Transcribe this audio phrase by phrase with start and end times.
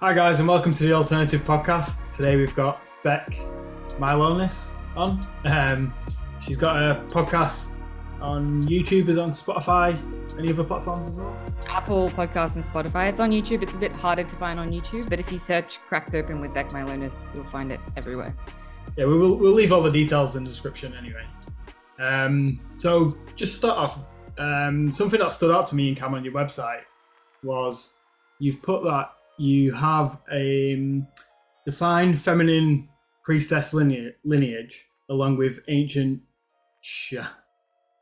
[0.00, 2.14] Hi, guys, and welcome to the Alternative Podcast.
[2.14, 3.30] Today we've got Bec
[3.98, 5.26] Mylonas on.
[5.46, 5.94] Um,
[6.42, 7.78] she's got a podcast
[8.20, 9.98] on YouTube, is on Spotify,
[10.38, 11.34] any other platforms as well?
[11.68, 13.08] Apple Podcasts and Spotify.
[13.08, 13.62] It's on YouTube.
[13.62, 16.52] It's a bit harder to find on YouTube, but if you search Cracked Open with
[16.52, 18.36] Bec Mylonas, you'll find it everywhere.
[18.96, 21.24] Yeah, we will, we'll leave all the details in the description anyway.
[21.98, 24.04] Um, so, just start off,
[24.36, 26.82] um, something that stood out to me in Cam on your website
[27.42, 27.96] was
[28.38, 31.06] you've put that you have a um,
[31.64, 32.88] divine feminine
[33.24, 36.22] priestess lineage, along with ancient
[36.82, 37.14] sh-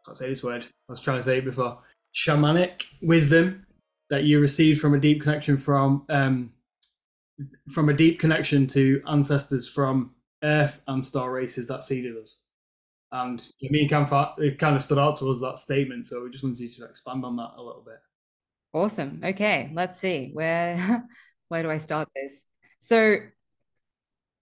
[0.04, 1.78] can't say this word i was trying to say it before
[2.14, 3.64] shamanic wisdom
[4.10, 6.52] that you received from a deep connection from um,
[7.70, 12.42] from a deep connection to ancestors from earth and star races that seeded us.
[13.10, 14.06] And me and Cam,
[14.38, 16.84] it kind of stood out to us that statement so we just wanted you to
[16.84, 17.98] expand on that a little bit
[18.74, 19.20] Awesome.
[19.24, 20.30] Okay, let's see.
[20.32, 21.06] Where
[21.48, 22.44] where do I start this?
[22.80, 23.18] So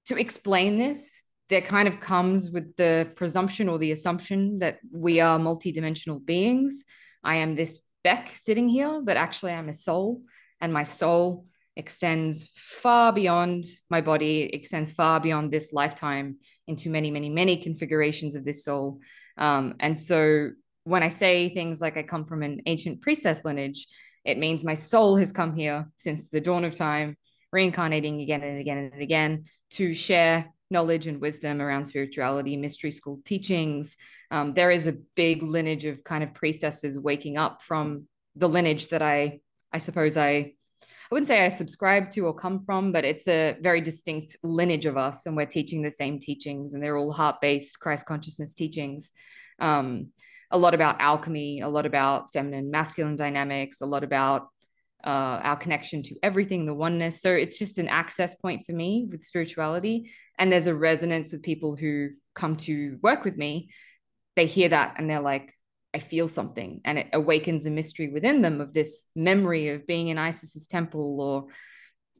[0.07, 5.21] to explain this, there kind of comes with the presumption or the assumption that we
[5.21, 6.87] are multidimensional beings.
[7.23, 10.23] I am this Bec sitting here, but actually I'm a soul,
[10.63, 17.11] and my soul extends far beyond my body, extends far beyond this lifetime into many,
[17.11, 19.01] many, many configurations of this soul.
[19.37, 20.51] Um, and so
[20.85, 23.87] when I say things like I come from an ancient priestess lineage,
[24.25, 27.17] it means my soul has come here since the dawn of time,
[27.53, 33.21] reincarnating again and again and again to share knowledge and wisdom around spirituality, mystery school
[33.25, 33.97] teachings.
[34.31, 38.89] Um, there is a big lineage of kind of priestesses waking up from the lineage
[38.89, 39.41] that I,
[39.73, 40.55] I suppose I, I
[41.11, 44.97] wouldn't say I subscribe to or come from, but it's a very distinct lineage of
[44.97, 49.13] us, and we're teaching the same teachings, and they're all heart-based Christ consciousness teachings.
[49.59, 50.09] Um,
[50.53, 54.49] a lot about alchemy, a lot about feminine masculine dynamics, a lot about
[55.05, 57.21] uh, our connection to everything, the oneness.
[57.21, 60.13] So it's just an access point for me with spirituality.
[60.39, 63.71] And there's a resonance with people who come to work with me.
[64.37, 65.53] They hear that and they're like,
[65.95, 66.81] I feel something.
[66.85, 71.21] And it awakens a mystery within them of this memory of being in Isis's temple
[71.21, 71.47] or,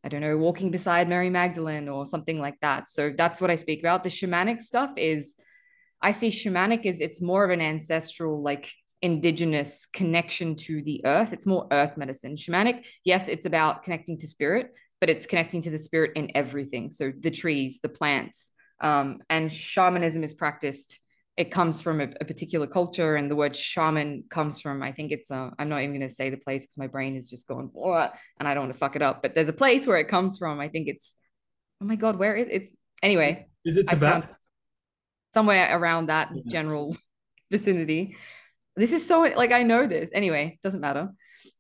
[0.05, 2.89] I don't know, walking beside Mary Magdalene or something like that.
[2.89, 4.03] So that's what I speak about.
[4.03, 5.37] The shamanic stuff is
[6.03, 11.33] I see shamanic as it's more of an ancestral, like indigenous connection to the earth.
[11.33, 12.37] It's more earth medicine.
[12.37, 16.91] Shamanic, yes, it's about connecting to spirit, but it's connecting to the spirit in everything.
[16.91, 20.99] So the trees, the plants, um, and shamanism is practiced.
[21.37, 24.83] It comes from a, a, particular culture, and the word shaman comes from.
[24.83, 25.31] I think it's.
[25.31, 27.71] Uh, I'm not even going to say the place because my brain is just going,
[27.73, 29.23] what, and I don't want to fuck it up.
[29.23, 30.61] But there's a place where it comes from.
[30.61, 31.17] I think it's.
[31.81, 32.53] Oh my god, where is it?
[32.53, 33.47] it's anyway?
[33.65, 34.01] Is it Tibet?
[34.01, 34.25] Sound,
[35.33, 36.43] somewhere around that yeah.
[36.47, 36.97] general
[37.51, 38.17] vicinity.
[38.77, 40.11] This is so like I know this.
[40.13, 41.11] Anyway, doesn't matter.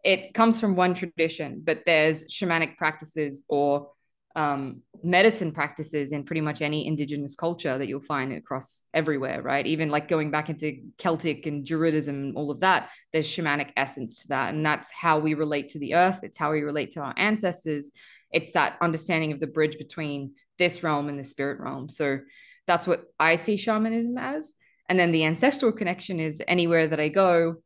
[0.04, 3.90] It comes from one tradition, but there's shamanic practices or
[4.34, 9.66] um, medicine practices in pretty much any indigenous culture that you'll find across everywhere, right?
[9.66, 14.22] Even like going back into Celtic and Druidism and all of that, there's shamanic essence
[14.22, 14.54] to that.
[14.54, 16.20] And that's how we relate to the earth.
[16.22, 17.92] It's how we relate to our ancestors.
[18.32, 21.88] It's that understanding of the bridge between this realm and the spirit realm.
[21.88, 22.20] So
[22.66, 24.54] that's what I see shamanism as.
[24.88, 27.56] And then the ancestral connection is anywhere that I go,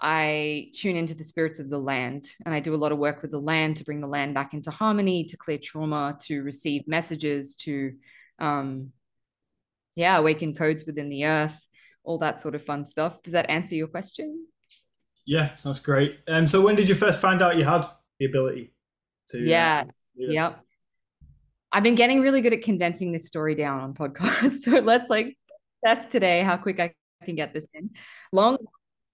[0.00, 3.20] I tune into the spirits of the land and I do a lot of work
[3.20, 6.86] with the land to bring the land back into harmony, to clear trauma, to receive
[6.86, 7.94] messages, to,
[8.38, 8.92] um,
[9.96, 11.66] yeah, awaken codes within the earth,
[12.04, 13.20] all that sort of fun stuff.
[13.22, 14.46] Does that answer your question?
[15.26, 16.20] Yeah, that's great.
[16.28, 17.84] Um, so when did you first find out you had
[18.20, 18.72] the ability
[19.30, 19.40] to?
[19.40, 20.02] Yes.
[20.16, 20.64] Uh, yep.
[21.70, 24.62] I've been getting really good at condensing this story down on podcasts.
[24.62, 25.36] So let's like
[25.84, 26.92] test today how quick I
[27.24, 27.90] can get this in.
[28.32, 28.58] Long,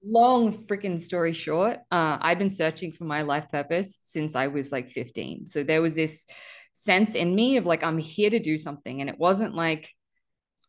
[0.03, 4.71] long freaking story short, uh, I've been searching for my life purpose since I was
[4.71, 5.47] like 15.
[5.47, 6.27] So there was this
[6.75, 9.01] sense in me of like, I'm here to do something.
[9.01, 9.91] And it wasn't like,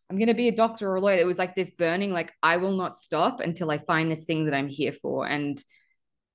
[0.10, 1.18] I'm going to be a doctor or a lawyer.
[1.18, 4.46] It was like this burning, like, I will not stop until I find this thing
[4.46, 5.28] that I'm here for.
[5.28, 5.62] And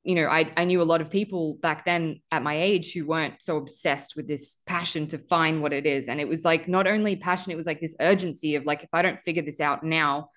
[0.03, 3.06] you know, I, I knew a lot of people back then at my age who
[3.06, 6.08] weren't so obsessed with this passion to find what it is.
[6.08, 8.88] And it was like not only passion, it was like this urgency of like, if
[8.94, 10.31] I don't figure this out now,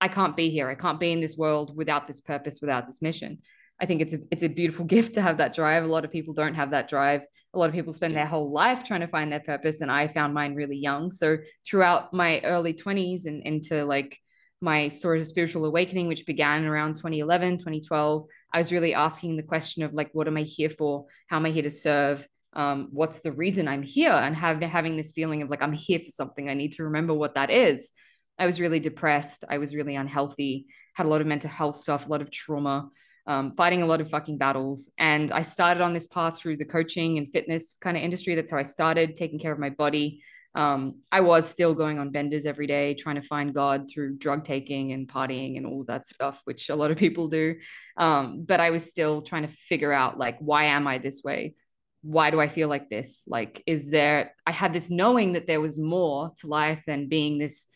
[0.00, 0.70] I can't be here.
[0.70, 3.38] I can't be in this world without this purpose, without this mission.
[3.80, 5.84] I think it's a it's a beautiful gift to have that drive.
[5.84, 7.22] A lot of people don't have that drive.
[7.52, 9.80] A lot of people spend their whole life trying to find their purpose.
[9.80, 11.10] And I found mine really young.
[11.10, 14.16] So throughout my early 20s and into like
[14.60, 19.42] my sort of spiritual awakening, which began around 2011, 2012, I was really asking the
[19.42, 21.06] question of like, what am I here for?
[21.28, 22.26] How am I here to serve?
[22.52, 24.10] Um, what's the reason I'm here?
[24.12, 26.48] And have, having this feeling of like, I'm here for something.
[26.48, 27.92] I need to remember what that is.
[28.38, 29.44] I was really depressed.
[29.48, 32.90] I was really unhealthy, had a lot of mental health stuff, a lot of trauma.
[33.26, 34.90] um, fighting a lot of fucking battles.
[34.98, 38.34] And I started on this path through the coaching and fitness kind of industry.
[38.34, 40.22] That's how I started taking care of my body.
[40.54, 44.44] Um, I was still going on benders every day, trying to find God through drug
[44.44, 47.56] taking and partying and all that stuff, which a lot of people do.
[47.96, 51.54] Um, but I was still trying to figure out, like, why am I this way?
[52.02, 53.22] Why do I feel like this?
[53.26, 57.38] Like, is there, I had this knowing that there was more to life than being
[57.38, 57.66] this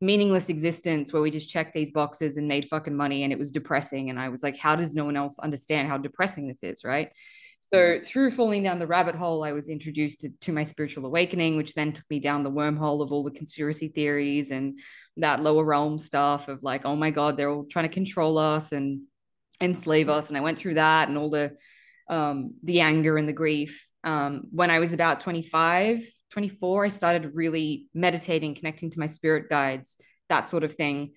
[0.00, 3.50] meaningless existence where we just checked these boxes and made fucking money and it was
[3.50, 6.84] depressing and i was like how does no one else understand how depressing this is
[6.84, 7.10] right
[7.60, 11.56] so through falling down the rabbit hole i was introduced to, to my spiritual awakening
[11.56, 14.78] which then took me down the wormhole of all the conspiracy theories and
[15.16, 18.72] that lower realm stuff of like oh my god they're all trying to control us
[18.72, 19.02] and
[19.60, 21.52] enslave us and i went through that and all the
[22.08, 27.34] um the anger and the grief um when i was about 25 24, I started
[27.34, 31.12] really meditating, connecting to my spirit guides, that sort of thing.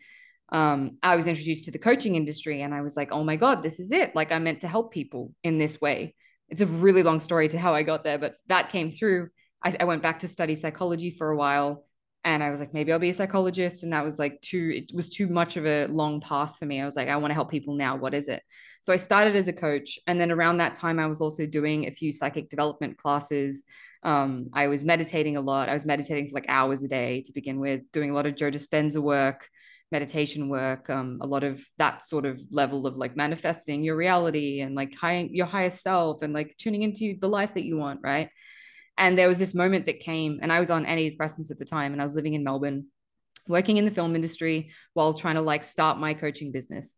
[0.50, 3.64] Um, I was introduced to the coaching industry and I was like, oh my God,
[3.64, 4.16] this is it.
[4.16, 6.16] Like, I'm meant to help people in this way.
[6.52, 9.30] It's a really long story to how I got there, but that came through.
[9.64, 11.86] I, I went back to study psychology for a while
[12.24, 13.84] and I was like, maybe I'll be a psychologist.
[13.84, 16.80] And that was like too, it was too much of a long path for me.
[16.80, 17.96] I was like, I want to help people now.
[17.96, 18.44] What is it?
[18.84, 19.98] So I started as a coach.
[20.08, 23.64] And then around that time, I was also doing a few psychic development classes.
[24.04, 25.70] Um, I was meditating a lot.
[25.70, 28.36] I was meditating for like hours a day to begin with, doing a lot of
[28.36, 29.50] Joe Dispenza work,
[29.92, 34.62] meditation work, um, a lot of that sort of level of like manifesting your reality
[34.62, 38.00] and like high, your highest self and like tuning into the life that you want,
[38.04, 38.30] right?
[38.98, 41.94] And there was this moment that came, and I was on antidepressants at the time,
[41.94, 42.88] and I was living in Melbourne,
[43.48, 46.98] working in the film industry while trying to like start my coaching business.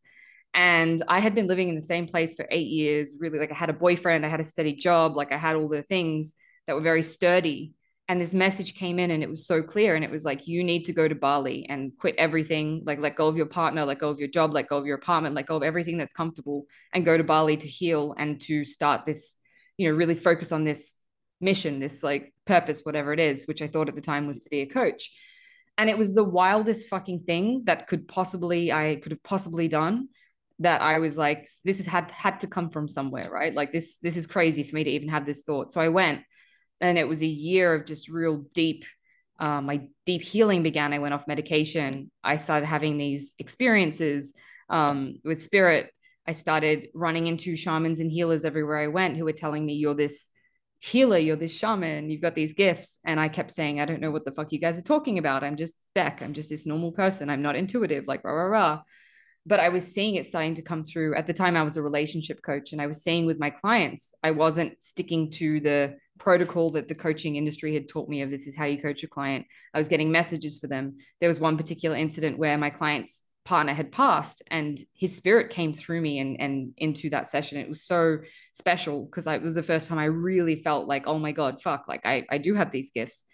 [0.53, 3.55] And I had been living in the same place for eight years, really like I
[3.55, 6.35] had a boyfriend, I had a steady job, like I had all the things
[6.67, 7.73] that were very sturdy.
[8.09, 9.95] And this message came in and it was so clear.
[9.95, 13.15] And it was like, you need to go to Bali and quit everything, like let
[13.15, 15.45] go of your partner, let go of your job, let go of your apartment, let
[15.45, 19.37] go of everything that's comfortable and go to Bali to heal and to start this,
[19.77, 20.95] you know, really focus on this
[21.39, 24.49] mission, this like purpose, whatever it is, which I thought at the time was to
[24.49, 25.09] be a coach.
[25.77, 30.09] And it was the wildest fucking thing that could possibly, I could have possibly done
[30.59, 33.53] that I was like, this has had had to come from somewhere, right?
[33.53, 35.73] Like this, this is crazy for me to even have this thought.
[35.73, 36.21] So I went
[36.83, 38.85] and it was a year of just real deep
[39.39, 40.93] um, my deep healing began.
[40.93, 42.11] I went off medication.
[42.23, 44.33] I started having these experiences
[44.69, 45.91] um, with spirit.
[46.27, 49.93] I started running into shamans and healers everywhere i went who were telling me you're
[49.93, 50.29] this
[50.79, 52.99] healer you're this shaman you've got these gifts.
[53.03, 55.43] And i kept saying i don't know what the fuck you guys are talking about.
[55.43, 56.21] I'm just Bec.
[56.21, 57.29] I'm just this normal person.
[57.29, 58.81] I'm not intuitive like rah rah rah.
[59.45, 61.15] But I was seeing it starting to come through.
[61.15, 64.15] At the time, I was a relationship coach, and I was seeing with my clients,
[64.23, 68.47] I wasn't sticking to the protocol that the coaching industry had taught me of this
[68.47, 69.45] is how you coach a client.
[69.73, 70.95] I was getting messages for them.
[71.19, 75.73] There was one particular incident where my client's partner had passed and his spirit came
[75.73, 77.57] through me and, and into that session.
[77.57, 78.19] It was so
[78.53, 81.89] special because it was the first time I really felt like, oh my God, fuck,
[81.89, 83.25] like I, I do have these gifts.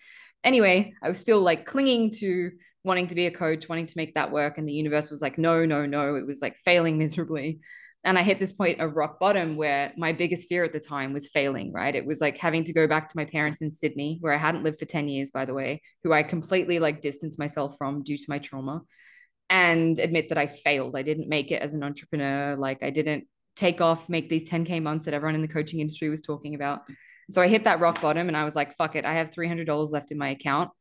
[0.43, 2.49] Anyway, I was still like clinging to
[2.83, 4.57] wanting to be a coach, wanting to make that work.
[4.57, 6.15] And the universe was like, no, no, no.
[6.15, 7.59] It was like failing miserably.
[8.03, 11.11] And I hit this point of rock bottom where my biggest fear at the time
[11.11, 11.93] was failing, right?
[11.93, 14.63] It was like having to go back to my parents in Sydney, where I hadn't
[14.63, 18.17] lived for 10 years, by the way, who I completely like distanced myself from due
[18.17, 18.81] to my trauma
[19.49, 20.95] and admit that I failed.
[20.95, 22.55] I didn't make it as an entrepreneur.
[22.55, 23.25] Like I didn't
[23.57, 26.81] take off, make these 10K months that everyone in the coaching industry was talking about.
[27.31, 29.03] So I hit that rock bottom and I was like, fuck it.
[29.03, 30.71] I have $300 left in my account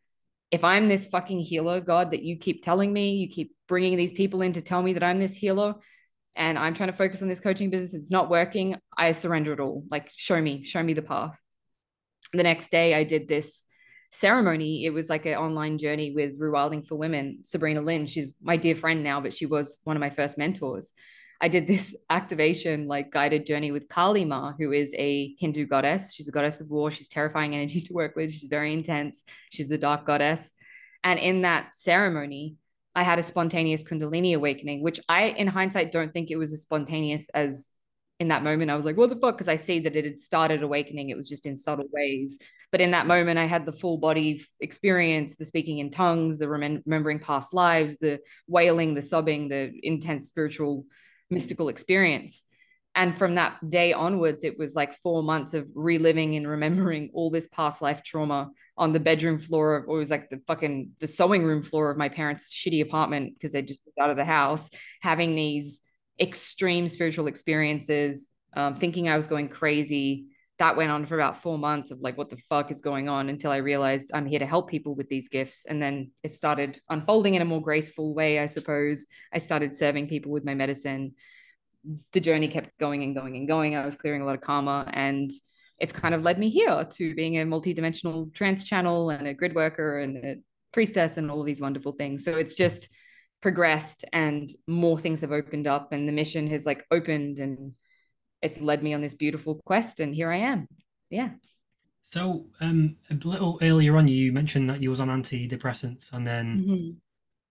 [0.50, 4.12] if I'm this fucking healer, God, that you keep telling me, you keep bringing these
[4.12, 5.75] people in to tell me that I'm this healer,
[6.38, 9.61] and I'm trying to focus on this coaching business, it's not working, I surrender it
[9.61, 9.85] all.
[9.90, 11.38] Like, show me, show me the path.
[12.33, 13.64] The next day, I did this
[14.12, 14.85] ceremony.
[14.85, 17.40] It was like an online journey with Rewilding for Women.
[17.42, 20.92] Sabrina Lynn, she's my dear friend now, but she was one of my first mentors.
[21.40, 26.14] I did this activation, like guided journey with Kali Ma, who is a Hindu goddess.
[26.14, 26.92] She's a goddess of war.
[26.92, 28.30] She's terrifying energy to work with.
[28.30, 29.25] She's very intense.
[29.50, 30.52] She's the dark goddess.
[31.02, 32.57] And in that ceremony,
[32.99, 36.62] I had a spontaneous Kundalini awakening, which I, in hindsight, don't think it was as
[36.62, 37.71] spontaneous as
[38.19, 38.73] in that moment.
[38.73, 39.37] I was like, what the fuck?
[39.37, 41.09] Because I see that it had started awakening.
[41.09, 42.40] It was just in subtle ways.
[42.73, 46.49] But in that moment, I had the full body experience the speaking in tongues, the
[46.49, 50.85] remembering past lives, the wailing, the sobbing, the intense spiritual
[51.31, 52.47] mystical experience.
[52.99, 57.31] And from that day onwards, it was like four months of reliving and remembering all
[57.31, 60.90] this past life trauma on the bedroom floor of, or it was like the fucking
[60.99, 64.17] the sewing room floor of my parents' shitty apartment because they just moved out of
[64.17, 64.69] the house,
[65.00, 65.83] having these
[66.19, 70.26] extreme spiritual experiences, um, thinking I was going crazy.
[70.59, 73.28] That went on for about four months of like, what the fuck is going on
[73.28, 75.67] until I realized I'm here to help people with these gifts.
[75.67, 79.07] And then it started unfolding in a more graceful way, I suppose.
[79.33, 81.14] I started serving people with my medicine
[82.12, 83.76] the journey kept going and going and going.
[83.76, 85.30] I was clearing a lot of karma and
[85.78, 89.54] it's kind of led me here to being a multidimensional trance channel and a grid
[89.54, 90.37] worker and a
[90.73, 92.25] priestess and all these wonderful things.
[92.25, 92.88] So it's just
[93.40, 97.73] progressed and more things have opened up and the mission has like opened and
[98.42, 100.66] it's led me on this beautiful quest and here I am.
[101.11, 101.30] Yeah.
[102.00, 106.61] So um a little earlier on you mentioned that you was on antidepressants and then
[106.61, 106.90] mm-hmm.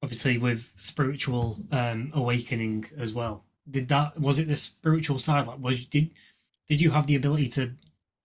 [0.03, 3.45] obviously with spiritual um awakening as well.
[3.69, 6.11] Did that was it the spiritual side like was did
[6.67, 7.71] did you have the ability to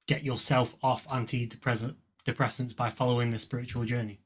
[0.07, 1.95] get yourself off antidepressant
[2.27, 4.21] depressants by following the spiritual journey?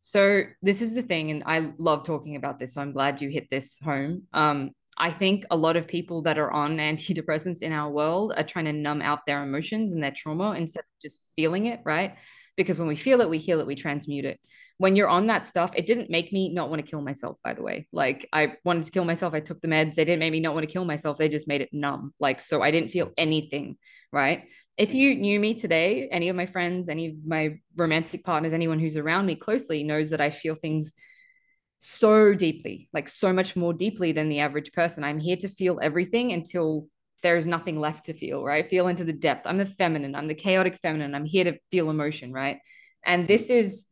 [0.00, 2.74] So this is the thing, and I love talking about this.
[2.74, 4.22] So I'm glad you hit this home.
[4.32, 8.42] Um, I think a lot of people that are on antidepressants in our world are
[8.42, 12.16] trying to numb out their emotions and their trauma instead of just feeling it, right?
[12.56, 14.40] Because when we feel it, we heal it, we transmute it.
[14.78, 17.54] When you're on that stuff, it didn't make me not want to kill myself, by
[17.54, 17.88] the way.
[17.92, 19.34] Like I wanted to kill myself.
[19.34, 19.94] I took the meds.
[19.94, 21.18] They didn't make me not want to kill myself.
[21.18, 22.12] They just made it numb.
[22.20, 23.76] Like, so I didn't feel anything,
[24.12, 24.44] right?
[24.76, 28.78] if you knew me today, any of my friends, any of my romantic partners, anyone
[28.78, 30.94] who's around me closely knows that I feel things
[31.78, 35.04] so deeply, like so much more deeply than the average person.
[35.04, 36.88] I'm here to feel everything until
[37.22, 38.68] there's nothing left to feel, right?
[38.68, 39.46] Feel into the depth.
[39.46, 41.14] I'm the feminine, I'm the chaotic feminine.
[41.14, 42.58] I'm here to feel emotion, right?
[43.04, 43.28] And mm-hmm.
[43.28, 43.86] this is,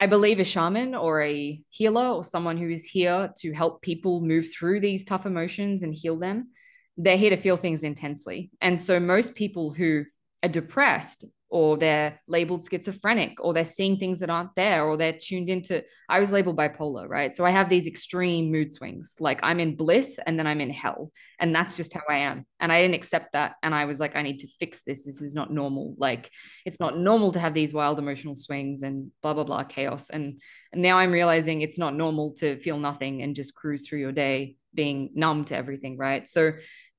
[0.00, 4.20] I believe, a shaman or a healer or someone who is here to help people
[4.20, 6.48] move through these tough emotions and heal them
[6.96, 8.50] they're here to feel things intensely.
[8.60, 10.04] And so most people who
[10.42, 15.18] are depressed or they're labeled schizophrenic or they're seeing things that aren't there or they're
[15.20, 17.34] tuned into I was labeled bipolar, right?
[17.34, 19.18] So I have these extreme mood swings.
[19.20, 21.12] Like I'm in bliss and then I'm in hell.
[21.38, 22.46] And that's just how I am.
[22.58, 25.04] And I didn't accept that and I was like I need to fix this.
[25.04, 25.94] This is not normal.
[25.98, 26.30] Like
[26.64, 30.08] it's not normal to have these wild emotional swings and blah blah blah chaos.
[30.08, 30.40] And,
[30.72, 34.12] and now I'm realizing it's not normal to feel nothing and just cruise through your
[34.12, 36.26] day being numb to everything, right?
[36.26, 36.52] So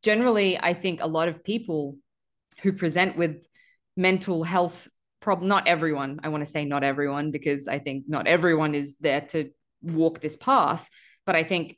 [0.03, 1.98] generally, I think a lot of people
[2.62, 3.43] who present with
[3.95, 4.88] mental health
[5.19, 8.97] problem, not everyone, I want to say not everyone, because I think not everyone is
[8.97, 9.50] there to
[9.81, 10.88] walk this path.
[11.25, 11.77] But I think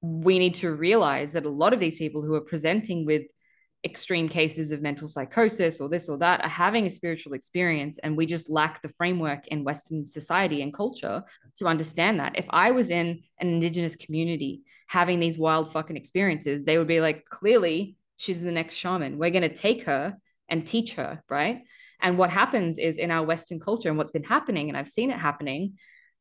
[0.00, 3.22] we need to realize that a lot of these people who are presenting with
[3.84, 8.16] extreme cases of mental psychosis or this or that are having a spiritual experience and
[8.16, 11.22] we just lack the framework in western society and culture
[11.54, 16.64] to understand that if i was in an indigenous community having these wild fucking experiences
[16.64, 20.16] they would be like clearly she's the next shaman we're going to take her
[20.48, 21.62] and teach her right?
[22.00, 25.10] And what happens is in our western culture and what's been happening and i've seen
[25.10, 25.74] it happening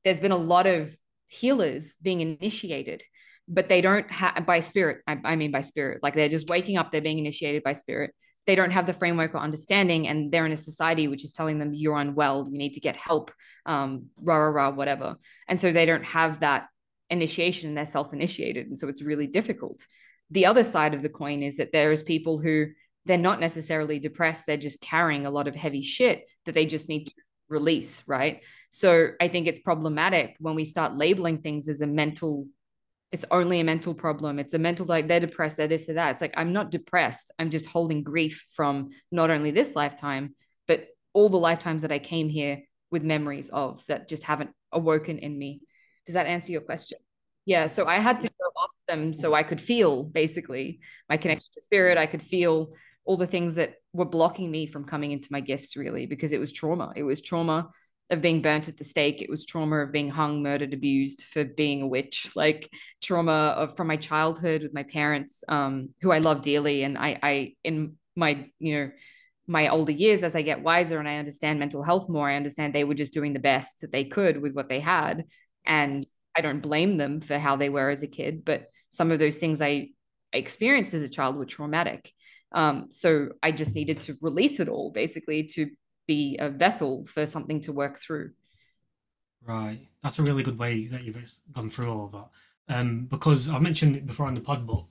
[0.03, 0.95] there's been a lot of
[1.27, 3.03] healers being initiated
[3.47, 6.77] but they don't have by spirit I, I mean by spirit like they're just waking
[6.77, 8.13] up they're being initiated by spirit.
[8.47, 11.57] They don't have the framework or understanding and they're in a society which is telling
[11.57, 13.31] them you're unwell you need to get help
[13.65, 15.17] um rah rah rah whatever.
[15.47, 16.67] And so they don't have that
[17.09, 19.85] initiation and they're self-initiated and so it's really difficult.
[20.31, 22.67] The other side of the coin is that there is people who
[23.05, 26.89] they're not necessarily depressed they're just carrying a lot of heavy shit that they just
[26.89, 27.13] need to
[27.49, 32.47] release right so i think it's problematic when we start labeling things as a mental
[33.15, 34.39] it's only a mental problem.
[34.39, 36.11] It's a mental like they're depressed, they're this or that.
[36.11, 37.31] It's like I'm not depressed.
[37.39, 40.35] I'm just holding grief from not only this lifetime,
[40.67, 45.19] but all the lifetimes that I came here with memories of that just haven't awoken
[45.19, 45.61] in me.
[46.05, 46.97] Does that answer your question?
[47.45, 47.67] Yeah.
[47.67, 51.61] So I had to go off them so I could feel basically my connection to
[51.61, 51.97] spirit.
[51.97, 52.73] I could feel
[53.05, 56.39] all the things that were blocking me from coming into my gifts really because it
[56.39, 56.91] was trauma.
[56.95, 57.69] It was trauma
[58.09, 59.21] of being burnt at the stake.
[59.21, 62.31] It was trauma of being hung, murdered, abused for being a witch.
[62.35, 62.69] Like
[63.01, 66.83] trauma of from my childhood with my parents, um, who I love dearly.
[66.83, 68.91] And I, I in my, you know,
[69.47, 72.73] my older years, as I get wiser and I understand mental health more, I understand
[72.73, 75.25] they were just doing the best that they could with what they had.
[75.65, 79.19] And I don't blame them for how they were as a kid, but some of
[79.19, 79.89] those things I
[80.33, 82.11] experienced as a child were traumatic.
[82.55, 85.69] Um, so I just needed to release it all basically to
[86.07, 88.31] be a vessel for something to work through.
[89.45, 89.81] Right.
[90.01, 91.17] That's a really good way that you've
[91.51, 92.29] gone through all of that.
[92.67, 94.85] Um, because I mentioned it before on the pod, but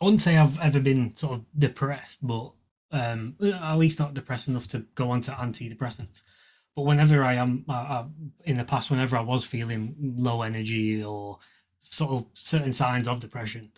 [0.00, 2.52] I wouldn't say I've ever been sort of depressed, but
[2.92, 6.22] um, at least not depressed enough to go on to antidepressants.
[6.74, 8.06] But whenever I am uh, uh,
[8.44, 11.38] in the past, whenever I was feeling low energy or
[11.82, 13.72] sort of certain signs of depression,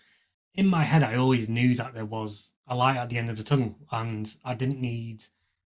[0.55, 3.37] in my head, I always knew that there was a light at the end of
[3.37, 5.25] the tunnel and I didn't need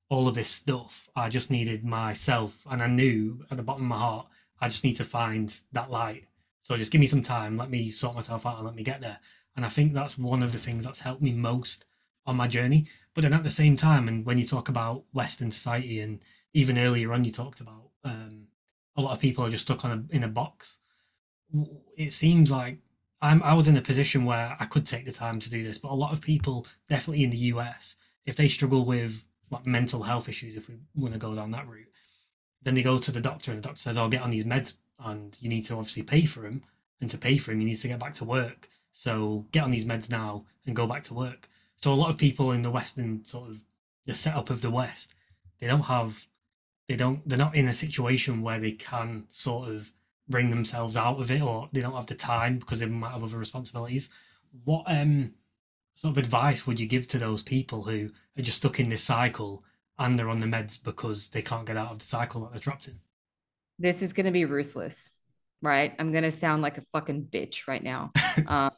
[0.09, 1.09] all of this stuff.
[1.15, 4.27] I just needed myself, and I knew at the bottom of my heart,
[4.61, 6.27] I just need to find that light.
[6.61, 9.01] So just give me some time, let me sort myself out, and let me get
[9.01, 9.17] there.
[9.55, 11.85] And I think that's one of the things that's helped me most
[12.25, 12.87] on my journey.
[13.15, 16.23] But then at the same time, and when you talk about Western society, and
[16.53, 18.47] even earlier on, you talked about um,
[18.95, 20.77] a lot of people are just stuck on a, in a box.
[21.97, 22.77] It seems like
[23.23, 25.77] I'm I was in a position where I could take the time to do this,
[25.77, 30.03] but a lot of people, definitely in the US, if they struggle with like mental
[30.03, 31.87] health issues, if we want to go down that route,
[32.61, 34.43] then they go to the doctor and the doctor says, "I'll oh, get on these
[34.43, 36.63] meds and you need to obviously pay for them,
[36.99, 38.67] and to pay for them, you need to get back to work.
[38.91, 42.17] So get on these meds now and go back to work." So a lot of
[42.17, 43.63] people in the Western sort of
[44.05, 45.15] the setup of the West,
[45.59, 46.25] they don't have,
[46.89, 49.93] they don't, they're not in a situation where they can sort of
[50.29, 53.23] bring themselves out of it, or they don't have the time because they might have
[53.23, 54.09] other responsibilities.
[54.63, 55.33] What um
[55.95, 59.03] sort of advice would you give to those people who are just stuck in this
[59.03, 59.63] cycle
[59.99, 62.59] and they're on the meds because they can't get out of the cycle that they're
[62.59, 62.99] trapped in?
[63.79, 65.11] This is going to be ruthless,
[65.61, 65.93] right?
[65.99, 68.11] I'm going to sound like a fucking bitch right now.
[68.47, 68.71] um,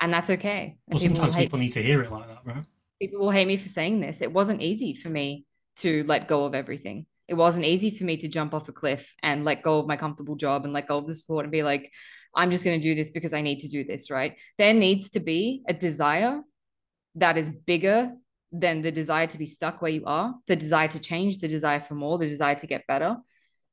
[0.00, 0.78] and that's okay.
[0.88, 2.64] Well, people sometimes people need to hear it like that, right?
[3.00, 4.20] People will hate me for saying this.
[4.20, 7.06] It wasn't easy for me to let go of everything.
[7.28, 9.96] It wasn't easy for me to jump off a cliff and let go of my
[9.96, 11.90] comfortable job and let go of the support and be like,
[12.34, 14.38] I'm just going to do this because I need to do this, right?
[14.58, 16.40] There needs to be a desire
[17.16, 18.12] that is bigger
[18.52, 21.80] than the desire to be stuck where you are, the desire to change, the desire
[21.80, 23.16] for more, the desire to get better.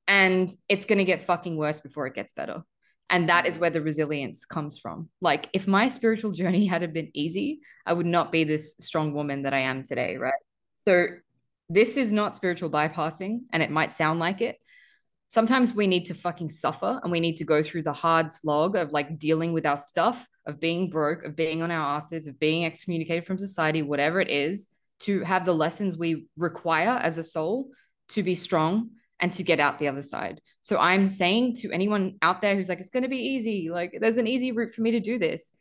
[0.08, 2.64] And it's going to get fucking worse before it gets better.
[3.10, 5.10] And that is where the resilience comes from.
[5.20, 9.44] Like, if my spiritual journey had been easy, I would not be this strong woman
[9.44, 10.34] that I am today, right?
[10.80, 11.08] So,
[11.70, 14.58] this is not spiritual bypassing, and it might sound like it.
[15.30, 18.76] Sometimes we need to fucking suffer and we need to go through the hard slog
[18.76, 22.40] of like dealing with our stuff, of being broke, of being on our asses, of
[22.40, 24.70] being excommunicated from society, whatever it is,
[25.02, 27.70] to have the lessons we require as a soul
[28.10, 30.42] to be strong and to get out the other side.
[30.62, 33.96] So I'm saying to anyone out there who's like, it's going to be easy, like
[34.02, 35.54] there's an easy route for me to do this.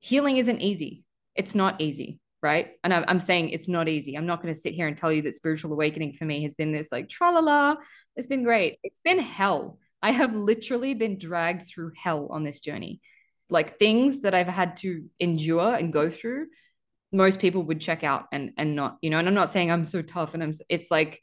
[0.00, 1.04] Healing isn't easy.
[1.34, 2.72] It's not easy right?
[2.82, 4.16] And I'm, saying it's not easy.
[4.16, 6.56] I'm not going to sit here and tell you that spiritual awakening for me has
[6.56, 7.76] been this like tra la la.
[8.16, 8.78] It's been great.
[8.82, 9.78] It's been hell.
[10.02, 13.00] I have literally been dragged through hell on this journey.
[13.48, 16.46] Like things that I've had to endure and go through,
[17.12, 19.18] most people would check out and and not, you know.
[19.18, 20.52] And I'm not saying I'm so tough, and I'm.
[20.68, 21.20] It's like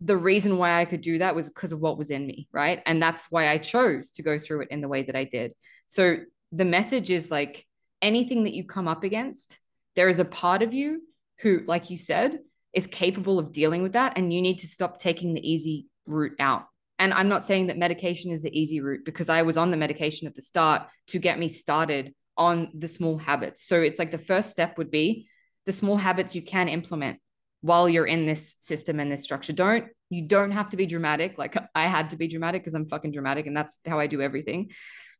[0.00, 2.82] the reason why I could do that was because of what was in me, right?
[2.86, 5.54] And that's why I chose to go through it in the way that I did.
[5.86, 6.18] So
[6.52, 7.66] the message is like
[8.02, 9.58] anything that you come up against,
[9.98, 11.02] there is a part of you
[11.40, 12.38] who, like you said,
[12.72, 14.12] is capable of dealing with that.
[14.14, 16.66] And you need to stop taking the easy route out.
[17.00, 19.76] And I'm not saying that medication is the easy route because I was on the
[19.76, 23.64] medication at the start to get me started on the small habits.
[23.64, 25.26] So it's like the first step would be
[25.66, 27.18] the small habits you can implement
[27.62, 29.52] while you're in this system and this structure.
[29.52, 31.38] Don't you don't have to be dramatic.
[31.38, 34.22] Like I had to be dramatic because I'm fucking dramatic and that's how I do
[34.22, 34.70] everything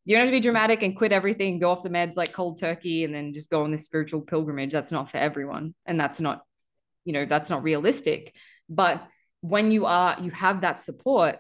[0.09, 2.59] you don't have to be dramatic and quit everything, go off the meds like cold
[2.59, 4.73] turkey, and then just go on this spiritual pilgrimage.
[4.73, 5.75] That's not for everyone.
[5.85, 6.45] And that's not,
[7.05, 8.35] you know, that's not realistic.
[8.71, 9.07] But
[9.43, 11.37] when you are, you have that support,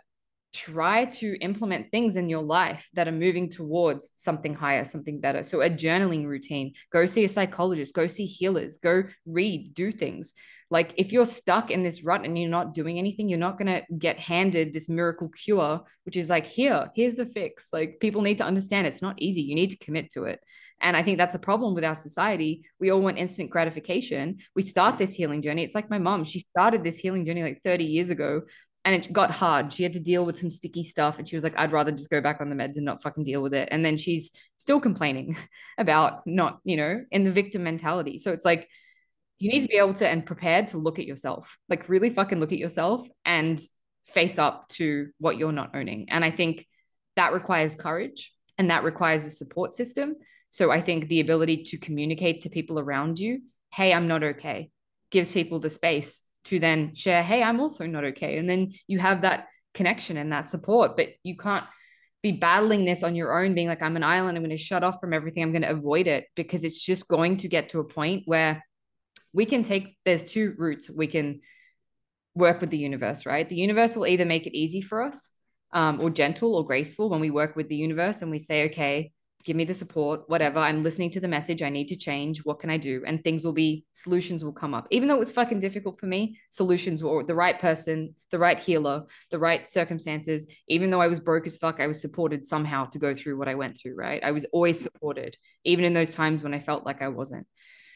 [0.58, 5.42] try to implement things in your life that are moving towards something higher, something better.
[5.42, 10.34] So, a journaling routine, go see a psychologist, go see healers, go read, do things.
[10.70, 13.68] Like, if you're stuck in this rut and you're not doing anything, you're not going
[13.68, 17.72] to get handed this miracle cure, which is like, here, here's the fix.
[17.72, 19.42] Like, people need to understand it's not easy.
[19.42, 20.40] You need to commit to it.
[20.80, 22.62] And I think that's a problem with our society.
[22.78, 24.38] We all want instant gratification.
[24.54, 25.64] We start this healing journey.
[25.64, 28.42] It's like my mom, she started this healing journey like 30 years ago
[28.84, 29.72] and it got hard.
[29.72, 32.10] She had to deal with some sticky stuff, and she was like, "I'd rather just
[32.10, 34.80] go back on the meds and not fucking deal with it." And then she's still
[34.80, 35.36] complaining
[35.78, 38.18] about not, you know, in the victim mentality.
[38.18, 38.68] So it's like
[39.38, 42.40] you need to be able to and prepared to look at yourself, like really fucking
[42.40, 43.60] look at yourself and
[44.06, 46.08] face up to what you're not owning.
[46.10, 46.66] And I think
[47.16, 50.16] that requires courage and that requires a support system.
[50.50, 54.70] So I think the ability to communicate to people around you, "Hey, I'm not okay,"
[55.10, 58.38] gives people the space to then share, hey, I'm also not okay.
[58.38, 61.64] And then you have that connection and that support, but you can't
[62.22, 64.82] be battling this on your own, being like, I'm an island, I'm going to shut
[64.82, 67.80] off from everything, I'm going to avoid it because it's just going to get to
[67.80, 68.64] a point where
[69.32, 71.40] we can take, there's two routes we can
[72.34, 73.48] work with the universe, right?
[73.48, 75.34] The universe will either make it easy for us
[75.72, 79.12] um, or gentle or graceful when we work with the universe and we say, okay,
[79.44, 80.58] give me the support, whatever.
[80.58, 81.62] I'm listening to the message.
[81.62, 82.44] I need to change.
[82.44, 83.02] What can I do?
[83.06, 84.86] And things will be, solutions will come up.
[84.90, 88.58] Even though it was fucking difficult for me, solutions were the right person, the right
[88.58, 90.46] healer, the right circumstances.
[90.66, 93.48] Even though I was broke as fuck, I was supported somehow to go through what
[93.48, 94.22] I went through, right?
[94.22, 97.46] I was always supported, even in those times when I felt like I wasn't.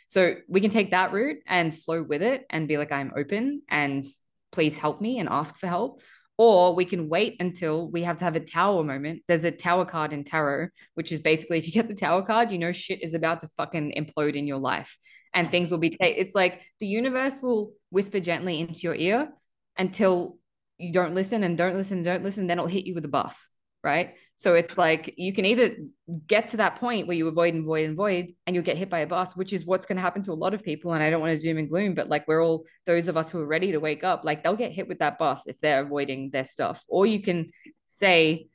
[0.07, 3.63] So we can take that route and flow with it and be like, I'm open
[3.69, 4.05] and
[4.53, 6.03] please help me and ask for help
[6.45, 9.23] or we can wait until we have to have a tower moment.
[9.29, 12.51] There's a tower card in tarot, which is basically if you get the tower card,
[12.51, 14.97] you know shit is about to fucking implode in your life,
[15.33, 15.91] and things will be.
[15.91, 19.29] Ta- it's like the universe will whisper gently into your ear
[19.79, 20.37] until
[20.79, 22.49] you don't listen and don't listen and don't listen.
[22.49, 23.49] Then it'll hit you with a bus.
[23.83, 24.15] Right?
[24.37, 25.77] So it's like you can either
[26.27, 28.91] get to that point where you avoid and void and void and you'll get hit
[28.91, 30.93] by a bus, which is what's going to happen to a lot of people.
[30.93, 33.31] And I don't want to doom and gloom, but like we're all those of us
[33.31, 35.83] who are ready to wake up, like they'll get hit with that bus if they're
[35.83, 36.83] avoiding their stuff.
[36.89, 37.53] Or you can
[37.87, 38.49] say,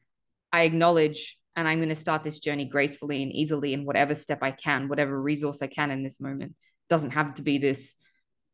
[0.51, 4.39] I acknowledge and I'm going to start this journey gracefully and easily in whatever step
[4.41, 6.55] I can, whatever resource I can in this moment.
[6.89, 7.95] Doesn't have to be this,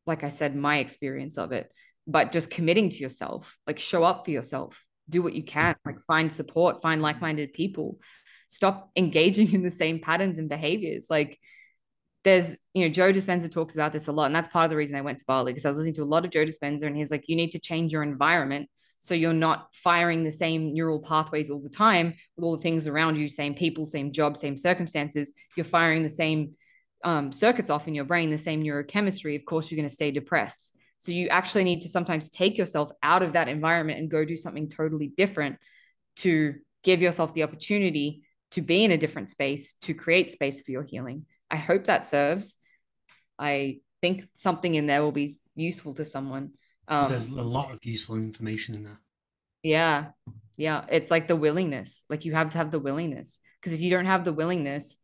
[0.05, 1.71] like I said, my experience of it,
[2.07, 5.99] but just committing to yourself, like show up for yourself, do what you can, like
[6.01, 7.99] find support, find like minded people,
[8.47, 11.07] stop engaging in the same patterns and behaviors.
[11.09, 11.39] Like,
[12.23, 14.27] there's, you know, Joe Dispenza talks about this a lot.
[14.27, 16.03] And that's part of the reason I went to Bali because I was listening to
[16.03, 19.13] a lot of Joe Dispenza and he's like, you need to change your environment so
[19.13, 23.17] you're not firing the same neural pathways all the time with all the things around
[23.17, 25.33] you, same people, same job, same circumstances.
[25.57, 26.53] You're firing the same
[27.03, 29.35] um, circuits off in your brain, the same neurochemistry.
[29.35, 30.72] Of course, you're going to stay depressed.
[31.03, 34.37] So you actually need to sometimes take yourself out of that environment and go do
[34.37, 35.57] something totally different
[36.17, 40.71] to give yourself the opportunity to be in a different space, to create space for
[40.71, 41.25] your healing.
[41.51, 42.55] I hope that serves.
[43.37, 46.51] I think something in there will be useful to someone.
[46.87, 49.01] Um, There's a lot of useful information in there.
[49.61, 50.05] Yeah.
[50.55, 50.85] Yeah.
[50.89, 52.05] It's like the willingness.
[52.09, 53.41] Like you have to have the willingness.
[53.59, 54.99] Because if you don't have the willingness,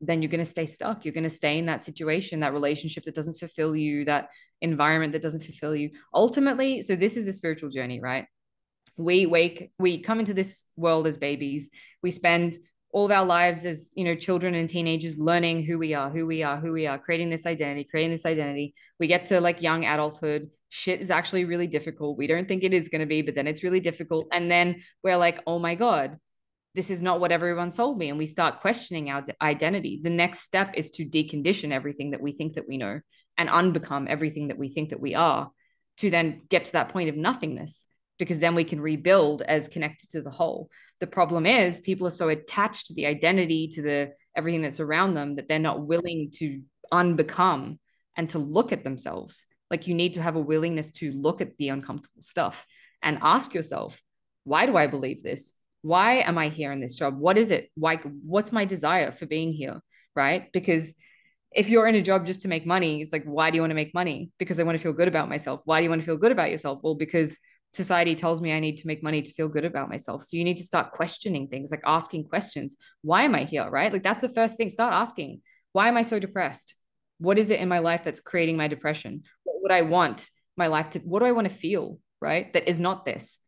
[0.00, 1.04] then you're going to stay stuck.
[1.04, 4.30] You're going to stay in that situation, that relationship that doesn't fulfill you, that
[4.60, 5.90] environment that doesn't fulfill you.
[6.14, 8.26] Ultimately, so this is a spiritual journey, right?
[8.96, 11.70] We wake, we come into this world as babies.
[12.02, 12.56] We spend
[12.92, 16.26] all of our lives as you know children and teenagers learning who we are who
[16.26, 18.74] we are who we are creating this identity creating this identity.
[18.98, 20.50] We get to like young adulthood.
[20.70, 22.18] Shit is actually really difficult.
[22.18, 24.28] We don't think it is going to be but then it's really difficult.
[24.32, 26.18] And then we're like oh my god
[26.74, 28.10] this is not what everyone sold me.
[28.10, 30.00] And we start questioning our identity.
[30.02, 33.00] The next step is to decondition everything that we think that we know
[33.40, 35.50] and unbecome everything that we think that we are
[35.96, 37.86] to then get to that point of nothingness
[38.18, 40.68] because then we can rebuild as connected to the whole.
[41.00, 45.14] The problem is people are so attached to the identity to the everything that's around
[45.14, 46.60] them that they're not willing to
[46.92, 47.78] unbecome
[48.14, 49.46] and to look at themselves.
[49.70, 52.66] Like you need to have a willingness to look at the uncomfortable stuff
[53.02, 54.00] and ask yourself
[54.44, 55.54] why do i believe this?
[55.80, 57.18] Why am i here in this job?
[57.18, 57.70] What is it?
[57.74, 59.80] Like what's my desire for being here?
[60.14, 60.52] Right?
[60.52, 60.96] Because
[61.52, 63.70] if you're in a job just to make money it's like why do you want
[63.70, 66.00] to make money because i want to feel good about myself why do you want
[66.00, 67.38] to feel good about yourself well because
[67.72, 70.24] society tells me I need to make money to feel good about myself.
[70.24, 72.76] So you need to start questioning things, like asking questions.
[73.02, 73.68] Why am I here?
[73.68, 73.92] Right?
[73.92, 74.70] Like that's the first thing.
[74.70, 76.74] Start asking, why am I so depressed?
[77.18, 79.22] What is it in my life that's creating my depression?
[79.44, 81.98] What would I want my life to, what do I want to feel?
[82.20, 82.52] Right?
[82.54, 83.40] That is not this.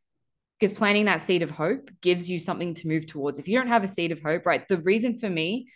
[0.58, 3.40] Because planting that seed of hope gives you something to move towards.
[3.40, 4.66] If you don't have a seed of hope, right?
[4.68, 5.66] The reason for me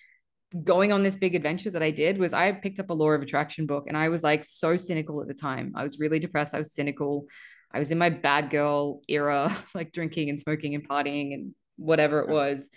[0.63, 3.23] going on this big adventure that I did was I picked up a law of
[3.23, 5.73] attraction book and I was like so cynical at the time.
[5.75, 6.55] I was really depressed.
[6.55, 7.27] I was cynical.
[7.73, 12.21] I was in my bad girl era, like drinking and smoking and partying and whatever
[12.21, 12.71] it was.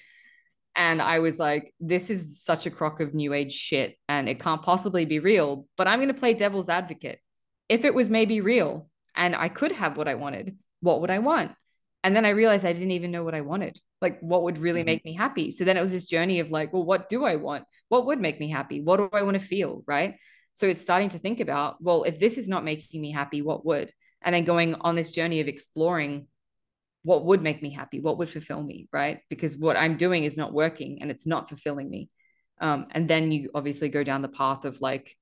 [0.76, 4.40] And I was like, this is such a crock of new age shit and it
[4.40, 5.68] can't possibly be real.
[5.78, 7.20] But I'm going to play devil's advocate.
[7.68, 11.20] If it was maybe real and I could have what I wanted, what would I
[11.20, 11.54] want?
[12.04, 13.80] And then I realized I didn't even know what I wanted.
[14.02, 14.86] Like, what would really mm-hmm.
[14.86, 15.52] make me happy?
[15.52, 17.66] So then it was this journey of like, well, what do I want?
[17.90, 18.82] What would make me happy?
[18.82, 19.84] What do I want to feel?
[19.86, 20.16] Right.
[20.54, 23.66] So it's starting to think about, well, if this is not making me happy, what
[23.66, 23.92] would?
[24.22, 26.28] and then going on this journey of exploring
[27.04, 30.38] what would make me happy what would fulfill me right because what i'm doing is
[30.38, 32.10] not working and it's not fulfilling me
[32.62, 35.16] um, and then you obviously go down the path of like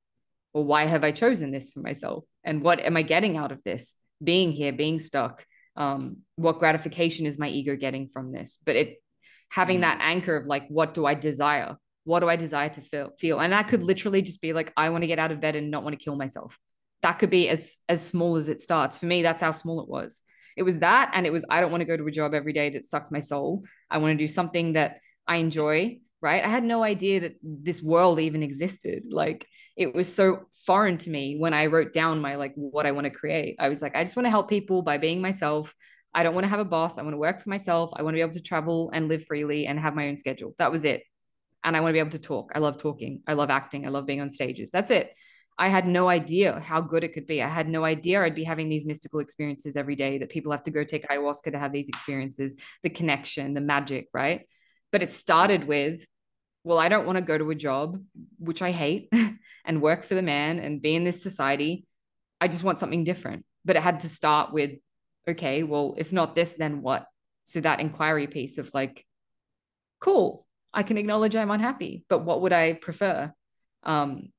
[0.54, 3.64] well why have i chosen this for myself and what am i getting out of
[3.64, 5.46] this being here being stuck
[5.78, 8.58] um, what gratification is my ego getting from this?
[8.66, 8.96] But it
[9.50, 11.78] having that anchor of like what do i desire?
[12.04, 13.40] What do i desire to feel feel?
[13.40, 15.72] And that could literally just be like i want to get out of bed and
[15.72, 16.58] not want to kill myself.
[17.04, 18.98] That could be as as small as it starts.
[18.98, 20.24] For me that's how small it was.
[20.58, 22.54] It was that and it was i don't want to go to a job every
[22.54, 23.64] day that sucks my soul.
[23.90, 26.44] I want to do something that i enjoy right?
[26.44, 29.04] I had no idea that this world even existed.
[29.10, 32.92] Like it was so foreign to me when i wrote down my like what i
[32.92, 33.56] want to create.
[33.60, 35.74] I was like i just want to help people by being myself.
[36.14, 36.98] I don't want to have a boss.
[36.98, 37.92] I want to work for myself.
[37.96, 40.56] I want to be able to travel and live freely and have my own schedule.
[40.58, 41.04] That was it.
[41.64, 42.52] And i want to be able to talk.
[42.56, 43.22] I love talking.
[43.28, 43.86] I love acting.
[43.86, 44.72] I love being on stages.
[44.72, 45.14] That's it.
[45.60, 47.42] I had no idea how good it could be.
[47.42, 50.64] I had no idea I'd be having these mystical experiences every day that people have
[50.64, 54.42] to go take ayahuasca to have these experiences, the connection, the magic, right?
[54.98, 56.08] But it started with,
[56.64, 58.02] well, I don't want to go to a job,
[58.40, 59.14] which I hate,
[59.64, 61.86] and work for the man and be in this society.
[62.42, 63.46] I just want something different.
[63.64, 64.72] But it had to start with,
[65.30, 67.06] okay, well, if not this, then what?
[67.44, 69.06] So that inquiry piece of like,
[70.00, 73.32] cool, I can acknowledge I'm unhappy, but what would I prefer?
[73.84, 74.30] Um,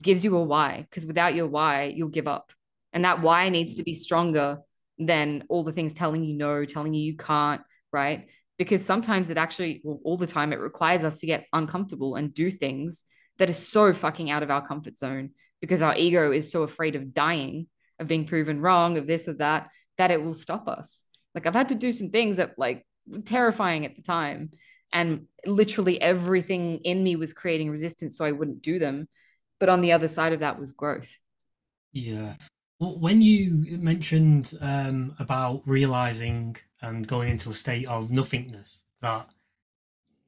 [0.00, 2.52] gives you a why because without your why you'll give up
[2.92, 4.58] and that why needs to be stronger
[4.96, 8.28] than all the things telling you no telling you you can't right?
[8.58, 12.34] Because sometimes it actually, well, all the time, it requires us to get uncomfortable and
[12.34, 13.04] do things
[13.38, 16.96] that are so fucking out of our comfort zone because our ego is so afraid
[16.96, 17.68] of dying,
[17.98, 21.04] of being proven wrong, of this, or that, that it will stop us.
[21.34, 22.84] Like I've had to do some things that like
[23.24, 24.50] terrifying at the time.
[24.92, 29.08] And literally everything in me was creating resistance so I wouldn't do them.
[29.60, 31.12] But on the other side of that was growth.
[31.92, 32.36] Yeah.
[32.80, 39.28] When you mentioned um, about realizing and going into a state of nothingness, that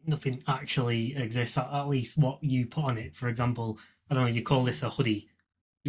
[0.04, 3.14] nothing actually exists, at, least what you put on it.
[3.14, 3.78] For example,
[4.10, 5.28] I don't know, you call this a hoodie.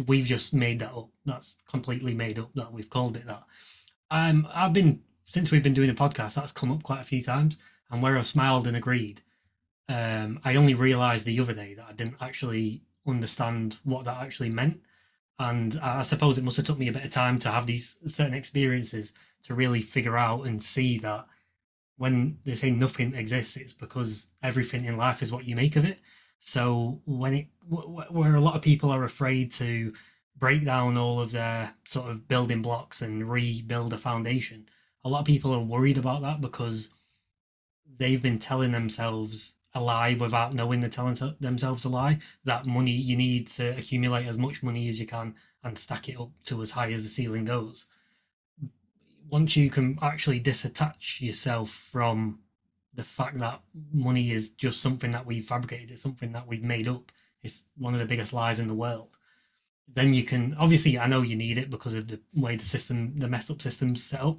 [0.06, 1.08] We've just made that up.
[1.26, 3.42] That's completely made up that we've called it that.
[4.10, 5.00] Um, I've been
[5.32, 7.56] since we've been doing a podcast, that's come up quite a few times,
[7.90, 9.22] and where I've smiled and agreed.
[9.88, 14.50] Um, I only realised the other day that I didn't actually understand what that actually
[14.50, 14.78] meant,
[15.38, 17.98] and I suppose it must have took me a bit of time to have these
[18.06, 19.12] certain experiences
[19.44, 21.26] to really figure out and see that
[21.96, 25.84] when they say nothing exists, it's because everything in life is what you make of
[25.84, 25.98] it.
[26.40, 29.92] So when it where a lot of people are afraid to
[30.36, 34.68] break down all of their sort of building blocks and rebuild a foundation,
[35.04, 36.90] a lot of people are worried about that because
[37.98, 42.18] they've been telling themselves a lie without knowing they're telling themselves a lie.
[42.44, 46.20] That money you need to accumulate as much money as you can and stack it
[46.20, 47.86] up to as high as the ceiling goes.
[49.28, 52.40] Once you can actually disattach yourself from
[52.94, 56.86] the fact that money is just something that we've fabricated, it's something that we've made
[56.86, 57.10] up,
[57.42, 59.16] it's one of the biggest lies in the world.
[59.88, 63.18] Then you can obviously I know you need it because of the way the system,
[63.18, 64.38] the messed up system's set up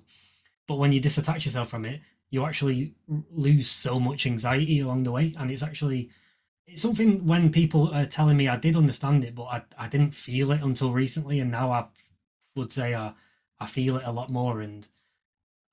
[0.67, 2.01] but when you disattach yourself from it,
[2.33, 2.95] you actually
[3.29, 5.35] lose so much anxiety along the way.
[5.37, 6.09] And it's actually
[6.65, 10.15] it's something when people are telling me I did understand it, but I, I didn't
[10.15, 11.85] feel it until recently, and now I
[12.55, 13.13] would say I
[13.59, 14.61] I feel it a lot more.
[14.61, 14.87] And,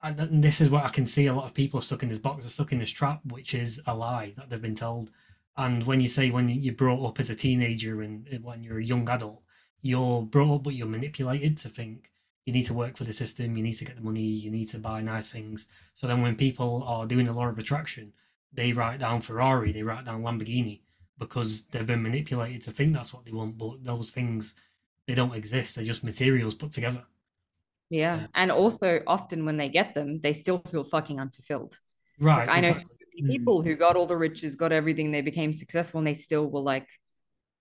[0.02, 2.44] and this is what I can see a lot of people stuck in this box,
[2.44, 5.10] are stuck in this trap, which is a lie that they've been told.
[5.56, 8.84] And when you say when you're brought up as a teenager and when you're a
[8.84, 9.42] young adult,
[9.80, 12.09] you're brought up, but you're manipulated to think
[12.46, 14.68] you need to work for the system, you need to get the money, you need
[14.70, 15.66] to buy nice things.
[15.94, 18.12] So then when people are doing the law of attraction,
[18.52, 20.80] they write down Ferrari, they write down Lamborghini
[21.18, 24.54] because they've been manipulated to think that's what they want, but those things
[25.06, 25.76] they don't exist.
[25.76, 27.04] They're just materials put together.
[27.90, 28.20] Yeah.
[28.20, 28.26] yeah.
[28.34, 31.78] And also often when they get them, they still feel fucking unfulfilled.
[32.18, 32.48] Right.
[32.48, 33.28] Like, I know mm.
[33.28, 36.60] people who got all the riches, got everything, they became successful, and they still were
[36.60, 36.86] like,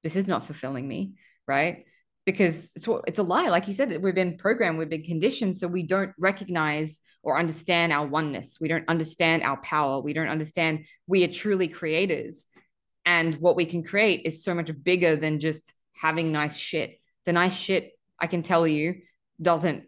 [0.04, 1.14] this is not fulfilling me.
[1.48, 1.86] Right
[2.34, 3.50] because it's what it's a lie.
[3.50, 7.92] Like you said we've been programmed we've been conditioned so we don't recognize or understand
[7.92, 8.60] our oneness.
[8.62, 10.00] We don't understand our power.
[10.00, 12.46] We don't understand we are truly creators.
[13.06, 17.00] And what we can create is so much bigger than just having nice shit.
[17.26, 18.96] The nice shit i can tell you
[19.42, 19.86] doesn't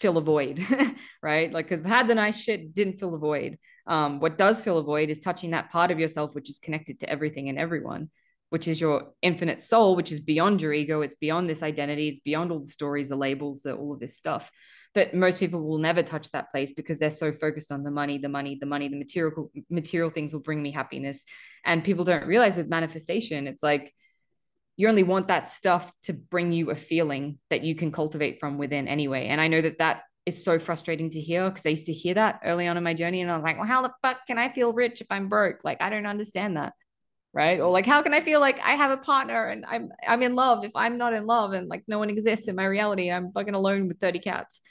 [0.00, 0.64] fill a void
[1.22, 1.52] right?
[1.52, 3.58] Like because had the nice shit didn't fill a void.
[3.86, 7.00] Um, what does fill a void is touching that part of yourself which is connected
[7.00, 8.10] to everything and everyone
[8.50, 11.00] which is your infinite soul, which is beyond your ego.
[11.00, 12.08] It's beyond this identity.
[12.08, 14.50] It's beyond all the stories, the labels, the, all of this stuff.
[14.94, 18.18] But most people will never touch that place because they're so focused on the money,
[18.18, 21.24] the money, the money, the material material things will bring me happiness.
[21.64, 23.92] And people don't realize with manifestation, it's like
[24.76, 28.58] you only want that stuff to bring you a feeling that you can cultivate from
[28.58, 29.26] within anyway.
[29.26, 32.14] And I know that that is so frustrating to hear because I used to hear
[32.14, 33.20] that early on in my journey.
[33.20, 35.64] And I was like, well, how the fuck can I feel rich if I'm broke?
[35.64, 36.74] Like, I don't understand that
[37.36, 37.60] right?
[37.60, 40.34] Or like how can i feel like i have a partner and i'm i'm in
[40.34, 43.30] love if i'm not in love and like no one exists in my reality i'm
[43.30, 44.62] fucking alone with 30 cats?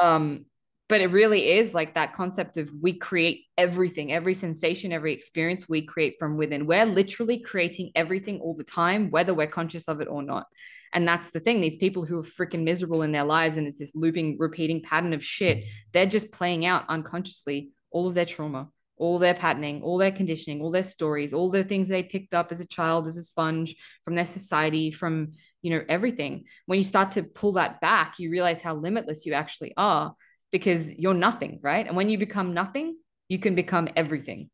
[0.00, 0.46] Um
[0.88, 5.68] but it really is like that concept of we create everything every sensation every experience
[5.68, 6.66] we create from within.
[6.66, 10.46] We're literally creating everything all the time whether we're conscious of it or not.
[10.92, 13.78] And that's the thing these people who are freaking miserable in their lives and it's
[13.78, 18.68] this looping repeating pattern of shit they're just playing out unconsciously all of their trauma
[19.00, 22.52] all their patterning, all their conditioning, all their stories, all the things they picked up
[22.52, 25.32] as a child, as a sponge from their society, from
[25.62, 26.44] you know everything.
[26.66, 30.14] When you start to pull that back, you realize how limitless you actually are
[30.52, 31.86] because you're nothing, right?
[31.86, 32.96] And when you become nothing,
[33.28, 34.50] you can become everything.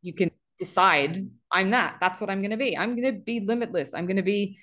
[0.00, 1.96] You can decide, I'm that.
[2.00, 2.78] That's what I'm going to be.
[2.78, 3.92] I'm going to be limitless.
[3.92, 4.56] I'm going to be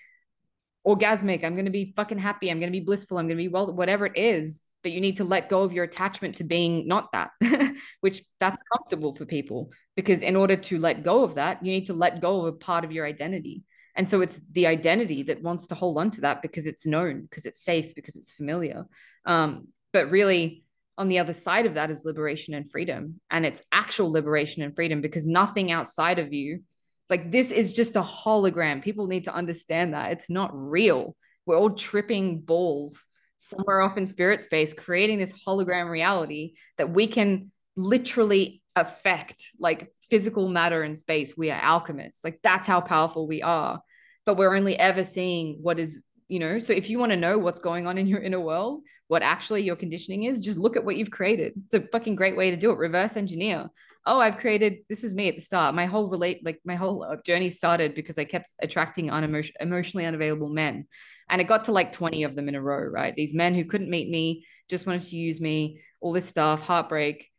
[0.87, 1.43] orgasmic.
[1.43, 2.49] I'm going to be fucking happy.
[2.49, 3.17] I'm going to be blissful.
[3.17, 5.73] I'm going to be well, whatever it is but you need to let go of
[5.73, 7.31] your attachment to being not that
[8.01, 11.85] which that's comfortable for people because in order to let go of that you need
[11.85, 13.63] to let go of a part of your identity.
[13.95, 17.23] And so it's the identity that wants to hold on to that because it's known
[17.23, 18.85] because it's safe because it's familiar.
[19.25, 20.63] Um, but really
[20.99, 23.19] on the other side of that is liberation and freedom.
[23.31, 26.61] And it's actual liberation and freedom because nothing outside of you
[27.09, 28.83] like this is just a hologram.
[28.83, 30.11] People need to understand that.
[30.11, 31.15] It's not real.
[31.45, 33.05] We're all tripping balls
[33.37, 39.91] somewhere off in spirit space, creating this hologram reality that we can literally affect like
[40.09, 41.35] physical matter and space.
[41.37, 42.23] We are alchemists.
[42.23, 43.81] Like that's how powerful we are.
[44.25, 46.59] But we're only ever seeing what is, you know.
[46.59, 49.63] So if you want to know what's going on in your inner world, what actually
[49.63, 51.53] your conditioning is, just look at what you've created.
[51.65, 52.77] It's a fucking great way to do it.
[52.77, 53.69] Reverse engineer.
[54.05, 55.75] Oh, I've created this is me at the start.
[55.75, 60.05] My whole relate like my whole uh, journey started because I kept attracting unemotion- emotionally
[60.05, 60.87] unavailable men.
[61.29, 63.15] And it got to like 20 of them in a row, right?
[63.15, 67.29] These men who couldn't meet me, just wanted to use me, all this stuff, heartbreak.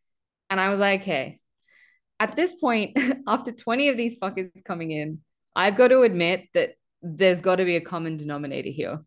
[0.51, 1.41] And I was like, hey,
[2.21, 5.21] at this point, after 20 of these fuckers coming in,
[5.55, 9.01] I've got to admit that there's got to be a common denominator here.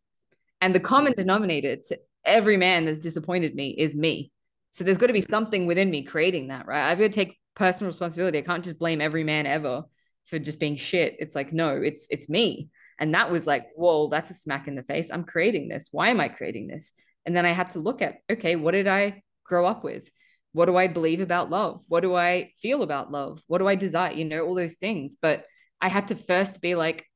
[0.61, 4.31] And the common denominator to every man that's disappointed me is me.
[4.71, 6.89] So there's got to be something within me creating that, right?
[6.89, 8.37] I've got to take personal responsibility.
[8.37, 9.83] I can't just blame every man ever
[10.25, 11.17] for just being shit.
[11.19, 12.69] It's like, no, it's it's me.
[13.01, 15.09] And that was like, whoa, that's a smack in the face.
[15.11, 15.89] I'm creating this.
[15.91, 16.93] Why am I creating this?
[17.25, 20.09] And then I had to look at, okay, what did I grow up with?
[20.53, 21.81] What do I believe about love?
[21.87, 23.41] What do I feel about love?
[23.47, 24.13] What do I desire?
[24.13, 25.17] You know, all those things.
[25.19, 25.45] But
[25.81, 27.07] I had to first be like,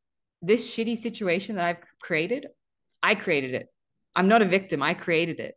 [0.41, 2.47] this shitty situation that I've created,
[3.03, 3.67] I created it.
[4.15, 4.81] I'm not a victim.
[4.81, 5.55] I created it.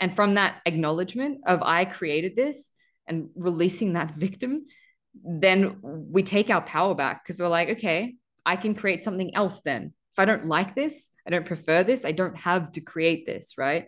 [0.00, 2.72] And from that acknowledgement of I created this
[3.06, 4.66] and releasing that victim,
[5.14, 8.16] then we take our power back because we're like, okay,
[8.50, 9.92] I can create something else then.
[10.12, 13.54] If I don't like this, I don't prefer this, I don't have to create this,
[13.56, 13.86] right?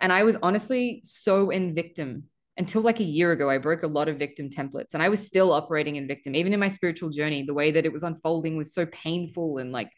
[0.00, 2.24] And I was honestly so in victim
[2.56, 3.48] until like a year ago.
[3.48, 6.52] I broke a lot of victim templates and I was still operating in victim, even
[6.52, 7.44] in my spiritual journey.
[7.44, 9.92] The way that it was unfolding was so painful and like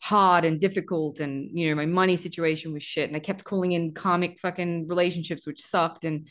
[0.00, 3.72] hard and difficult and you know my money situation was shit and i kept calling
[3.72, 6.28] in karmic fucking relationships which sucked and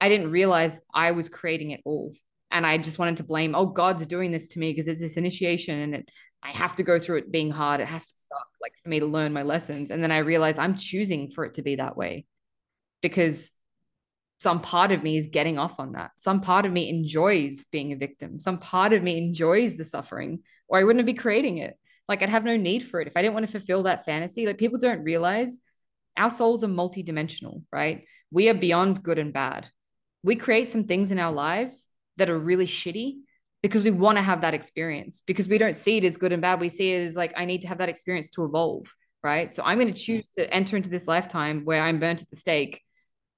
[0.00, 2.12] i didn't realize i was creating it all
[2.50, 5.16] and i just wanted to blame oh god's doing this to me because it's this
[5.16, 6.10] initiation and it
[6.44, 9.00] i have to go through it being hard it has to suck like for me
[9.00, 11.96] to learn my lessons and then i realize i'm choosing for it to be that
[11.96, 12.26] way
[13.02, 13.50] because
[14.40, 17.92] some part of me is getting off on that some part of me enjoys being
[17.92, 21.78] a victim some part of me enjoys the suffering or i wouldn't be creating it
[22.08, 24.46] like I'd have no need for it if I didn't want to fulfill that fantasy.
[24.46, 25.60] Like people don't realize
[26.16, 28.04] our souls are multidimensional, right?
[28.30, 29.68] We are beyond good and bad.
[30.22, 33.18] We create some things in our lives that are really shitty
[33.64, 36.42] because we want to have that experience because we don't see it as good and
[36.42, 36.60] bad.
[36.60, 39.54] We see it as like, I need to have that experience to evolve, right?
[39.54, 40.04] So I'm going to mm.
[40.04, 42.82] choose to enter into this lifetime where I'm burnt at the stake.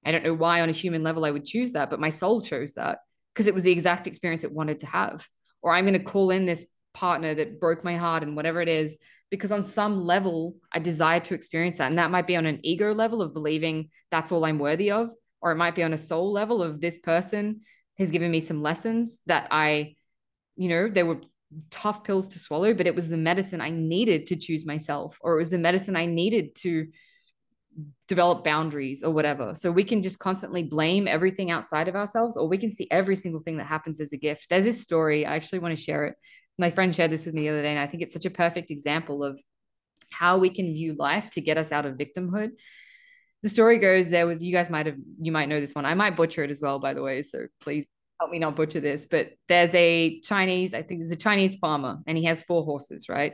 [0.05, 2.41] I don't know why on a human level I would choose that, but my soul
[2.41, 2.99] chose that
[3.33, 5.25] because it was the exact experience it wanted to have.
[5.61, 8.67] Or I'm going to call in this partner that broke my heart and whatever it
[8.67, 8.97] is
[9.29, 12.59] because on some level i desire to experience that and that might be on an
[12.63, 15.97] ego level of believing that's all i'm worthy of or it might be on a
[15.97, 17.61] soul level of this person
[17.99, 19.95] has given me some lessons that i
[20.57, 21.21] you know they were
[21.69, 25.35] tough pills to swallow but it was the medicine i needed to choose myself or
[25.35, 26.87] it was the medicine i needed to
[28.07, 32.47] develop boundaries or whatever so we can just constantly blame everything outside of ourselves or
[32.47, 35.35] we can see every single thing that happens as a gift there's this story i
[35.35, 36.15] actually want to share it
[36.59, 38.31] my friend shared this with me the other day, and I think it's such a
[38.31, 39.39] perfect example of
[40.11, 42.51] how we can view life to get us out of victimhood.
[43.43, 45.85] The story goes there was you guys might have you might know this one.
[45.85, 47.21] I might butcher it as well, by the way.
[47.21, 47.85] So please
[48.19, 49.05] help me not butcher this.
[49.05, 53.09] But there's a Chinese, I think there's a Chinese farmer, and he has four horses,
[53.09, 53.33] right?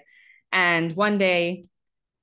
[0.51, 1.65] And one day,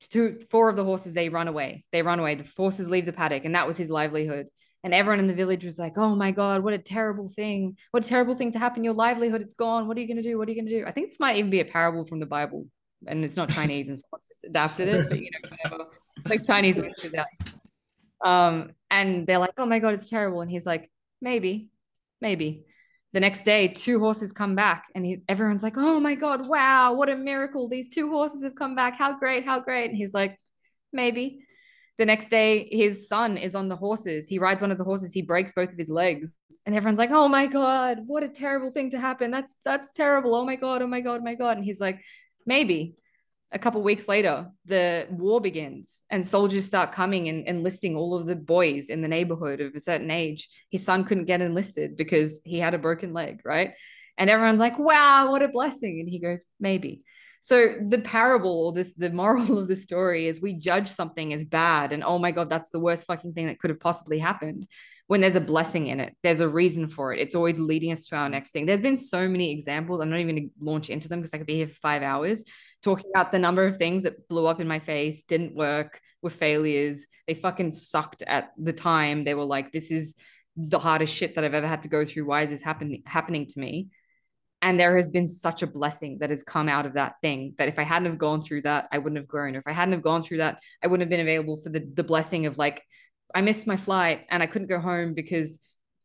[0.01, 1.85] two, four of the horses they run away.
[1.93, 2.35] They run away.
[2.37, 4.49] The horses leave the paddock, and that was his livelihood.
[4.83, 7.77] And everyone in the village was like, oh my God, what a terrible thing.
[7.91, 8.83] What a terrible thing to happen.
[8.83, 9.87] Your livelihood, it's gone.
[9.87, 10.39] What are you going to do?
[10.39, 10.87] What are you going to do?
[10.87, 12.67] I think this might even be a parable from the Bible.
[13.07, 15.91] And it's not Chinese and someone's just adapted it, but you know, whatever.
[16.27, 16.81] Like Chinese.
[18.25, 20.41] Um, and they're like, oh my God, it's terrible.
[20.41, 21.69] And he's like, maybe,
[22.21, 22.65] maybe.
[23.13, 26.93] The next day, two horses come back, and he, everyone's like, oh my God, wow,
[26.93, 27.69] what a miracle.
[27.69, 28.97] These two horses have come back.
[28.97, 29.91] How great, how great.
[29.91, 30.39] And he's like,
[30.93, 31.45] maybe
[32.01, 35.13] the next day his son is on the horses he rides one of the horses
[35.13, 36.33] he breaks both of his legs
[36.65, 40.35] and everyone's like oh my god what a terrible thing to happen that's that's terrible
[40.35, 42.03] oh my god oh my god oh my god and he's like
[42.47, 42.97] maybe
[43.53, 48.27] a couple weeks later the war begins and soldiers start coming and enlisting all of
[48.27, 50.49] the boys in the neighborhood of a certain age.
[50.71, 53.73] His son couldn't get enlisted because he had a broken leg right?
[54.19, 56.01] And everyone's like wow what a blessing.
[56.01, 57.03] And he goes maybe.
[57.43, 61.45] So the parable or this the moral of the story is we judge something as
[61.45, 64.67] bad and oh my god that's the worst fucking thing that could have possibly happened
[65.11, 66.15] when there's a blessing in it.
[66.23, 67.19] There's a reason for it.
[67.19, 68.65] It's always leading us to our next thing.
[68.65, 70.01] There's been so many examples.
[70.01, 72.03] I'm not even going to launch into them because i could be here for 5
[72.03, 72.45] hours
[72.83, 76.31] talking about the number of things that blew up in my face didn't work were
[76.31, 80.15] failures they fucking sucked at the time they were like this is
[80.57, 82.27] the hardest shit that I've ever had to go through.
[82.27, 83.89] Why is this happening happening to me?
[84.63, 87.69] and there has been such a blessing that has come out of that thing that
[87.69, 89.93] if i hadn't have gone through that i wouldn't have grown or if i hadn't
[89.93, 92.83] have gone through that i wouldn't have been available for the, the blessing of like
[93.35, 95.59] i missed my flight and i couldn't go home because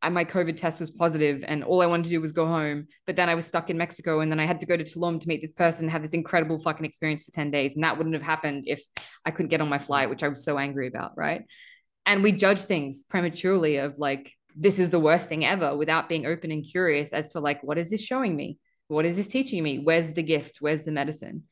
[0.09, 2.87] my COVID test was positive and all I wanted to do was go home.
[3.07, 5.19] But then I was stuck in Mexico and then I had to go to Tulum
[5.19, 7.75] to meet this person and have this incredible fucking experience for 10 days.
[7.75, 8.83] And that wouldn't have happened if
[9.25, 11.17] I couldn't get on my flight, which I was so angry about.
[11.17, 11.45] Right.
[12.05, 16.25] And we judge things prematurely of like, this is the worst thing ever without being
[16.25, 18.57] open and curious as to like, what is this showing me?
[18.87, 19.79] What is this teaching me?
[19.79, 20.57] Where's the gift?
[20.59, 21.43] Where's the medicine?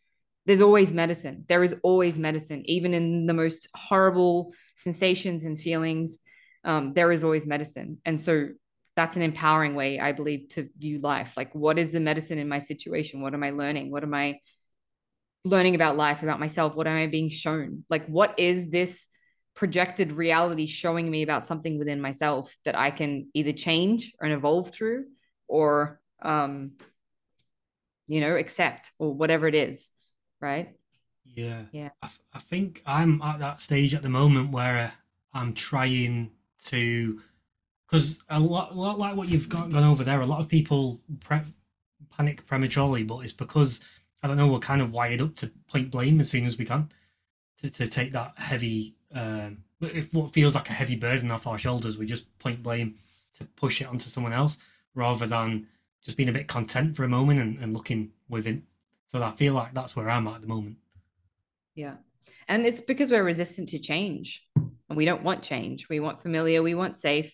[0.46, 1.46] There's always medicine.
[1.48, 6.20] There is always medicine, even in the most horrible sensations and feelings
[6.64, 8.00] um, there is always medicine.
[8.06, 8.50] And so
[8.96, 11.36] that's an empowering way, I believe, to view life.
[11.36, 13.22] Like, what is the medicine in my situation?
[13.22, 13.92] What am I learning?
[13.92, 14.40] What am I
[15.44, 16.76] learning about life, about myself?
[16.76, 17.86] What am I being shown?
[17.90, 19.08] Like, what is this
[19.56, 24.72] projected reality showing me about something within myself that I can either change and evolve
[24.72, 25.06] through
[25.48, 26.74] or, um,
[28.08, 29.90] you know, accept or whatever it is?
[30.40, 30.76] Right.
[31.26, 31.64] Yeah.
[31.72, 31.90] Yeah.
[32.02, 34.92] I, I think I'm at that stage at the moment where
[35.34, 36.32] I'm trying
[36.66, 37.22] to
[37.88, 41.00] because a lot, lot like what you've gone, gone over there, a lot of people
[41.20, 41.54] pre-
[42.10, 43.82] panic prematurely, but it's because
[44.24, 46.66] I don't know we're kind of wired up to point blame as soon as we
[46.66, 46.90] can
[47.62, 51.58] to, to take that heavy, um, if what feels like a heavy burden off our
[51.58, 52.96] shoulders, we just point blame
[53.36, 54.58] to push it onto someone else
[54.96, 55.68] rather than
[56.04, 58.64] just being a bit content for a moment and, and looking within.
[59.08, 60.78] So I feel like that's where I'm at, at the moment.
[61.76, 61.96] Yeah.
[62.48, 64.44] And it's because we're resistant to change
[64.90, 65.88] and we don't want change.
[65.90, 67.34] We want familiar, we want safe.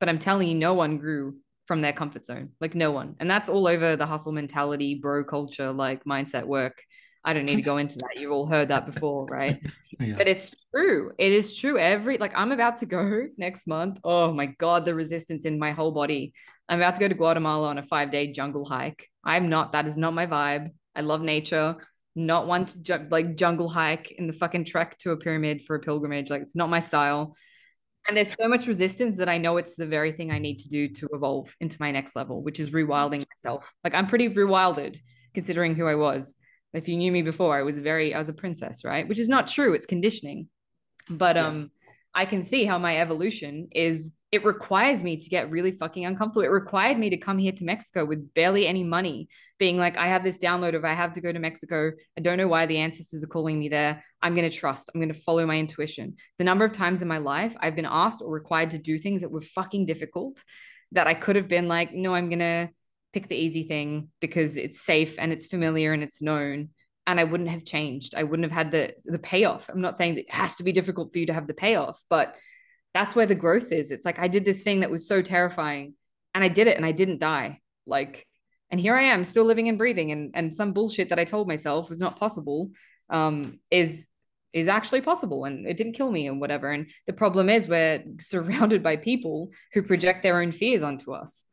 [0.00, 2.50] But I'm telling you, no one grew from their comfort zone.
[2.60, 3.16] Like no one.
[3.18, 6.82] And that's all over the hustle mentality, bro culture, like mindset work.
[7.24, 8.16] I don't need to go into that.
[8.16, 9.60] You've all heard that before, right?
[9.98, 10.16] Yeah.
[10.18, 11.12] But it's true.
[11.18, 11.78] It is true.
[11.78, 13.98] Every like I'm about to go next month.
[14.04, 16.34] Oh my god, the resistance in my whole body.
[16.68, 19.08] I'm about to go to Guatemala on a 5-day jungle hike.
[19.24, 20.68] I'm not that is not my vibe.
[20.94, 21.76] I love nature
[22.16, 25.76] not one to ju- like jungle hike in the fucking trek to a pyramid for
[25.76, 26.30] a pilgrimage.
[26.30, 27.36] Like it's not my style.
[28.08, 30.68] And there's so much resistance that I know it's the very thing I need to
[30.68, 33.72] do to evolve into my next level, which is rewilding myself.
[33.84, 34.98] Like I'm pretty rewilded
[35.34, 36.36] considering who I was.
[36.72, 39.06] If you knew me before, I was very, I was a princess, right?
[39.06, 39.74] Which is not true.
[39.74, 40.48] It's conditioning.
[41.08, 41.70] But um,
[42.14, 46.42] I can see how my evolution is it requires me to get really fucking uncomfortable.
[46.42, 50.08] It required me to come here to Mexico with barely any money, being like, I
[50.08, 51.92] have this download of I have to go to Mexico.
[52.18, 54.02] I don't know why the ancestors are calling me there.
[54.20, 54.90] I'm going to trust.
[54.92, 56.16] I'm going to follow my intuition.
[56.38, 59.20] The number of times in my life I've been asked or required to do things
[59.20, 60.42] that were fucking difficult
[60.92, 62.68] that I could have been like, no, I'm going to
[63.12, 66.70] pick the easy thing because it's safe and it's familiar and it's known
[67.06, 68.14] and I wouldn't have changed.
[68.16, 69.68] I wouldn't have had the the payoff.
[69.68, 72.00] I'm not saying that it has to be difficult for you to have the payoff,
[72.10, 72.36] but
[72.96, 73.90] that's where the growth is.
[73.90, 75.92] It's like I did this thing that was so terrifying
[76.34, 77.60] and I did it and I didn't die.
[77.86, 78.26] Like,
[78.70, 81.46] and here I am still living and breathing and and some bullshit that I told
[81.46, 82.70] myself was not possible
[83.10, 84.08] um is
[84.54, 86.70] is actually possible and it didn't kill me and whatever.
[86.70, 91.44] And the problem is we're surrounded by people who project their own fears onto us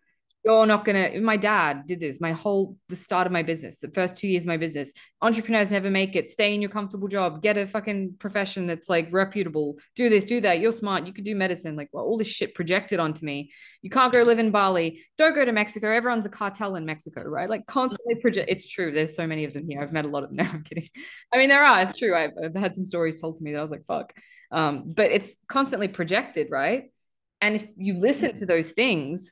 [0.43, 3.89] you're not gonna my dad did this my whole the start of my business the
[3.91, 6.29] first two years of my business entrepreneurs never make it.
[6.29, 7.41] Stay in your comfortable job.
[7.41, 9.77] Get a fucking profession that's like reputable.
[9.95, 10.59] Do this do that.
[10.59, 11.07] You're smart.
[11.07, 11.77] You could do medicine.
[11.77, 13.51] Like well, all this shit projected onto me.
[13.81, 15.01] You can't go live in bali.
[15.17, 15.89] Don't go to mexico.
[15.89, 17.49] Everyone's a cartel in mexico right?
[17.49, 18.91] Like constantly project it's true.
[18.91, 19.81] There's so many of them here.
[19.81, 20.37] I've met a lot of them.
[20.43, 20.89] Now i'm kidding.
[21.33, 21.81] I mean there are.
[21.81, 22.13] It's true.
[22.13, 24.13] I've, I've had some stories told to me that i was like fuck.
[24.51, 26.91] Um, but it's constantly projected right?
[27.39, 29.31] And if you listen to those things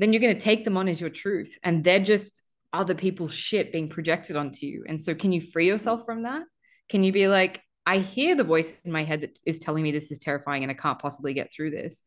[0.00, 2.42] then you're going to take them on as your truth and they're just
[2.72, 4.84] other people's shit being projected onto you.
[4.86, 6.42] And so can you free yourself from that?
[6.88, 9.90] Can you be like i hear the voice in my head that is telling me
[9.90, 12.02] this is terrifying and i can't possibly get through this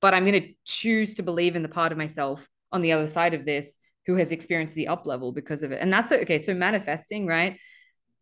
[0.00, 3.06] but i'm going to choose to believe in the part of myself on the other
[3.06, 3.76] side of this
[4.06, 5.80] who has experienced the up level because of it.
[5.80, 7.58] And that's okay so manifesting right?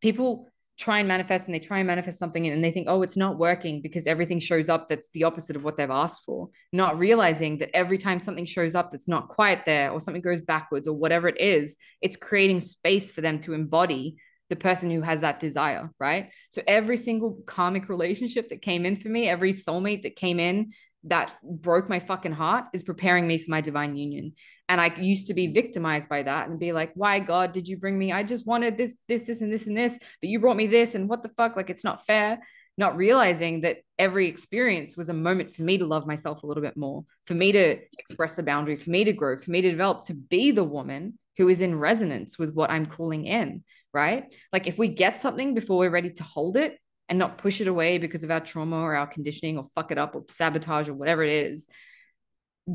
[0.02, 0.48] People
[0.80, 3.38] try and manifest and they try and manifest something and they think, oh, it's not
[3.38, 6.48] working because everything shows up that's the opposite of what they've asked for.
[6.72, 10.40] Not realizing that every time something shows up that's not quite there or something goes
[10.40, 14.16] backwards or whatever it is, it's creating space for them to embody
[14.48, 16.30] the person who has that desire, right?
[16.48, 20.72] So every single karmic relationship that came in for me, every soulmate that came in
[21.04, 24.34] that broke my fucking heart is preparing me for my divine union.
[24.68, 25.54] And I used to be mm.
[25.54, 28.12] victimized by that and be like, why God did you bring me?
[28.12, 30.94] I just wanted this, this, this, and this, and this, but you brought me this,
[30.94, 31.56] and what the fuck?
[31.56, 32.40] Like, it's not fair.
[32.76, 36.62] Not realizing that every experience was a moment for me to love myself a little
[36.62, 39.70] bit more, for me to express a boundary, for me to grow, for me to
[39.70, 44.32] develop, to be the woman who is in resonance with what I'm calling in, right?
[44.52, 46.78] Like, if we get something before we're ready to hold it,
[47.10, 49.98] and not push it away because of our trauma or our conditioning or fuck it
[49.98, 51.68] up or sabotage or whatever it is.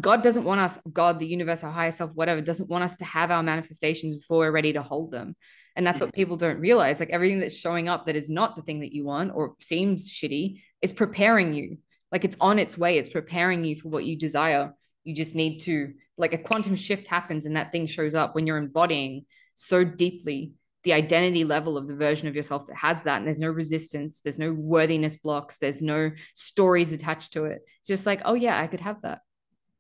[0.02, 3.06] God doesn't want us, God, the universe, our higher self, whatever, doesn't want us to
[3.06, 5.38] have our manifestations before we're ready to hold them.
[5.78, 6.16] And that's what mm-hmm.
[6.16, 7.00] people don't realize.
[7.00, 10.10] Like everything that's showing up that is not the thing that you want or seems
[10.12, 11.78] shitty is preparing you.
[12.12, 14.74] Like it's on its way, it's preparing you for what you desire.
[15.06, 18.48] You just need to, like, a quantum shift happens and that thing shows up when
[18.48, 20.54] you're embodying so deeply
[20.86, 23.18] the identity level of the version of yourself that has that.
[23.18, 27.62] And there's no resistance, there's no worthiness blocks, there's no stories attached to it.
[27.80, 29.20] It's just like, oh, yeah, I could have that.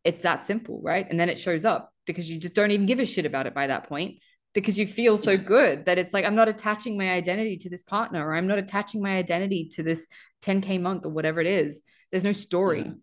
[0.04, 1.08] It's that simple, right?
[1.10, 3.54] And then it shows up because you just don't even give a shit about it
[3.54, 4.20] by that point
[4.54, 7.84] because you feel so good that it's like I'm not attaching my identity to this
[7.84, 10.08] partner or I'm not attaching my identity to this
[10.44, 11.84] 10k month or whatever it is.
[12.12, 12.84] There's no story.
[12.86, 12.94] Yeah.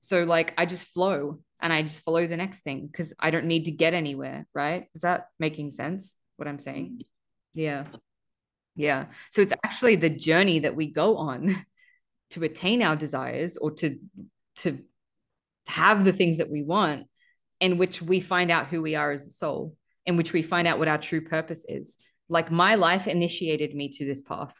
[0.00, 3.46] So like I just flow and I just follow the next thing because I don't
[3.46, 4.88] need to get anywhere, right?
[4.94, 7.02] Is that making sense what I'm saying?
[7.54, 7.86] Yeah.
[8.74, 9.06] Yeah.
[9.30, 11.54] So it's actually the journey that we go on
[12.30, 13.98] to attain our desires or to
[14.56, 14.78] to
[15.66, 17.06] have the things that we want
[17.60, 20.66] in which we find out who we are as a soul in which we find
[20.66, 21.98] out what our true purpose is.
[22.28, 24.54] Like my life initiated me to this path.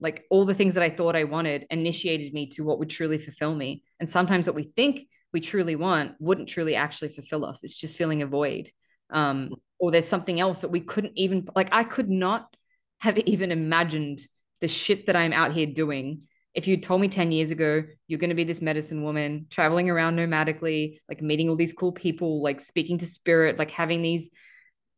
[0.00, 3.18] Like all the things that I thought I wanted initiated me to what would truly
[3.18, 3.82] fulfill me.
[4.00, 7.64] And sometimes what we think we truly want wouldn't truly actually fulfill us.
[7.64, 8.70] It's just filling a void.
[9.10, 12.54] Um, or there's something else that we couldn't even like I could not
[13.00, 14.20] have even imagined
[14.60, 16.22] the shit that I'm out here doing
[16.54, 19.90] if you told me 10 years ago you're going to be this medicine woman traveling
[19.90, 24.30] around nomadically like meeting all these cool people like speaking to spirit like having these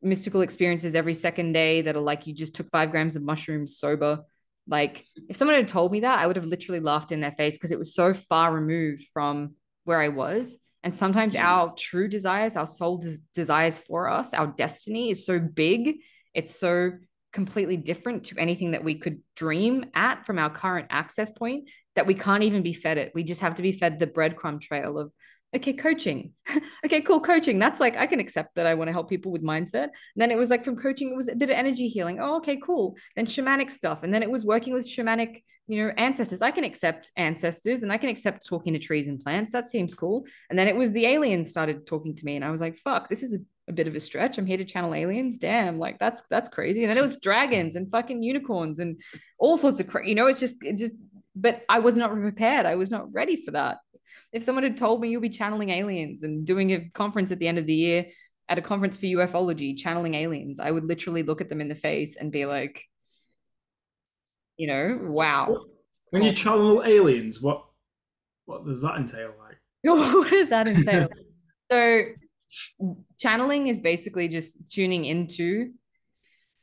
[0.03, 3.77] mystical experiences every second day that are like you just took five grams of mushrooms
[3.77, 4.21] sober.
[4.67, 7.57] Like if someone had told me that, I would have literally laughed in their face
[7.57, 9.55] because it was so far removed from
[9.85, 10.59] where I was.
[10.89, 15.39] And sometimes our true desires, our soul des- desires for us, our destiny is so
[15.39, 15.99] big,
[16.33, 16.93] it's so
[17.31, 22.07] completely different to anything that we could dream at from our current access point that
[22.07, 23.13] we can't even be fed it.
[23.15, 25.13] We just have to be fed the breadcrumb trail of
[25.55, 26.33] okay, coaching.
[26.85, 27.59] okay, cool, coaching.
[27.59, 29.85] That's like, I can accept that I want to help people with mindset.
[29.85, 32.21] And then it was like from coaching, it was a bit of energy healing.
[32.21, 32.97] Oh, okay, cool.
[33.17, 34.03] Then shamanic stuff.
[34.03, 36.43] And then it was working with shamanic, you know, ancestors.
[36.43, 39.53] I can accept ancestors and I can accept talking to trees and plants.
[39.53, 40.27] That seems cool.
[40.51, 42.37] And then it was the aliens started talking to me.
[42.37, 43.39] And I was like, fuck, this is a,
[43.71, 44.39] a bit of a stretch.
[44.39, 45.39] I'm here to channel aliens.
[45.39, 46.83] Damn, like that's that's crazy.
[46.83, 49.01] And then it was dragons and fucking unicorns and
[49.39, 51.01] all sorts of, cra- you know, it's just, it just,
[51.35, 52.67] but I was not prepared.
[52.67, 53.79] I was not ready for that
[54.33, 57.49] if someone had told me you'll be channeling aliens and doing a conference at the
[57.49, 58.07] end of the year
[58.49, 61.75] at a conference for ufology channeling aliens i would literally look at them in the
[61.75, 62.85] face and be like
[64.59, 65.65] you know wow.
[66.11, 67.65] When you channel aliens what
[68.45, 69.57] what does that entail like?
[69.83, 71.09] What does that entail?
[71.71, 72.03] So
[73.19, 75.73] channeling is basically just tuning into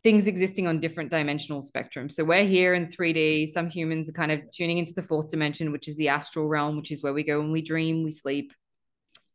[0.06, 2.12] things existing on different dimensional spectrums.
[2.12, 3.50] So we're here in 3D.
[3.50, 6.78] Some humans are kind of tuning into the fourth dimension, which is the astral realm,
[6.78, 8.54] which is where we go when we dream, we sleep.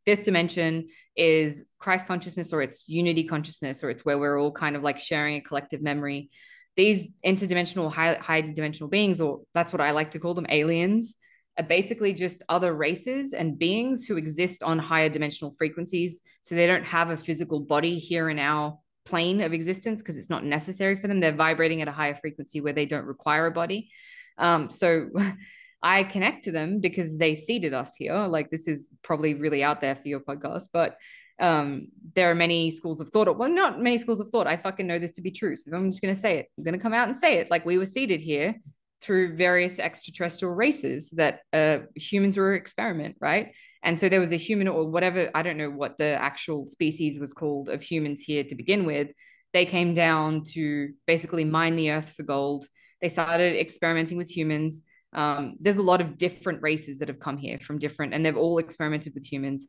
[0.05, 4.77] Fifth dimension is Christ consciousness or it's unity consciousness, or it's where we're all kind
[4.77, 6.29] of like sharing a collective memory.
[6.77, 11.17] These interdimensional, high, high dimensional beings, or that's what I like to call them, aliens,
[11.59, 16.21] are basically just other races and beings who exist on higher dimensional frequencies.
[16.43, 20.29] So they don't have a physical body here in our plane of existence because it's
[20.29, 21.19] not necessary for them.
[21.19, 23.89] They're vibrating at a higher frequency where they don't require a body.
[24.37, 25.09] Um, so
[25.83, 28.15] I connect to them because they seeded us here.
[28.27, 30.97] Like this is probably really out there for your podcast, but
[31.39, 33.35] um, there are many schools of thought.
[33.35, 34.45] Well, not many schools of thought.
[34.45, 35.55] I fucking know this to be true.
[35.55, 36.47] So I'm just going to say it.
[36.57, 37.49] I'm going to come out and say it.
[37.49, 38.55] Like we were seeded here
[39.01, 43.53] through various extraterrestrial races that uh, humans were an experiment, right?
[43.83, 47.19] And so there was a human or whatever, I don't know what the actual species
[47.19, 49.09] was called of humans here to begin with.
[49.53, 52.65] They came down to basically mine the earth for gold.
[53.01, 54.83] They started experimenting with humans.
[55.13, 58.37] Um, there's a lot of different races that have come here from different, and they've
[58.37, 59.67] all experimented with humans.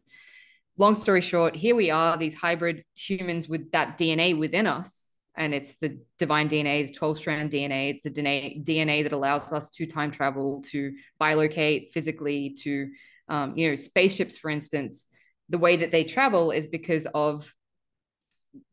[0.76, 5.08] Long story short, here we are, these hybrid humans with that DNA within us.
[5.36, 7.90] And it's the divine DNA, it's 12 strand DNA.
[7.90, 12.90] It's a DNA, DNA that allows us to time travel, to bilocate physically, to
[13.28, 15.08] um, you know, spaceships, for instance,
[15.48, 17.54] the way that they travel is because of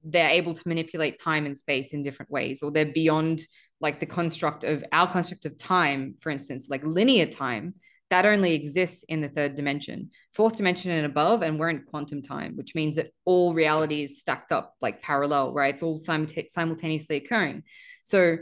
[0.04, 3.42] they're able to manipulate time and space in different ways, or they're beyond
[3.82, 7.76] like the construct of our construct of time, for instance, like linear time,
[8.10, 12.22] that only exists in the third dimension, fourth dimension and above, and we're in quantum
[12.22, 15.74] time, which means that all reality is stacked up like parallel, right?
[15.74, 17.64] It's all simultaneously occurring.
[18.04, 18.38] So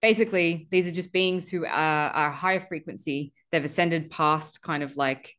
[0.00, 3.32] basically, these are just beings who are, are higher frequency.
[3.50, 5.34] They've ascended past kind of like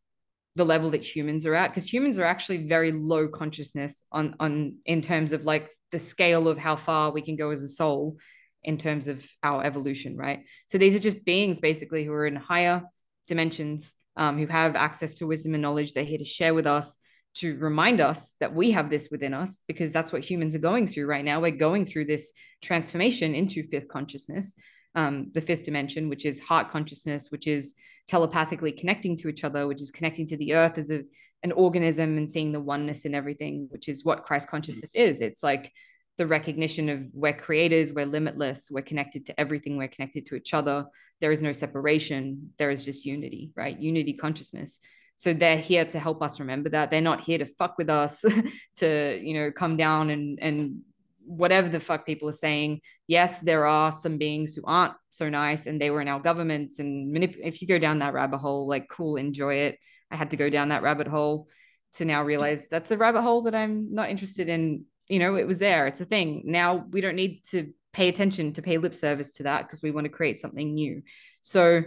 [0.55, 4.75] the level that humans are at because humans are actually very low consciousness on on
[4.85, 8.17] in terms of like the scale of how far we can go as a soul
[8.63, 12.35] in terms of our evolution right so these are just beings basically who are in
[12.35, 12.83] higher
[13.27, 16.97] dimensions um, who have access to wisdom and knowledge they're here to share with us
[17.35, 20.87] to remind us that we have this within us because that's what humans are going
[20.87, 24.55] through right now we're going through this transformation into fifth consciousness
[24.95, 27.75] um, the fifth dimension which is heart consciousness which is
[28.07, 31.03] telepathically connecting to each other, which is connecting to the earth as a
[31.43, 35.19] an organism and seeing the oneness in everything, which is what Christ consciousness is.
[35.19, 35.73] It's like
[36.17, 40.53] the recognition of we're creators, we're limitless, we're connected to everything, we're connected to each
[40.53, 40.85] other.
[41.21, 43.79] There is no separation, there is just unity, right?
[43.79, 44.79] Unity consciousness.
[45.15, 46.91] So they're here to help us remember that.
[46.91, 48.25] They're not here to fuck with us,
[48.77, 50.81] to, you know, come down and and
[51.25, 52.81] whatever the fuck people are saying.
[53.07, 56.79] Yes, there are some beings who aren't so nice and they were in our governments.
[56.79, 59.79] And manip- if you go down that rabbit hole, like, cool, enjoy it.
[60.11, 61.47] I had to go down that rabbit hole
[61.93, 64.85] to now realize that's a rabbit hole that I'm not interested in.
[65.07, 66.43] You know, it was there, it's a thing.
[66.45, 69.91] Now we don't need to pay attention to pay lip service to that because we
[69.91, 71.03] want to create something new.
[71.41, 71.83] So,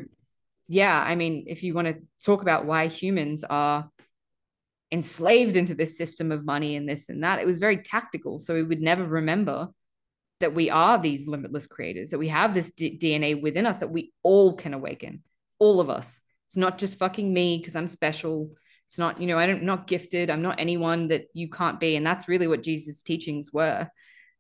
[0.69, 3.91] yeah, I mean, if you want to talk about why humans are
[4.93, 7.41] enslaved into this system of money and this and that.
[7.41, 8.39] It was very tactical.
[8.39, 9.69] So we would never remember
[10.41, 13.91] that we are these limitless creators, that we have this D- DNA within us that
[13.91, 15.23] we all can awaken,
[15.59, 16.21] all of us.
[16.47, 18.51] It's not just fucking me because I'm special.
[18.87, 20.31] It's not, you know, I'm not gifted.
[20.31, 21.97] I'm not anyone that you can't be.
[21.97, 23.89] And that's really what Jesus' teachings were.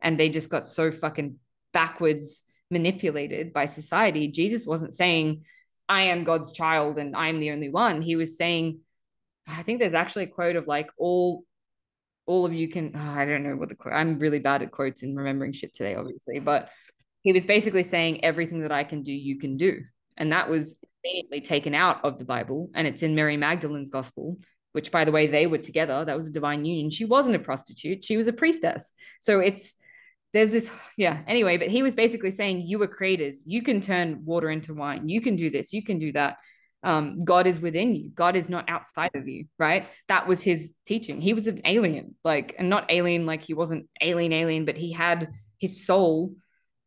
[0.00, 1.36] And they just got so fucking
[1.72, 4.28] backwards manipulated by society.
[4.28, 5.44] Jesus wasn't saying,
[5.88, 8.02] I am God's child and I'm the only one.
[8.02, 8.80] He was saying,
[9.46, 11.44] I think there's actually a quote of like all
[12.26, 14.72] all of you can oh, I don't know what the quote I'm really bad at
[14.72, 16.70] quotes and remembering shit today obviously but
[17.22, 19.82] he was basically saying everything that I can do you can do
[20.16, 24.38] and that was immediately taken out of the Bible and it's in Mary Magdalene's gospel
[24.76, 26.04] which by the way they were together.
[26.04, 26.90] That was a divine union.
[26.90, 28.04] She wasn't a prostitute.
[28.04, 28.92] She was a priestess.
[29.20, 29.74] So it's
[30.34, 31.22] there's this yeah.
[31.26, 33.42] Anyway but he was basically saying you were creators.
[33.46, 35.08] You can turn water into wine.
[35.08, 35.72] You can do this.
[35.72, 36.36] You can do that.
[36.82, 38.10] Um, God is within you.
[38.14, 39.88] God is not outside of you, right?
[40.08, 41.22] That was his teaching.
[41.22, 44.92] He was an alien, like, and not alien like he wasn't alien, alien, but he
[44.92, 46.34] had his soul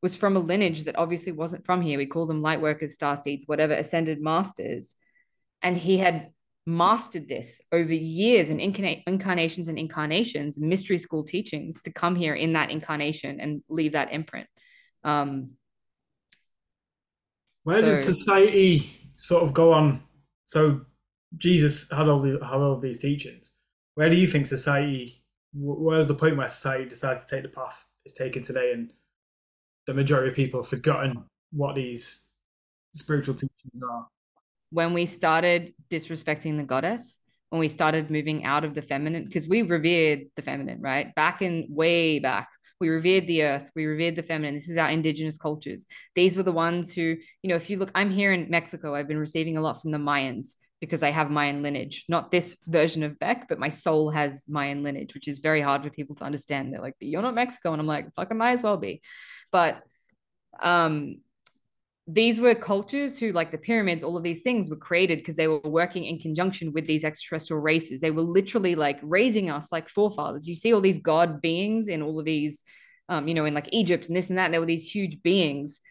[0.02, 1.98] was from a lineage that obviously wasn't from here.
[1.98, 4.96] We call them light workers, star seeds, whatever, ascended masters.
[5.62, 6.32] And he had
[6.66, 12.36] mastered this over years and incarna- incarnations and incarnations, mystery school teachings to come here
[12.36, 14.48] in that incarnation and leave that imprint.
[15.04, 15.52] Um,
[17.64, 20.04] Where so, did society sort of go on.
[20.46, 20.82] So
[21.38, 23.52] Jesus had all the, had all these teachings.
[23.96, 25.24] Where do you think society?
[25.54, 28.92] Where's the point where society decides to take the path it's taken today, and
[29.90, 32.30] the majority of people have forgotten what these
[32.94, 34.08] spiritual teachings are?
[34.72, 37.20] When we started disrespecting the goddess,
[37.50, 41.14] when we started moving out of the feminine, because we revered the feminine, right?
[41.16, 43.72] Back in way back, we revered the earth.
[43.76, 44.54] We revered the feminine.
[44.54, 45.88] This is our indigenous cultures.
[46.14, 48.94] These were the ones who, you know, if you look, I'm here in Mexico.
[48.94, 52.58] I've been receiving a lot from the Mayans because I have Mayan lineage, not this
[52.68, 56.16] version of Bec, but my soul has Mayan lineage, which is very hard for people
[56.18, 56.72] to understand.
[56.72, 57.74] They're like, but you're not Mexico.
[57.74, 59.02] And I'm like, fuck, I might as well be.
[59.52, 59.84] But
[60.62, 61.18] um,
[62.08, 65.48] these were cultures who, like the pyramids, all of these things were created because they
[65.48, 68.02] were working in conjunction with these extraterrestrial races.
[68.02, 70.48] They were literally like raising us like forefathers.
[70.48, 72.64] You see all these god beings in all of these,
[73.10, 74.52] um, you know, in like Egypt and this and that.
[74.52, 75.82] There were these huge beings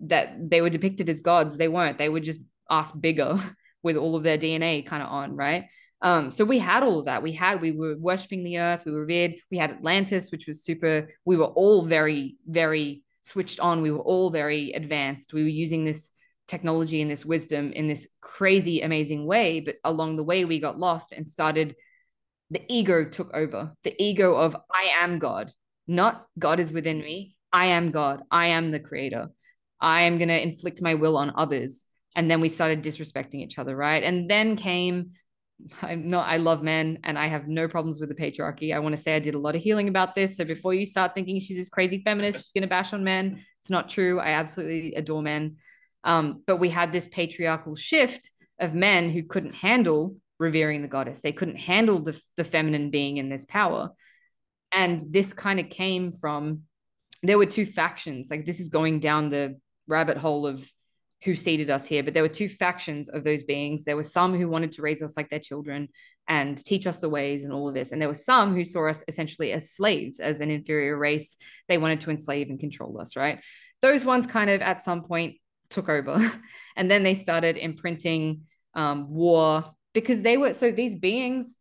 [0.00, 1.56] that they were depicted as gods.
[1.56, 1.98] They weren't.
[1.98, 2.40] They were just
[2.70, 3.36] us bigger
[3.82, 5.66] with all of their DNA kind of on, right?
[6.02, 7.22] Um, so we had all of that.
[7.22, 10.62] We had, we were worshiping the earth, we were revered, we had Atlantis, which was
[10.62, 13.82] super, we were all very, very switched on.
[13.82, 15.32] We were all very advanced.
[15.32, 16.12] We were using this
[16.46, 19.60] technology and this wisdom in this crazy, amazing way.
[19.60, 21.74] But along the way, we got lost and started.
[22.50, 23.72] The ego took over.
[23.82, 25.52] The ego of I am God,
[25.86, 27.36] not God is within me.
[27.52, 28.22] I am God.
[28.30, 29.30] I am the creator.
[29.80, 31.86] I am going to inflict my will on others.
[32.16, 34.02] And then we started disrespecting each other, right?
[34.02, 35.12] And then came
[35.82, 38.74] I'm not, I love men and I have no problems with the patriarchy.
[38.74, 40.36] I want to say I did a lot of healing about this.
[40.36, 43.40] So before you start thinking she's this crazy feminist, she's going to bash on men,
[43.60, 44.20] it's not true.
[44.20, 45.56] I absolutely adore men.
[46.02, 51.22] Um, but we had this patriarchal shift of men who couldn't handle revering the goddess,
[51.22, 53.90] they couldn't handle the, the feminine being in this power.
[54.72, 56.62] And this kind of came from
[57.22, 58.30] there were two factions.
[58.30, 60.68] Like this is going down the rabbit hole of
[61.24, 63.84] who seeded us here, but there were two factions of those beings.
[63.84, 65.88] There were some who wanted to raise us like their children
[66.28, 67.92] and teach us the ways and all of this.
[67.92, 71.36] And there were some who saw us essentially as slaves, as an inferior race.
[71.68, 73.40] They wanted to enslave and control us, right?
[73.80, 75.36] Those ones kind of at some point
[75.70, 76.32] took over.
[76.76, 78.42] and then they started imprinting
[78.74, 81.56] um, war because they were so these beings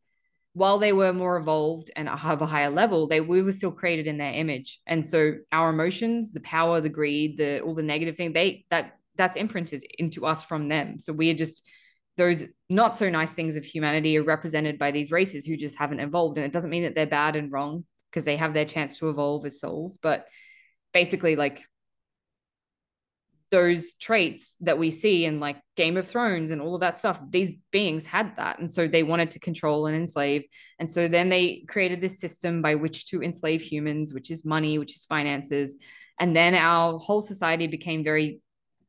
[0.53, 4.05] while they were more evolved and have a higher level, they we were still created
[4.05, 4.79] in their image.
[4.85, 8.97] And so our emotions, the power, the greed, the all the negative thing, they that
[9.15, 10.99] that's imprinted into us from them.
[10.99, 11.67] So we are just
[12.15, 15.99] those not so nice things of humanity are represented by these races who just haven't
[15.99, 16.37] evolved.
[16.37, 19.09] And it doesn't mean that they're bad and wrong because they have their chance to
[19.09, 19.97] evolve as souls.
[20.01, 20.27] But
[20.93, 21.63] basically, like
[23.53, 27.19] those traits that we see in like Game of Thrones and all of that stuff.
[27.29, 28.57] These beings had that.
[28.57, 30.45] And so they wanted to control and enslave.
[30.79, 34.79] And so then they created this system by which to enslave humans, which is money,
[34.79, 35.77] which is finances.
[36.19, 38.39] And then our whole society became very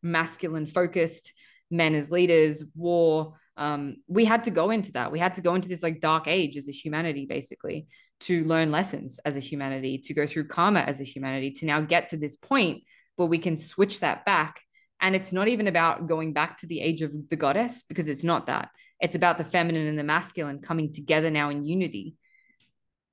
[0.04, 1.32] masculine focused,
[1.70, 3.34] men as leaders, war.
[3.56, 5.10] Um, we had to go into that.
[5.10, 7.86] We had to go into this like dark age as a humanity, basically,
[8.20, 11.80] to learn lessons as a humanity, to go through karma as a humanity, to now
[11.80, 12.82] get to this point
[13.16, 14.60] where we can switch that back.
[15.00, 18.24] And it's not even about going back to the age of the goddess, because it's
[18.24, 18.70] not that.
[19.00, 22.16] It's about the feminine and the masculine coming together now in unity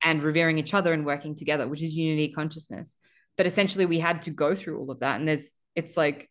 [0.03, 2.97] and revering each other and working together, which is unity consciousness.
[3.37, 5.19] But essentially, we had to go through all of that.
[5.19, 6.29] And there's, it's like,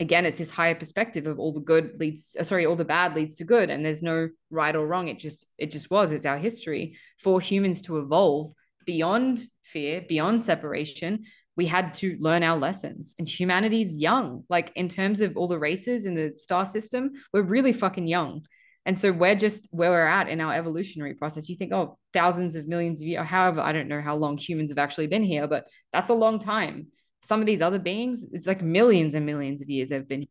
[0.00, 3.14] again, it's this higher perspective of all the good leads, uh, sorry, all the bad
[3.14, 3.70] leads to good.
[3.70, 5.08] And there's no right or wrong.
[5.08, 6.12] It just, it just was.
[6.12, 8.52] It's our history for humans to evolve
[8.86, 11.24] beyond fear, beyond separation,
[11.56, 13.14] we had to learn our lessons.
[13.18, 14.44] And humanity's young.
[14.48, 18.46] Like in terms of all the races in the star system, we're really fucking young.
[18.86, 21.48] And so we're just where we're at in our evolutionary process.
[21.48, 24.70] You think, oh, thousands of millions of years, however, I don't know how long humans
[24.70, 26.86] have actually been here, but that's a long time.
[27.22, 30.28] Some of these other beings, it's like millions and millions of years they've been here.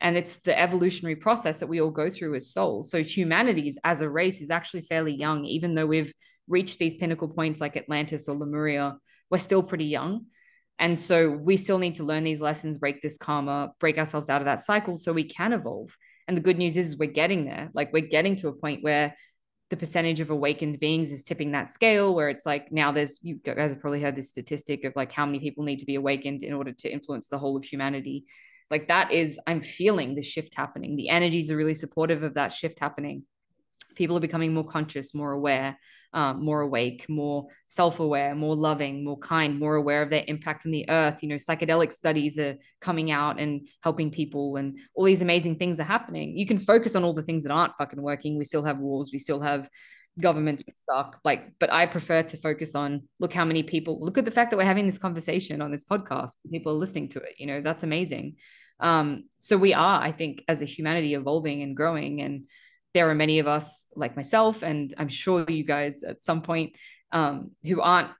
[0.00, 2.90] And it's the evolutionary process that we all go through as souls.
[2.90, 6.12] So humanity's as a race is actually fairly young, even though we've
[6.48, 8.96] reached these pinnacle points like Atlantis or Lemuria,
[9.30, 10.26] we're still pretty young.
[10.78, 14.42] And so we still need to learn these lessons, break this karma, break ourselves out
[14.42, 15.96] of that cycle so we can evolve.
[16.28, 17.70] And the good news is we're getting there.
[17.72, 19.16] Like we're getting to a point where
[19.68, 23.36] the percentage of awakened beings is tipping that scale where it's like now there's you
[23.36, 26.42] guys have probably heard this statistic of like how many people need to be awakened
[26.42, 28.24] in order to influence the whole of humanity.
[28.70, 30.96] Like that is i'm feeling the shift happening.
[30.96, 33.24] The energies are really supportive of that shift happening
[33.96, 35.76] people are becoming more conscious more aware
[36.16, 40.64] um, more awake, more self aware, more loving, more kind, more aware of their impact
[40.64, 41.22] on the earth.
[41.22, 45.78] You know, psychedelic studies are coming out and helping people, and all these amazing things
[45.78, 46.36] are happening.
[46.38, 48.38] You can focus on all the things that aren't fucking working.
[48.38, 49.68] We still have wars, we still have
[50.18, 54.24] governments stuck like but i prefer to focus on look how many people look at
[54.24, 57.34] the fact that we're having this conversation on this podcast people are listening to it
[57.36, 58.34] you know that's amazing
[58.80, 62.46] um so we are i think as a humanity evolving and growing and
[62.96, 66.74] there are many of us like myself and i'm sure you guys at some point
[67.12, 68.10] um, who aren't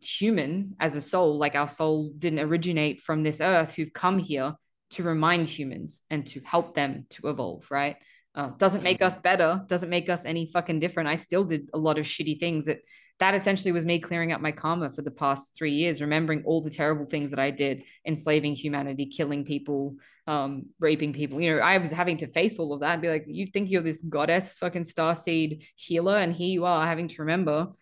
[0.00, 4.54] human as a soul like our soul didn't originate from this earth who've come here
[4.90, 7.96] to remind humans and to help them to evolve right?
[8.34, 11.08] Uh, doesn't make us better doesn't make us any fucking different.
[11.08, 12.80] I still did a lot of shitty things that
[13.20, 16.62] that essentially was me clearing up my karma for the past three years, remembering all
[16.62, 19.96] the terrible things that I did, enslaving humanity, killing people,
[20.28, 21.40] um, raping people.
[21.40, 23.70] You know, I was having to face all of that and be like, you think
[23.70, 27.72] you're this goddess fucking star seed healer, and here you are having to remember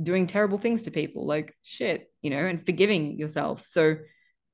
[0.00, 1.26] doing terrible things to people.
[1.26, 3.66] Like shit, you know, and forgiving yourself.
[3.66, 3.96] So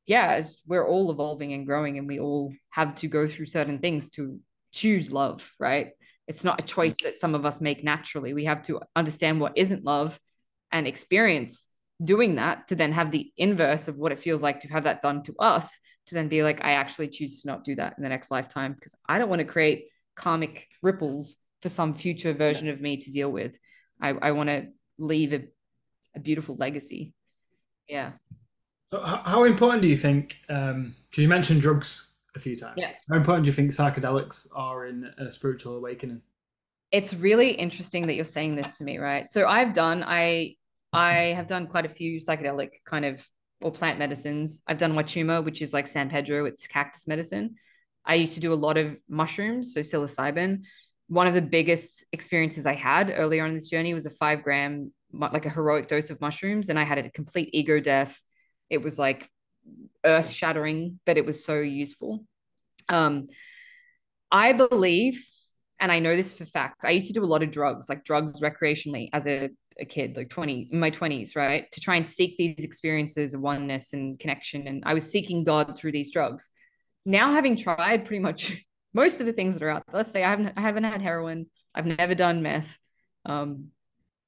[0.06, 4.08] yeah, we're all evolving and growing, and we all have to go through certain things
[4.10, 4.40] to
[4.72, 5.92] choose love, right?
[6.26, 8.32] It's not a choice that some of us make naturally.
[8.32, 10.18] We have to understand what isn't love
[10.72, 11.68] and experience
[12.02, 15.00] doing that to then have the inverse of what it feels like to have that
[15.00, 18.02] done to us to then be like i actually choose to not do that in
[18.02, 22.68] the next lifetime because i don't want to create karmic ripples for some future version
[22.68, 23.56] of me to deal with.
[23.98, 24.66] I, I want to
[24.98, 25.44] leave a,
[26.14, 27.14] a beautiful legacy.
[27.88, 28.12] Yeah.
[28.84, 32.74] So how important do you think um because you mentioned drugs a few times.
[32.76, 32.90] Yeah.
[33.08, 36.22] How important do you think psychedelics are in a spiritual awakening?
[36.90, 39.28] It's really interesting that you're saying this to me, right?
[39.30, 40.56] So I've done I
[40.92, 43.26] I have done quite a few psychedelic kind of
[43.62, 44.62] or plant medicines.
[44.66, 47.56] I've done Wachuma, which is like San Pedro, it's cactus medicine.
[48.04, 50.64] I used to do a lot of mushrooms, so psilocybin.
[51.08, 54.92] One of the biggest experiences I had earlier on this journey was a five gram,
[55.12, 58.20] like a heroic dose of mushrooms, and I had a complete ego death.
[58.68, 59.30] It was like
[60.04, 62.24] earth shattering, but it was so useful.
[62.88, 63.26] Um,
[64.30, 65.24] I believe,
[65.80, 68.04] and I know this for fact, I used to do a lot of drugs, like
[68.04, 71.70] drugs recreationally as a, a kid, like 20, in my 20s, right?
[71.72, 74.66] To try and seek these experiences of oneness and connection.
[74.66, 76.50] And I was seeking God through these drugs.
[77.04, 80.22] Now, having tried pretty much most of the things that are out there, let's say
[80.22, 82.78] I haven't, I haven't had heroin, I've never done meth.
[83.26, 83.68] Um,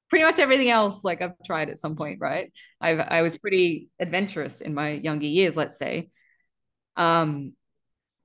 [0.09, 2.51] pretty much everything else like I've tried at some point, right?
[2.79, 6.09] I've I was pretty adventurous in my younger years, let's say.
[6.95, 7.53] Um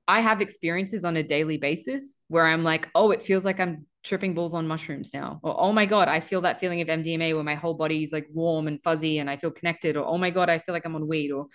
[0.09, 3.87] I have experiences on a daily basis where I'm like, oh, it feels like I'm
[4.03, 5.39] tripping balls on mushrooms now.
[5.43, 8.13] Or oh my God, I feel that feeling of MDMA where my whole body is
[8.13, 9.97] like warm and fuzzy and I feel connected.
[9.97, 11.31] Or oh my God, I feel like I'm on weed.
[11.31, 11.47] Or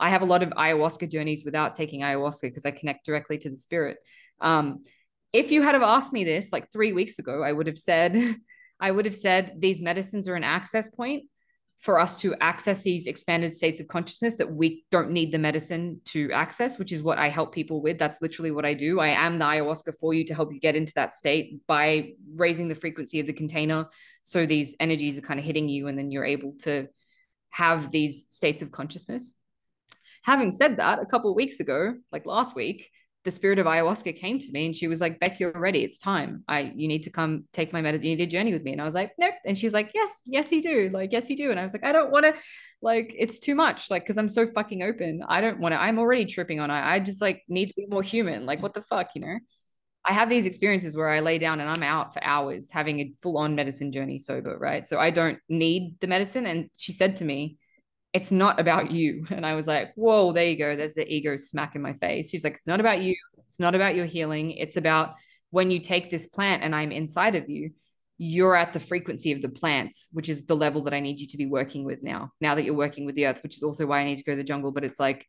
[0.00, 3.50] I have a lot of ayahuasca journeys without taking ayahuasca because I connect directly to
[3.50, 3.98] the spirit.
[4.40, 4.82] Um,
[5.32, 8.14] if you had have asked me this like three weeks ago, I would have said
[8.82, 11.24] I would have said these medicines are an access point
[11.78, 16.00] for us to access these expanded states of consciousness that we don't need the medicine
[16.06, 17.98] to access, which is what I help people with.
[17.98, 19.00] That's literally what I do.
[19.00, 22.68] I am the ayahuasca for you to help you get into that state by raising
[22.68, 23.88] the frequency of the container.
[24.24, 26.88] So these energies are kind of hitting you, and then you're able to
[27.50, 29.36] have these states of consciousness.
[30.24, 32.90] Having said that, a couple weeks ago, like last week,
[33.24, 35.84] the spirit of ayahuasca came to me and she was like, Bec, you're ready.
[35.84, 36.42] It's time.
[36.48, 38.04] I you need to come take my medicine.
[38.04, 38.72] You need a journey with me.
[38.72, 39.34] And I was like, nope.
[39.46, 40.90] And she's like, yes, yes, you do.
[40.92, 41.50] Like, yes, you do.
[41.50, 42.34] And I was like, I don't want to,
[42.80, 43.90] like, it's too much.
[43.90, 45.22] Like, cause I'm so fucking open.
[45.28, 46.74] I don't want to, I'm already tripping on it.
[46.74, 48.44] I just like need to be more human.
[48.44, 49.38] Like, what the fuck, you know?
[50.04, 53.12] I have these experiences where I lay down and I'm out for hours having a
[53.22, 54.84] full on medicine journey sober, right?
[54.86, 56.44] So I don't need the medicine.
[56.44, 57.58] And she said to me,
[58.12, 59.24] it's not about you.
[59.30, 60.76] And I was like, whoa, there you go.
[60.76, 62.30] There's the ego smack in my face.
[62.30, 63.16] She's like, it's not about you.
[63.46, 64.52] It's not about your healing.
[64.52, 65.14] It's about
[65.50, 67.72] when you take this plant and I'm inside of you,
[68.18, 71.26] you're at the frequency of the plant, which is the level that I need you
[71.28, 72.32] to be working with now.
[72.40, 74.32] Now that you're working with the earth, which is also why I need to go
[74.32, 74.72] to the jungle.
[74.72, 75.26] But it's like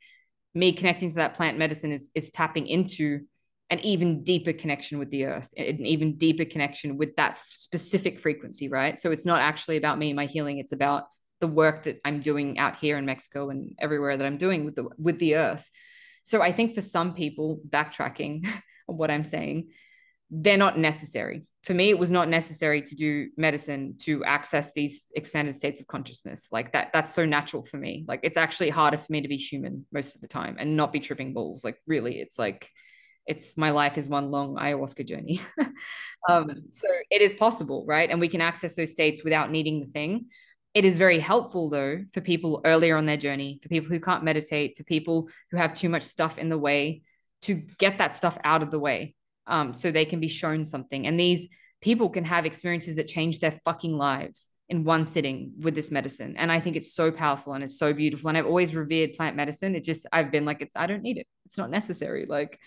[0.54, 3.22] me connecting to that plant medicine is, is tapping into
[3.70, 8.70] an even deeper connection with the earth, an even deeper connection with that specific frequency,
[8.70, 9.00] right?
[9.00, 10.60] So it's not actually about me and my healing.
[10.60, 11.06] It's about
[11.44, 14.76] the work that I'm doing out here in Mexico and everywhere that I'm doing with
[14.76, 15.70] the with the earth.
[16.24, 18.48] So I think for some people, backtracking
[18.86, 19.72] what I'm saying,
[20.32, 21.44] they're not necessary.
[21.64, 25.88] For me, it was not necessary to do medicine to access these expanded states of
[25.88, 26.48] consciousness.
[26.50, 28.06] Like that, that's so natural for me.
[28.08, 30.94] Like it's actually harder for me to be human most of the time and not
[30.94, 31.66] be tripping balls.
[31.66, 32.70] Like really, it's like
[33.28, 35.42] it's my life is one long ayahuasca journey.
[36.30, 38.10] um, so it is possible, right?
[38.10, 40.28] And we can access those states without needing the thing.
[40.74, 44.24] It is very helpful, though, for people earlier on their journey, for people who can't
[44.24, 47.04] meditate, for people who have too much stuff in the way,
[47.44, 49.16] to get that stuff out of the way
[49.48, 51.06] um, so they can be shown something.
[51.06, 51.50] And these
[51.82, 56.36] people can have experiences that change their fucking lives in one sitting with this medicine.
[56.38, 58.30] And I think it's so powerful and it's so beautiful.
[58.30, 59.76] And I've always revered plant medicine.
[59.76, 61.28] It just, I've been like, it's, I don't need it.
[61.46, 62.26] It's not necessary.
[62.26, 62.58] Like,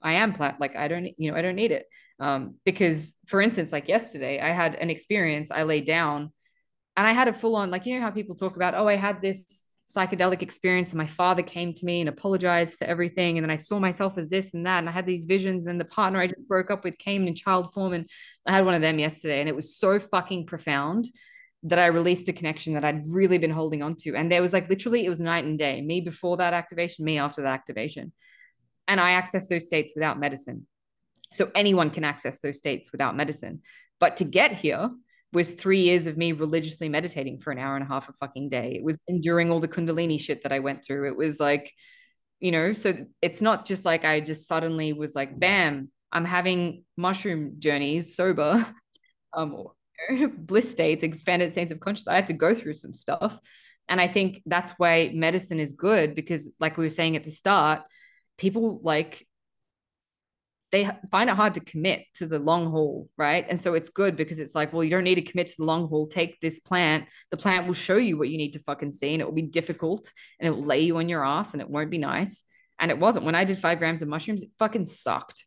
[0.00, 1.86] I am plant, like, I don't, you know, I don't need it.
[2.20, 6.32] Um, because, for instance, like yesterday, I had an experience, I laid down
[6.96, 8.96] and I had a full on, like, you know, how people talk about, oh, I
[8.96, 13.36] had this psychedelic experience and my father came to me and apologized for everything.
[13.36, 14.78] And then I saw myself as this and that.
[14.78, 15.62] And I had these visions.
[15.62, 17.92] And then the partner I just broke up with came in child form.
[17.92, 18.08] And
[18.46, 19.40] I had one of them yesterday.
[19.40, 21.06] And it was so fucking profound
[21.64, 24.14] that I released a connection that I'd really been holding on to.
[24.14, 27.18] And there was like literally, it was night and day me before that activation, me
[27.18, 28.12] after that activation.
[28.86, 30.66] And I accessed those states without medicine.
[31.32, 33.62] So anyone can access those states without medicine.
[33.98, 34.90] But to get here,
[35.34, 38.48] was three years of me religiously meditating for an hour and a half a fucking
[38.48, 38.74] day.
[38.76, 41.08] It was enduring all the Kundalini shit that I went through.
[41.08, 41.72] It was like,
[42.40, 46.84] you know, so it's not just like I just suddenly was like, bam, I'm having
[46.96, 48.66] mushroom journeys sober,
[49.34, 49.66] um,
[50.36, 52.12] bliss states, expanded states of consciousness.
[52.12, 53.38] I had to go through some stuff.
[53.88, 57.30] And I think that's why medicine is good because, like we were saying at the
[57.30, 57.82] start,
[58.38, 59.26] people like
[60.74, 63.46] they find it hard to commit to the long haul, right?
[63.48, 65.64] And so it's good because it's like, well, you don't need to commit to the
[65.64, 66.04] long haul.
[66.04, 67.04] Take this plant.
[67.30, 69.42] The plant will show you what you need to fucking see, and it will be
[69.42, 70.10] difficult,
[70.40, 72.42] and it will lay you on your ass, and it won't be nice.
[72.80, 73.24] And it wasn't.
[73.24, 75.46] When I did five grams of mushrooms, it fucking sucked.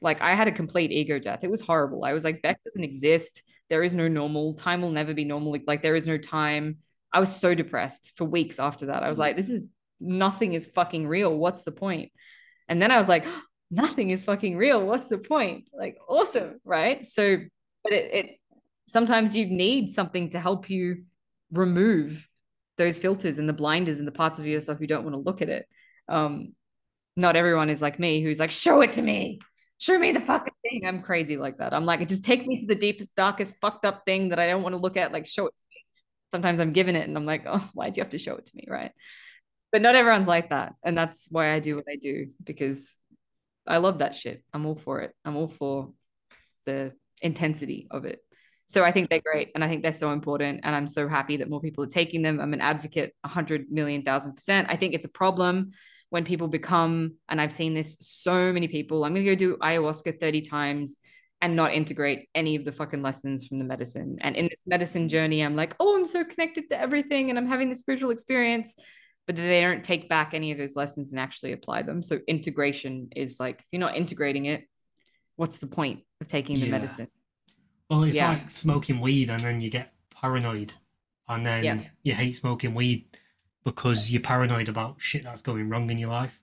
[0.00, 1.44] Like I had a complete ego death.
[1.44, 2.04] It was horrible.
[2.04, 3.44] I was like, Bec doesn't exist.
[3.70, 4.54] There is no normal.
[4.54, 5.56] Time will never be normal.
[5.68, 6.78] Like there is no time.
[7.12, 9.04] I was so depressed for weeks after that.
[9.04, 9.20] I was mm.
[9.20, 9.68] like, this is
[10.00, 11.32] nothing is fucking real.
[11.32, 12.10] What's the point?
[12.68, 13.24] And then I was like,
[13.74, 14.84] nothing is fucking real.
[14.86, 15.68] What's the point?
[15.76, 17.04] Like, awesome, right?
[17.04, 17.38] So,
[17.82, 18.30] but it, it
[18.88, 21.04] sometimes you need something to help you
[21.50, 22.28] remove
[22.76, 25.42] those filters and the blinders and the parts of yourself you don't want to look
[25.42, 25.66] at it.
[26.08, 26.54] Um,
[27.16, 29.40] not everyone is like me who's like, show it to me,
[29.78, 30.82] show me the fucking thing.
[30.86, 31.72] I'm crazy like that.
[31.72, 34.62] I'm like, just take me to the deepest, darkest, fucked up thing that I don't
[34.62, 35.12] want to look at.
[35.12, 35.76] Like, show it to me.
[36.32, 38.46] Sometimes I'm given it and I'm like, oh, why do you have to show it
[38.46, 38.66] to me?
[38.68, 38.90] Right.
[39.70, 40.74] But not everyone's like that.
[40.84, 42.96] And that's why I do what I do because
[43.66, 44.42] I love that shit.
[44.52, 45.12] I'm all for it.
[45.24, 45.92] I'm all for
[46.66, 46.92] the
[47.22, 48.20] intensity of it.
[48.66, 50.60] So I think they're great and I think they're so important.
[50.62, 52.40] And I'm so happy that more people are taking them.
[52.40, 54.68] I'm an advocate 100 million thousand percent.
[54.70, 55.70] I think it's a problem
[56.10, 59.56] when people become, and I've seen this so many people, I'm going to go do
[59.56, 60.98] ayahuasca 30 times
[61.40, 64.18] and not integrate any of the fucking lessons from the medicine.
[64.20, 67.48] And in this medicine journey, I'm like, oh, I'm so connected to everything and I'm
[67.48, 68.76] having this spiritual experience
[69.26, 72.02] but they don't take back any of those lessons and actually apply them.
[72.02, 74.64] So integration is like if you're not integrating it,
[75.36, 76.72] what's the point of taking the yeah.
[76.72, 77.08] medicine?
[77.88, 78.30] Well, it's yeah.
[78.30, 80.72] like smoking weed and then you get paranoid
[81.28, 81.80] and then yeah.
[82.02, 83.06] you hate smoking weed
[83.64, 86.38] because you're paranoid about shit that's going wrong in your life.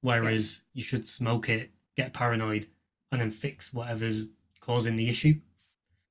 [0.00, 2.68] Whereas you should smoke it, get paranoid,
[3.10, 4.28] and then fix whatever's
[4.60, 5.34] causing the issue.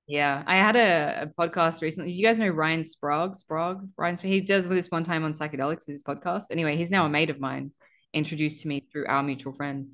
[0.08, 2.14] Yeah, I had a, a podcast recently.
[2.14, 3.36] You guys know Ryan Sprague?
[3.36, 3.80] Sprague?
[3.98, 6.46] Ryan, he does this one time on psychedelics, his podcast.
[6.50, 7.72] Anyway, he's now a mate of mine,
[8.14, 9.90] introduced to me through our mutual friend.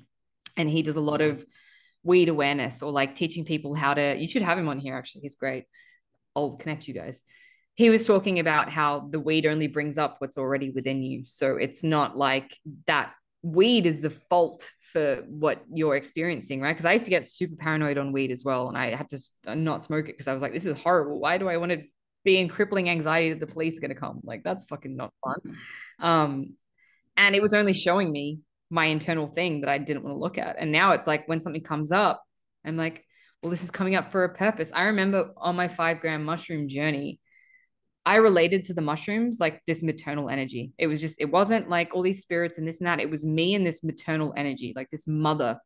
[0.56, 1.44] And he does a lot of
[2.04, 4.14] weed awareness or like teaching people how to.
[4.16, 5.22] You should have him on here, actually.
[5.22, 5.64] He's great.
[6.36, 7.20] I'll connect you guys.
[7.74, 11.24] He was talking about how the weed only brings up what's already within you.
[11.26, 12.56] So it's not like
[12.86, 13.12] that
[13.42, 16.72] weed is the fault for what you're experiencing, right?
[16.72, 19.56] Because I used to get super paranoid on weed as well, and I had to
[19.56, 21.20] not smoke it because I was like, this is horrible.
[21.20, 21.82] Why do I want to
[22.24, 24.20] be in crippling anxiety that the police are going to come?
[24.22, 25.56] Like that's fucking not fun.
[25.98, 26.54] Um,
[27.16, 28.38] and it was only showing me
[28.70, 30.56] my internal thing that I didn't want to look at.
[30.58, 32.22] And now it's like when something comes up,
[32.64, 33.04] I'm like,
[33.42, 34.72] well, this is coming up for a purpose.
[34.74, 37.20] I remember on my five gram mushroom journey,
[38.06, 40.72] I related to the mushrooms like this maternal energy.
[40.78, 43.00] It was just, it wasn't like all these spirits and this and that.
[43.00, 45.58] It was me and this maternal energy, like this mother.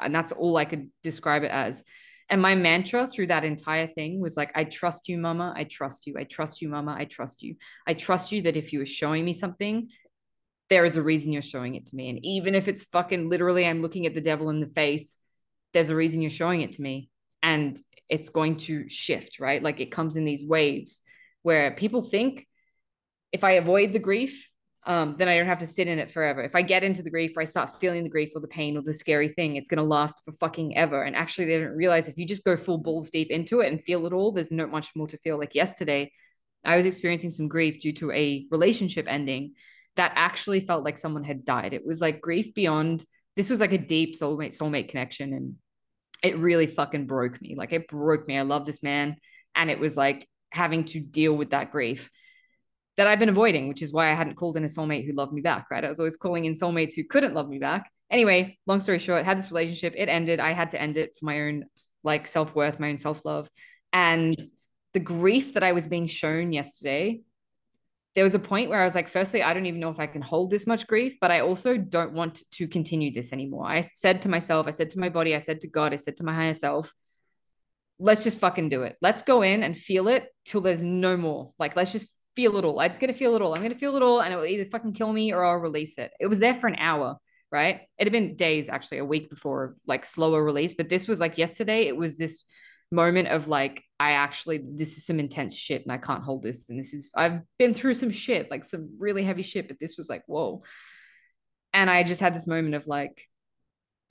[0.00, 1.84] And that's all I could describe it as.
[2.28, 5.52] And my mantra through that entire thing was like, I trust you, mama.
[5.54, 6.16] I trust you.
[6.18, 6.96] I trust you, mama.
[6.98, 7.56] I trust you.
[7.86, 9.88] I trust you that if you were showing me something,
[10.70, 12.08] there is a reason you're showing it to me.
[12.08, 15.18] And even if it's fucking literally, I'm looking at the devil in the face,
[15.74, 17.10] there's a reason you're showing it to me.
[17.42, 17.78] And
[18.08, 19.62] it's going to shift, right?
[19.62, 21.02] Like it comes in these waves
[21.44, 22.46] where people think
[23.30, 24.50] if I avoid the grief,
[24.86, 26.42] um, then I don't have to sit in it forever.
[26.42, 28.76] If I get into the grief or I start feeling the grief or the pain
[28.76, 31.02] or the scary thing, it's going to last for fucking ever.
[31.02, 33.82] And actually, they don't realize if you just go full balls deep into it and
[33.82, 35.38] feel it all, there's not much more to feel.
[35.38, 36.12] Like yesterday,
[36.64, 39.52] I was experiencing some grief due to a relationship ending
[39.96, 41.74] that actually felt like someone had died.
[41.74, 43.04] It was like grief beyond.
[43.36, 45.56] This was like a deep soulmate soulmate connection, and
[46.22, 47.54] it really fucking broke me.
[47.54, 48.38] Like it broke me.
[48.38, 49.16] I love this man,
[49.54, 52.08] and it was like having to deal with that grief
[52.96, 55.32] that I've been avoiding, which is why I hadn't called in a soulmate who loved
[55.32, 55.84] me back, right?
[55.84, 57.90] I was always calling in soulmates who couldn't love me back.
[58.08, 60.38] Anyway, long story short, had this relationship, it ended.
[60.38, 61.64] I had to end it for my own
[62.04, 63.48] like self-worth, my own self-love.
[63.92, 64.38] And
[64.92, 67.22] the grief that I was being shown yesterday,
[68.14, 70.06] there was a point where I was like, firstly, I don't even know if I
[70.06, 73.66] can hold this much grief, but I also don't want to continue this anymore.
[73.66, 76.18] I said to myself, I said to my body, I said to God, I said
[76.18, 76.92] to my higher self,
[77.98, 78.96] let's just fucking do it.
[79.00, 81.52] Let's go in and feel it till there's no more.
[81.58, 82.80] Like, let's just feel it all.
[82.80, 83.54] I just gonna feel it all.
[83.54, 85.98] I'm to feel it all and it will either fucking kill me or I'll release
[85.98, 86.12] it.
[86.18, 87.16] It was there for an hour,
[87.52, 87.82] right?
[87.98, 90.74] It had been days, actually, a week before, like slower release.
[90.74, 92.44] But this was like yesterday, it was this
[92.90, 96.64] moment of like, I actually, this is some intense shit and I can't hold this.
[96.68, 99.96] And this is, I've been through some shit, like some really heavy shit, but this
[99.96, 100.62] was like, whoa.
[101.72, 103.24] And I just had this moment of like,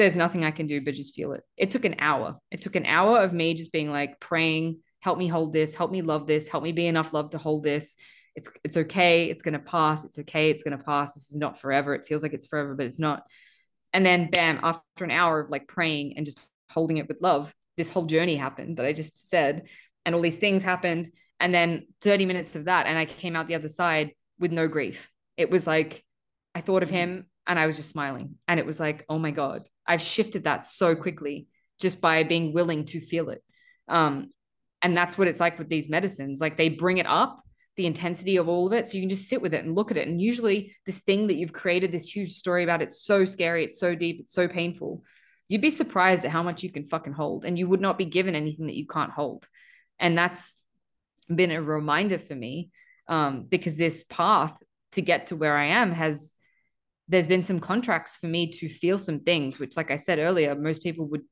[0.04, 1.44] there's nothing I can do but just feel it.
[1.56, 2.38] It took an hour.
[2.52, 5.92] It took an hour of me just being like praying, help me hold this, help
[5.92, 7.96] me love this, help me be enough love to hold this.
[8.36, 9.30] It's it's okay.
[9.30, 10.04] It's gonna pass.
[10.04, 10.50] It's okay.
[10.50, 11.14] It's gonna pass.
[11.14, 11.96] This is not forever.
[11.96, 13.24] It feels like it's forever, but it's not.
[13.94, 17.54] And then bam, after an hour of like praying and just holding it with love,
[17.78, 19.68] this whole journey happened that I just said.
[20.06, 21.12] And all these things happened.
[21.40, 22.88] And then 30 minutes of that.
[22.88, 25.10] And I came out the other side with no grief.
[25.38, 26.04] It was like
[26.54, 26.98] I thought of mm-hmm.
[26.98, 28.36] him and I was just smiling.
[28.48, 31.48] And it was like, oh my God, I've shifted that so quickly
[31.80, 33.44] just by being willing to feel it.
[33.88, 34.30] Um,
[34.82, 36.42] and that's what it's like with these medicines.
[36.42, 37.42] Like they bring it up,
[37.76, 38.88] the intensity of all of it.
[38.88, 40.08] So you can just sit with it and look at it.
[40.08, 43.80] And usually, this thing that you've created this huge story about, it's so scary, it's
[43.80, 45.04] so deep, it's so painful.
[45.50, 47.46] You'd be surprised at how much you can fucking hold.
[47.46, 49.48] And you would not be given anything that you can't hold.
[50.00, 50.58] And that's
[51.34, 52.70] been a reminder for me
[53.08, 54.56] um, because this path
[54.94, 56.34] to get to where I am has
[57.08, 60.56] there's been some contracts for me to feel some things, which, like I said earlier,
[60.56, 61.24] most people would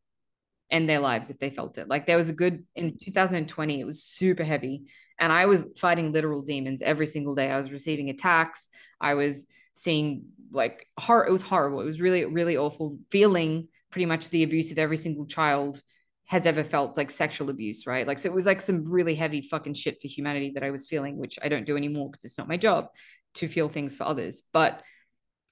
[0.69, 1.87] end their lives if they felt it.
[1.87, 4.83] Like there was a good in 2020, it was super heavy.
[5.19, 7.51] And I was fighting literal demons every single day.
[7.51, 8.69] I was receiving attacks.
[8.99, 11.27] I was seeing like horror.
[11.27, 11.81] It was horrible.
[11.81, 12.97] It was really, really awful.
[13.11, 15.81] Feeling pretty much the abuse of every single child
[16.25, 18.07] has ever felt like sexual abuse, right?
[18.07, 20.87] Like, so it was like some really heavy fucking shit for humanity that I was
[20.87, 22.87] feeling, which I don't do anymore because it's not my job
[23.35, 24.43] to feel things for others.
[24.53, 24.81] But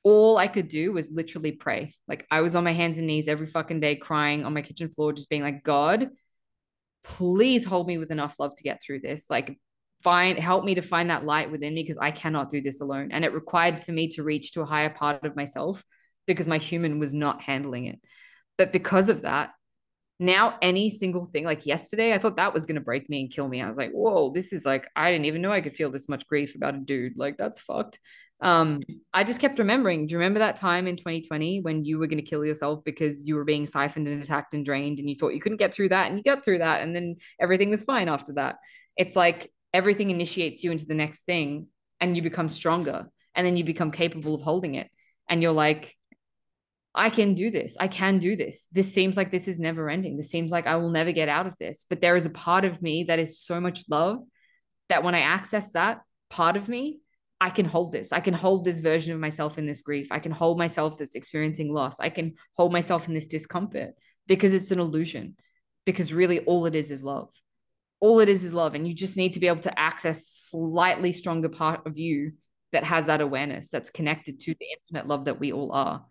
[0.03, 1.93] all I could do was literally pray.
[2.07, 4.89] Like I was on my hands and knees every fucking day, crying on my kitchen
[4.89, 6.09] floor, just being like, God,
[7.03, 9.29] please hold me with enough love to get through this.
[9.29, 9.59] Like,
[10.03, 13.09] find help me to find that light within me because I cannot do this alone.
[13.11, 15.83] And it required for me to reach to a higher part of myself
[16.25, 17.99] because my human was not handling it.
[18.57, 19.51] But because of that,
[20.21, 23.31] now any single thing like yesterday, I thought that was going to break me and
[23.31, 23.61] kill me.
[23.61, 26.09] I was like, whoa, this is like, I didn't even know I could feel this
[26.09, 27.17] much grief about a dude.
[27.17, 27.99] Like, that's fucked
[28.41, 28.79] um
[29.13, 32.23] i just kept remembering do you remember that time in 2020 when you were going
[32.23, 35.33] to kill yourself because you were being siphoned and attacked and drained and you thought
[35.33, 38.07] you couldn't get through that and you got through that and then everything was fine
[38.07, 38.55] after that
[38.95, 41.67] it's like everything initiates you into the next thing
[41.99, 44.89] and you become stronger and then you become capable of holding it
[45.29, 45.95] and you're like
[46.95, 47.77] I can do this.
[47.79, 48.67] I can do this.
[48.71, 50.17] This seems like this is never ending.
[50.17, 51.85] This seems like I will never get out of this.
[51.87, 54.17] But there is a part of me that is so much love
[54.89, 56.99] that when I access that part of me,
[57.41, 58.11] I can hold this.
[58.11, 60.07] I can hold this version of myself in this grief.
[60.11, 61.99] I can hold myself that's experiencing loss.
[61.99, 63.91] I can hold myself in this discomfort
[64.27, 65.35] because it's an illusion.
[65.85, 67.29] Because really, all it is is love.
[68.01, 68.75] All it is is love.
[68.75, 72.33] And you just need to be able to access slightly stronger part of you
[72.71, 76.05] that has that awareness that's connected to the infinite love that we all are.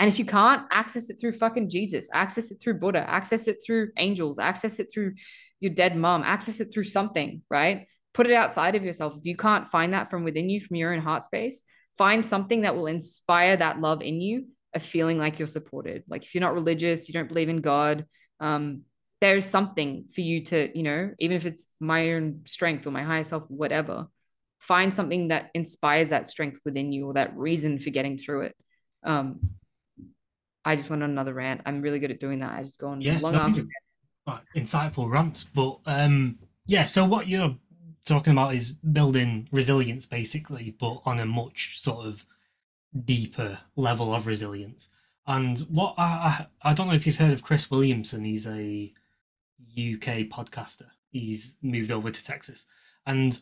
[0.00, 3.58] And if you can't, access it through fucking Jesus, access it through Buddha, access it
[3.64, 5.14] through angels, access it through
[5.60, 7.86] your dead mom, access it through something, right?
[8.18, 9.16] Put it outside of yourself.
[9.16, 11.62] If you can't find that from within you, from your own heart space,
[11.96, 16.02] find something that will inspire that love in you of feeling like you're supported.
[16.08, 18.06] Like if you're not religious, you don't believe in God,
[18.40, 18.82] um,
[19.20, 23.04] there's something for you to, you know, even if it's my own strength or my
[23.04, 24.08] higher self, whatever,
[24.58, 28.56] find something that inspires that strength within you or that reason for getting through it.
[29.04, 29.38] Um,
[30.64, 31.60] I just went on another rant.
[31.66, 32.52] I'm really good at doing that.
[32.52, 33.60] I just go on yeah, long no, ass.
[34.56, 36.86] Insightful rants, but um, yeah.
[36.86, 37.56] So what you're
[38.08, 42.26] talking about is building resilience, basically, but on a much sort of
[43.04, 44.88] deeper level of resilience.
[45.26, 48.24] And what I, I I don't know if you've heard of Chris Williamson.
[48.24, 48.92] He's a
[49.76, 50.86] UK podcaster.
[51.10, 52.66] He's moved over to Texas,
[53.06, 53.40] and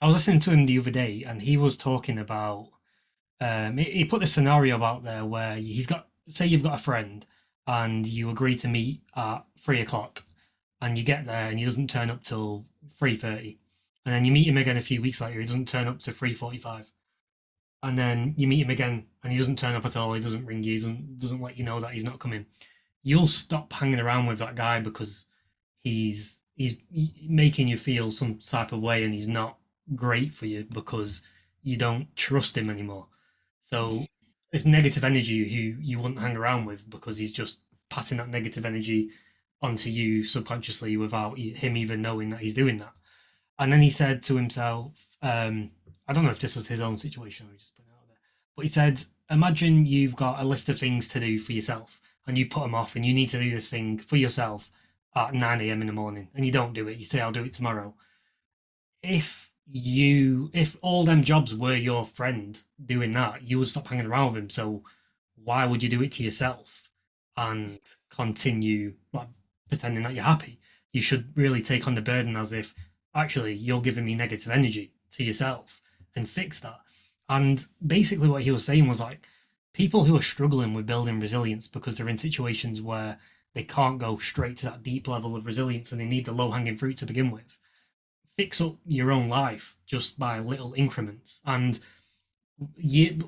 [0.00, 2.70] I was listening to him the other day, and he was talking about.
[3.42, 7.24] Um, he, put a scenario out there where he's got say you've got a friend
[7.66, 10.24] and you agree to meet at three o'clock
[10.80, 12.66] and you get there and he doesn't turn up till
[13.00, 13.58] 3.30
[14.04, 16.12] and then you meet him again a few weeks later he doesn't turn up to
[16.12, 16.86] 3.45
[17.82, 20.46] and then you meet him again and he doesn't turn up at all he doesn't
[20.46, 22.46] ring you doesn't, doesn't let you know that he's not coming.
[23.02, 25.24] You'll stop hanging around with that guy because
[25.80, 26.76] he's he's
[27.26, 29.56] making you feel some type of way and he's not
[29.94, 31.22] great for you because
[31.62, 33.06] you don't trust him anymore.
[33.62, 34.04] So
[34.52, 38.66] it's negative energy who you wouldn't hang around with because he's just passing that negative
[38.66, 39.10] energy
[39.62, 42.92] onto you subconsciously without him even knowing that he's doing that.
[43.60, 45.70] And then he said to himself, um,
[46.08, 48.16] I don't know if this was his own situation or just put it out there,
[48.56, 52.36] but he said, Imagine you've got a list of things to do for yourself and
[52.36, 54.72] you put them off and you need to do this thing for yourself
[55.14, 55.82] at 9 a.m.
[55.82, 56.96] in the morning and you don't do it.
[56.96, 57.94] You say, I'll do it tomorrow.
[59.02, 64.06] If you if all them jobs were your friend doing that, you would stop hanging
[64.06, 64.50] around with him.
[64.50, 64.82] So
[65.36, 66.88] why would you do it to yourself
[67.36, 69.28] and continue like
[69.68, 70.58] pretending that you're happy?
[70.92, 72.74] You should really take on the burden as if
[73.14, 75.80] actually you're giving me negative energy to yourself
[76.14, 76.78] and fix that.
[77.28, 79.26] And basically what he was saying was like
[79.72, 83.18] people who are struggling with building resilience because they're in situations where
[83.54, 86.50] they can't go straight to that deep level of resilience and they need the low
[86.50, 87.58] hanging fruit to begin with
[88.40, 91.40] fix up your own life just by little increments.
[91.44, 91.78] And
[92.78, 93.18] year,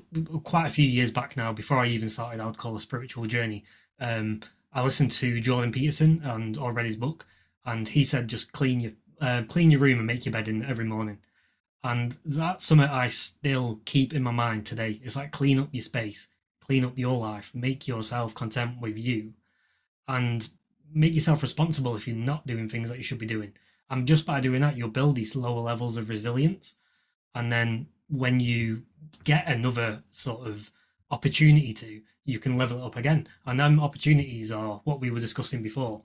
[0.43, 3.27] quite a few years back now, before I even started, I would call a spiritual
[3.27, 3.63] journey.
[3.99, 4.41] Um,
[4.73, 7.27] I listened to Jordan Peterson and or read his book,
[7.63, 10.63] and he said just clean your uh, clean your room and make your bed in
[10.63, 11.19] every morning.
[11.83, 15.01] And that's something I still keep in my mind today.
[15.03, 16.27] It's like clean up your space,
[16.61, 19.33] clean up your life, make yourself content with you,
[20.07, 20.49] and
[20.93, 23.53] make yourself responsible if you're not doing things that you should be doing.
[23.89, 26.75] And just by doing that, you'll build these lower levels of resilience.
[27.35, 28.83] And then when you
[29.23, 30.71] get another sort of
[31.11, 33.27] opportunity to, you can level it up again.
[33.45, 36.01] And them opportunities are what we were discussing before,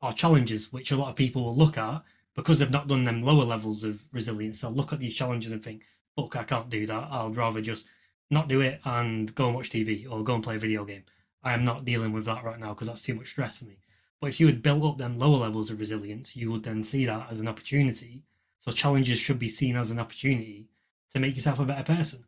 [0.00, 2.02] are challenges, which a lot of people will look at
[2.34, 4.60] because they've not done them lower levels of resilience.
[4.60, 5.82] They'll look at these challenges and think,
[6.16, 7.08] look, I can't do that.
[7.10, 7.88] I'd rather just
[8.30, 11.04] not do it and go and watch TV or go and play a video game.
[11.42, 13.78] I am not dealing with that right now because that's too much stress for me.
[14.20, 17.04] But if you had built up them lower levels of resilience, you would then see
[17.06, 18.22] that as an opportunity.
[18.60, 20.68] So challenges should be seen as an opportunity
[21.12, 22.24] to make yourself a better person.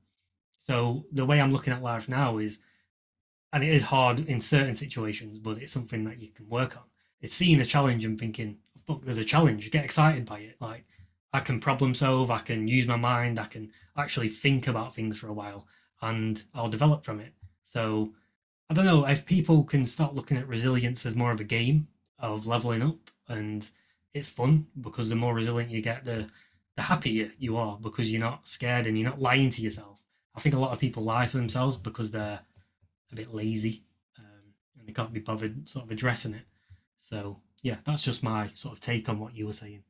[0.59, 2.59] So the way I'm looking at life now is,
[3.53, 6.83] and it is hard in certain situations, but it's something that you can work on.
[7.21, 9.71] It's seeing a challenge and thinking, fuck, there's a challenge.
[9.71, 10.57] Get excited by it.
[10.61, 10.85] Like
[11.33, 15.19] I can problem solve, I can use my mind, I can actually think about things
[15.19, 15.67] for a while,
[16.03, 17.33] and I'll develop from it.
[17.65, 18.13] So
[18.71, 21.89] I don't know if people can start looking at resilience as more of a game
[22.19, 23.69] of leveling up, and
[24.13, 26.29] it's fun because the more resilient you get, the
[26.77, 30.01] the happier you are because you're not scared and you're not lying to yourself.
[30.35, 32.41] I think a lot of people lie to themselves because they're
[33.13, 33.85] a bit lazy
[34.19, 36.47] um, and they can't be bothered sort of addressing it.
[36.99, 39.83] So yeah, that's just my sort of take on what you were saying.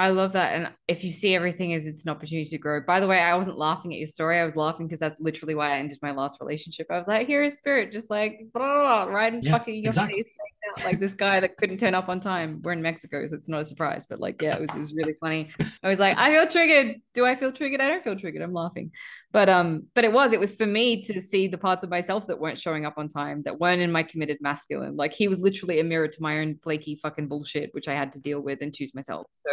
[0.00, 0.54] I love that.
[0.54, 3.36] And if you see everything as it's an opportunity to grow, by the way, I
[3.36, 4.38] wasn't laughing at your story.
[4.38, 6.86] I was laughing because that's literally why I ended my last relationship.
[6.90, 10.22] I was like, here is spirit, just like blah, right in yeah, fucking your exactly.
[10.22, 10.38] face.
[10.84, 12.62] like this guy that couldn't turn up on time.
[12.62, 14.06] We're in Mexico, so it's not a surprise.
[14.06, 15.50] But like, yeah, it was it was really funny.
[15.82, 17.02] I was like, I feel triggered.
[17.12, 17.82] Do I feel triggered?
[17.82, 18.40] I don't feel triggered.
[18.40, 18.92] I'm laughing.
[19.32, 22.26] But um, but it was it was for me to see the parts of myself
[22.28, 24.96] that weren't showing up on time, that weren't in my committed masculine.
[24.96, 28.12] Like he was literally a mirror to my own flaky fucking bullshit, which I had
[28.12, 29.26] to deal with and choose myself.
[29.34, 29.50] So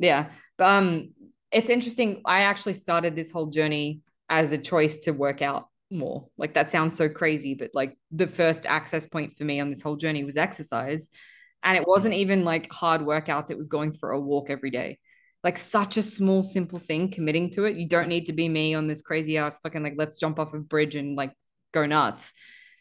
[0.00, 0.30] yeah.
[0.56, 1.10] But um,
[1.52, 2.22] it's interesting.
[2.24, 6.28] I actually started this whole journey as a choice to work out more.
[6.38, 9.82] Like that sounds so crazy, but like the first access point for me on this
[9.82, 11.08] whole journey was exercise.
[11.62, 14.98] And it wasn't even like hard workouts, it was going for a walk every day.
[15.42, 17.76] Like such a small, simple thing, committing to it.
[17.76, 20.54] You don't need to be me on this crazy ass fucking like, let's jump off
[20.54, 21.32] a bridge and like
[21.72, 22.32] go nuts.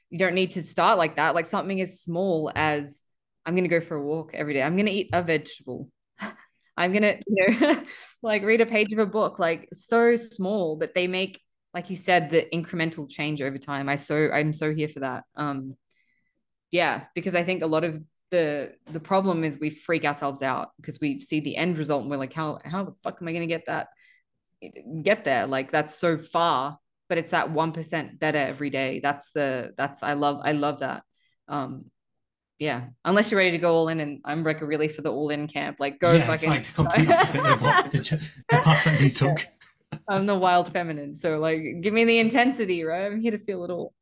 [0.10, 1.36] You don't need to start like that.
[1.36, 3.06] Like something as small as
[3.46, 4.62] I'm going to go for a walk every day.
[4.62, 5.90] I'm going to eat a vegetable.
[6.80, 7.84] I'm to, you know,
[8.24, 9.38] like read a page of a book.
[9.40, 11.42] Like so small, but they make
[11.74, 13.90] like you said, the incremental change over time.
[13.90, 15.26] I so I'm so here for that.
[15.36, 15.76] Um,
[16.72, 18.02] yeah, because I think a lot of
[18.32, 22.12] the the problem is we freak ourselves out because we see the end result and
[22.12, 23.90] we're like, how how the fuck am I to get that
[25.04, 25.48] get there?
[25.48, 29.00] Like that's so far, but it's that one percent better every day.
[29.02, 31.04] That's the that's I love I love that.
[31.48, 31.86] Um,
[32.60, 35.30] yeah, unless you're ready to go all in, and I'm like really for the all
[35.30, 35.78] in camp.
[35.80, 36.54] Like go yeah, fucking.
[36.54, 39.48] It's like complete opposite of what the, the path that you took.
[40.08, 41.16] I'm the wild feminine.
[41.16, 43.06] So like give me the intensity, right?
[43.06, 43.94] I'm here to feel it all.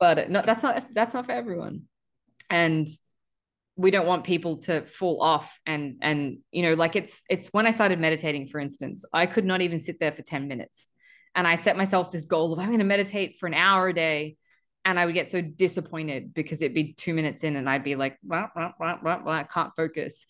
[0.00, 1.82] But no, that's not that's not for everyone.
[2.50, 2.88] And
[3.76, 7.66] we don't want people to fall off and and you know like it's it's when
[7.66, 10.86] I started meditating for instance I could not even sit there for 10 minutes
[11.34, 13.94] and I set myself this goal of I'm going to meditate for an hour a
[13.94, 14.36] day
[14.84, 17.96] and I would get so disappointed because it'd be 2 minutes in and I'd be
[17.96, 20.26] like wah, wah, wah, wah, wah, I can't focus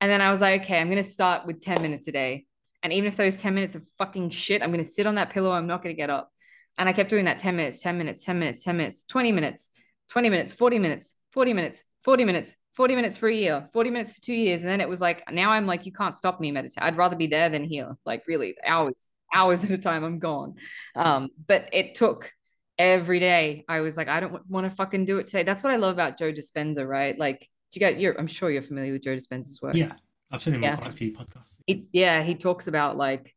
[0.00, 2.46] and then I was like okay I'm going to start with 10 minutes a day
[2.82, 5.30] and even if those 10 minutes of fucking shit, I'm going to sit on that
[5.30, 5.52] pillow.
[5.52, 6.30] I'm not going to get up.
[6.78, 9.70] And I kept doing that 10 minutes, 10 minutes, 10 minutes, 10 minutes, 20 minutes,
[10.08, 14.12] 20 minutes, 40 minutes, 40 minutes, 40 minutes, 40 minutes for a year, 40 minutes
[14.12, 14.62] for two years.
[14.62, 16.82] And then it was like, now I'm like, you can't stop me meditate.
[16.82, 17.96] I'd rather be there than here.
[18.06, 20.54] Like really hours, hours at a time, I'm gone.
[20.96, 22.32] Um, but it took
[22.80, 23.64] every day.
[23.68, 25.42] I was like, I don't want to fucking do it today.
[25.42, 27.16] That's what I love about Joe Dispenza, right?
[27.18, 29.74] Like, you got, you're, I'm sure you're familiar with Joe Dispenza's work.
[29.74, 29.92] Yeah.
[30.32, 30.72] I've seen him Yeah.
[30.72, 31.54] on quite a few podcasts.
[31.66, 33.34] it, yeah, he talks about like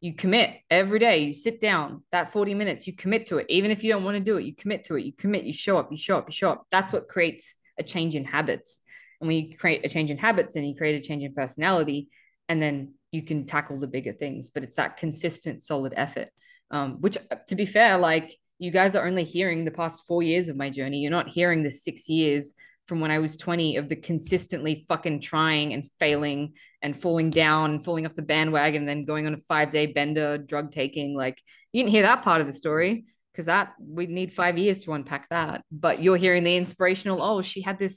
[0.00, 3.46] you commit every day, you sit down that 40 minutes, you commit to it.
[3.48, 5.52] Even if you don't want to do it, you commit to it, you commit, you
[5.52, 6.66] show up, you show up, you show up.
[6.70, 8.80] That's what creates a change in habits.
[9.20, 12.08] And when you create a change in habits, and you create a change in personality,
[12.48, 14.50] and then you can tackle the bigger things.
[14.50, 16.28] But it's that consistent, solid effort.
[16.70, 17.16] Um, which,
[17.48, 20.70] to be fair, like you guys are only hearing the past four years of my
[20.70, 20.98] journey.
[20.98, 22.54] You're not hearing the six years
[22.86, 27.72] from when I was 20 of the consistently fucking trying and failing and falling down
[27.72, 31.16] and falling off the bandwagon and then going on a five day bender, drug taking.
[31.16, 31.40] Like
[31.72, 34.92] you didn't hear that part of the story because that we'd need five years to
[34.92, 35.62] unpack that.
[35.72, 37.96] But you're hearing the inspirational, oh, she had this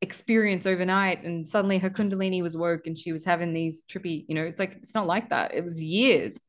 [0.00, 4.34] experience overnight and suddenly her kundalini was woke and she was having these trippy, you
[4.34, 5.54] know, it's like it's not like that.
[5.54, 6.44] It was years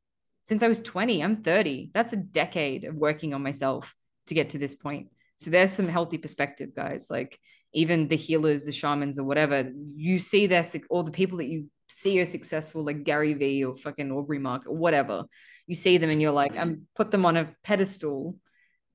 [0.46, 1.24] since I was 20.
[1.24, 1.92] I'm 30.
[1.94, 3.94] That's a decade of working on myself
[4.28, 5.10] to get to this point.
[5.38, 7.10] So there's some healthy perspective, guys.
[7.10, 7.40] Like
[7.74, 11.70] even the healers, the shamans, or whatever, you see their or the people that you
[11.90, 15.26] see are successful, like Gary Vee or fucking Aubrey Marcus or whatever.
[15.68, 18.38] You see them and you're like, I'm put them on a pedestal,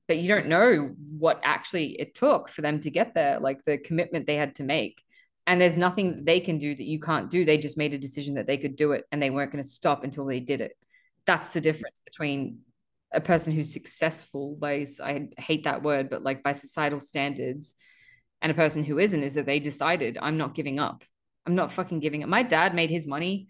[0.09, 3.79] but you don't know what actually it took for them to get there, like the
[3.79, 5.03] commitment they had to make.
[5.47, 7.45] And there's nothing they can do that you can't do.
[7.45, 9.69] They just made a decision that they could do it and they weren't going to
[9.69, 10.77] stop until they did it.
[11.27, 12.61] That's the difference between
[13.13, 17.75] a person who's successful by I hate that word, but like by societal standards
[18.43, 21.05] and a person who isn't is that they decided I'm not giving up.
[21.47, 22.29] I'm not fucking giving up.
[22.29, 23.49] My dad made his money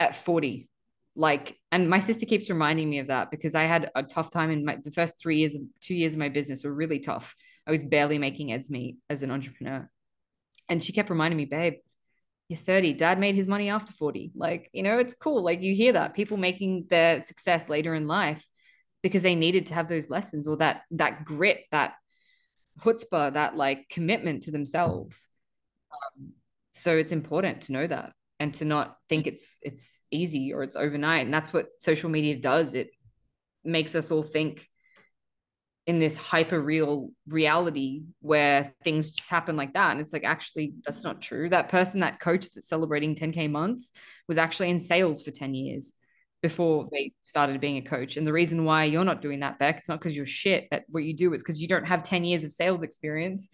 [0.00, 0.68] at 40.
[1.14, 4.50] Like, and my sister keeps reminding me of that because I had a tough time
[4.50, 7.34] in my the first three years, two years of my business were really tough.
[7.66, 9.88] I was barely making ends meet as an entrepreneur.
[10.68, 11.74] And she kept reminding me, babe,
[12.52, 12.94] you're 30.
[12.94, 14.32] Dad made his money after 40.
[14.34, 15.42] Like, you know, it's cool.
[15.42, 18.46] Like you hear that people making their success later in life
[19.02, 21.94] because they needed to have those lessons or that that grit, that
[22.80, 25.28] chutzpah, that like commitment to themselves.
[25.92, 26.32] Um,
[26.72, 30.76] so it's important to know that and to not think it's it's easy or it's
[30.76, 31.24] overnight.
[31.24, 32.74] And that's what social media does.
[32.74, 32.90] It
[33.64, 34.66] makes us all think
[35.86, 39.90] in this hyper real reality where things just happen like that.
[39.90, 41.48] And it's like, actually, that's not true.
[41.48, 43.92] That person, that coach that's celebrating 10K months
[44.28, 45.94] was actually in sales for 10 years
[46.40, 48.16] before they started being a coach.
[48.16, 50.84] And the reason why you're not doing that, Bec, it's not because you're shit at
[50.88, 51.32] what you do.
[51.32, 53.48] It's because you don't have 10 years of sales experience.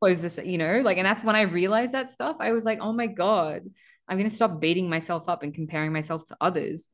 [0.00, 2.36] Close this, you know, like, and that's when I realized that stuff.
[2.40, 3.62] I was like, oh my God,
[4.08, 6.88] I'm going to stop beating myself up and comparing myself to others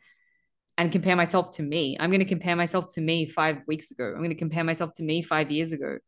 [0.78, 1.97] and compare myself to me.
[2.01, 4.07] I'm going to compare myself to me five weeks ago.
[4.07, 6.01] I'm going to compare myself to me five years ago If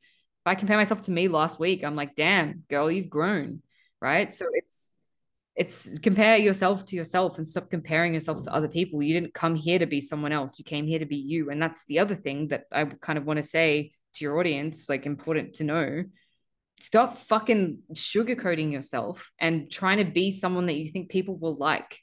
[0.47, 3.63] I compare myself to me last week, I'm like, damn, girl, you've grown,
[4.01, 4.33] right?
[4.33, 4.91] So it's
[5.57, 9.03] it's compare yourself to yourself and stop comparing yourself to other people.
[9.03, 10.59] You didn't come here to be someone else.
[10.59, 11.51] You came here to be you.
[11.51, 14.89] And that's the other thing that I kind of want to say to your audience,
[14.89, 16.05] like important to know.
[16.81, 22.01] Stop fucking sugarcoating yourself and trying to be someone that you think people will like.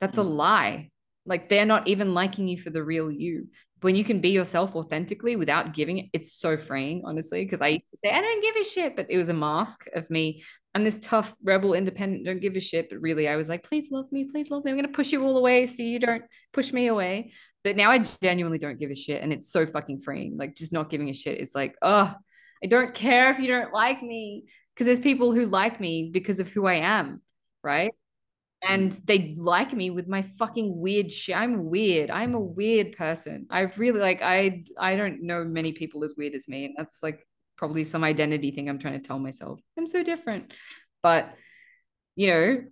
[0.00, 0.36] That's a mm.
[0.36, 0.90] lie.
[1.26, 3.48] Like they're not even liking you for the real you
[3.84, 7.44] when you can be yourself authentically without giving it, it's so freeing, honestly.
[7.44, 9.84] Because I used to say, I don't give a shit, but it was a mask
[9.94, 10.42] of me.
[10.74, 12.88] I'm this tough rebel, independent, don't give a shit.
[12.88, 14.70] But really, I was like, please love me, please love me.
[14.70, 16.24] I'm going to push you all away so you don't
[16.54, 17.34] push me away.
[17.62, 19.22] But now I genuinely don't give a shit.
[19.22, 20.38] And it's so fucking freeing.
[20.38, 21.38] Like, just not giving a shit.
[21.38, 22.14] It's like, oh,
[22.62, 24.44] I don't care if you don't like me.
[24.72, 27.20] Because there's people who like me because of who I am.
[27.62, 27.92] Right
[28.66, 31.36] and they like me with my fucking weird shit.
[31.36, 32.10] I'm weird.
[32.10, 33.46] I'm a weird person.
[33.50, 36.64] I really like I I don't know many people as weird as me.
[36.64, 37.26] And that's like
[37.56, 39.60] probably some identity thing I'm trying to tell myself.
[39.78, 40.52] I'm so different.
[41.02, 41.34] But
[42.16, 42.64] you know,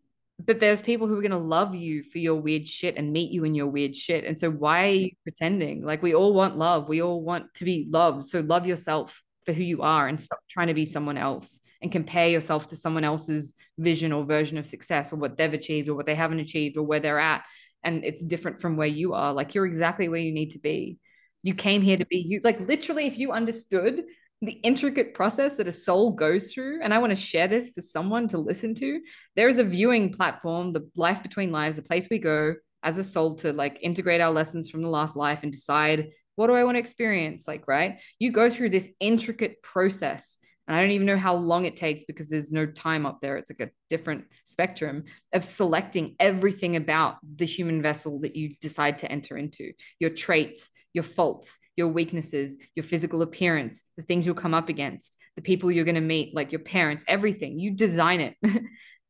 [0.44, 3.44] but there's people who are gonna love you for your weird shit and meet you
[3.44, 4.24] in your weird shit.
[4.24, 5.84] And so why are you pretending?
[5.84, 6.88] Like we all want love.
[6.88, 8.24] We all want to be loved.
[8.24, 11.92] So love yourself for who you are and stop trying to be someone else and
[11.92, 15.94] compare yourself to someone else's vision or version of success or what they've achieved or
[15.94, 17.44] what they haven't achieved or where they're at.
[17.82, 19.32] And it's different from where you are.
[19.32, 20.98] Like you're exactly where you need to be.
[21.42, 22.40] You came here to be you.
[22.44, 24.02] Like literally if you understood
[24.40, 27.80] the intricate process that a soul goes through and i want to share this for
[27.80, 29.00] someone to listen to
[29.36, 32.52] there is a viewing platform the life between lives the place we go
[32.82, 36.46] as a soul to like integrate our lessons from the last life and decide what
[36.46, 37.46] do i want to experience?
[37.46, 38.00] Like right?
[38.18, 42.04] You go through this intricate process and I don't even know how long it takes
[42.04, 43.36] because there's no time up there.
[43.36, 48.98] It's like a different spectrum of selecting everything about the human vessel that you decide
[48.98, 54.34] to enter into your traits, your faults, your weaknesses, your physical appearance, the things you'll
[54.36, 57.58] come up against, the people you're going to meet, like your parents, everything.
[57.58, 58.36] You design it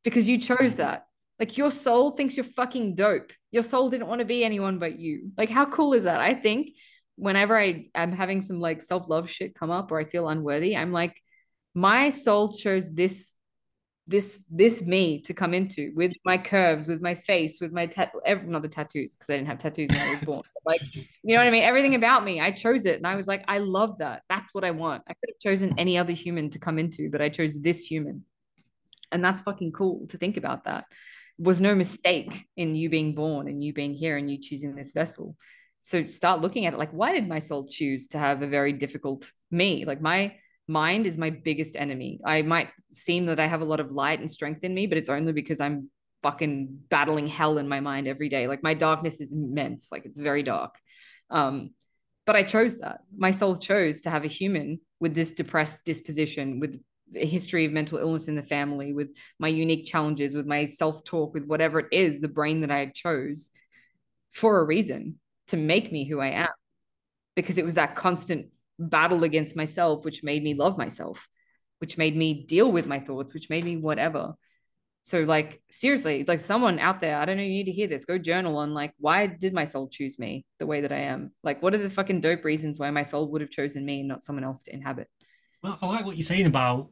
[0.05, 1.07] because you chose that.
[1.39, 3.33] Like your soul thinks you're fucking dope.
[3.51, 5.33] Your soul didn't want to be anyone but you.
[5.37, 6.21] Like, how cool is that?
[6.21, 6.71] I think
[7.17, 10.77] whenever I am having some like self love shit come up or I feel unworthy,
[10.77, 11.21] I'm like,
[11.75, 13.35] my soul chose this
[14.07, 18.13] this this me to come into with my curves with my face with my tat
[18.47, 21.37] not the tattoos because i didn't have tattoos when i was born like you know
[21.37, 21.63] what i mean?
[21.63, 24.23] Everything about me i chose it and i was like i love that.
[24.29, 25.05] That's what i want.
[25.09, 28.25] I could have chosen any other human to come into but i chose this human.
[29.13, 30.87] And that's fucking cool to think about that.
[31.39, 34.93] Was no mistake in you being born and you being here and you choosing this
[34.93, 35.37] vessel.
[35.83, 38.73] So start looking at it like why did my soul choose to have a very
[38.73, 39.85] difficult me?
[39.85, 40.37] Like my
[40.69, 42.21] mind is my biggest enemy.
[42.25, 44.99] I might seem that I have a lot of light and strength in me, but
[44.99, 45.91] it's only because I'm
[46.23, 48.47] fucking battling hell in my mind every day.
[48.47, 50.77] Like my darkness is immense, like it's very dark.
[51.31, 51.71] Um,
[52.25, 53.01] but I chose that.
[53.17, 56.81] My soul chose to have a human with this depressed disposition, with
[57.17, 59.09] a history of mental illness in the family, with
[59.39, 62.87] my unique challenges, with my self talk, with whatever it is, the brain that I
[62.87, 63.51] chose
[64.31, 65.19] for a reason
[65.49, 66.49] to make me who I am.
[67.35, 68.49] Because it was that constant
[68.89, 71.29] battle against myself, which made me love myself,
[71.79, 74.35] which made me deal with my thoughts, which made me whatever.
[75.05, 78.05] So, like, seriously, like someone out there, I don't know, you need to hear this.
[78.05, 81.33] Go journal on, like, why did my soul choose me the way that I am?
[81.43, 84.09] Like, what are the fucking dope reasons why my soul would have chosen me and
[84.09, 85.09] not someone else to inhabit?
[85.63, 86.91] Well, I like what you're saying about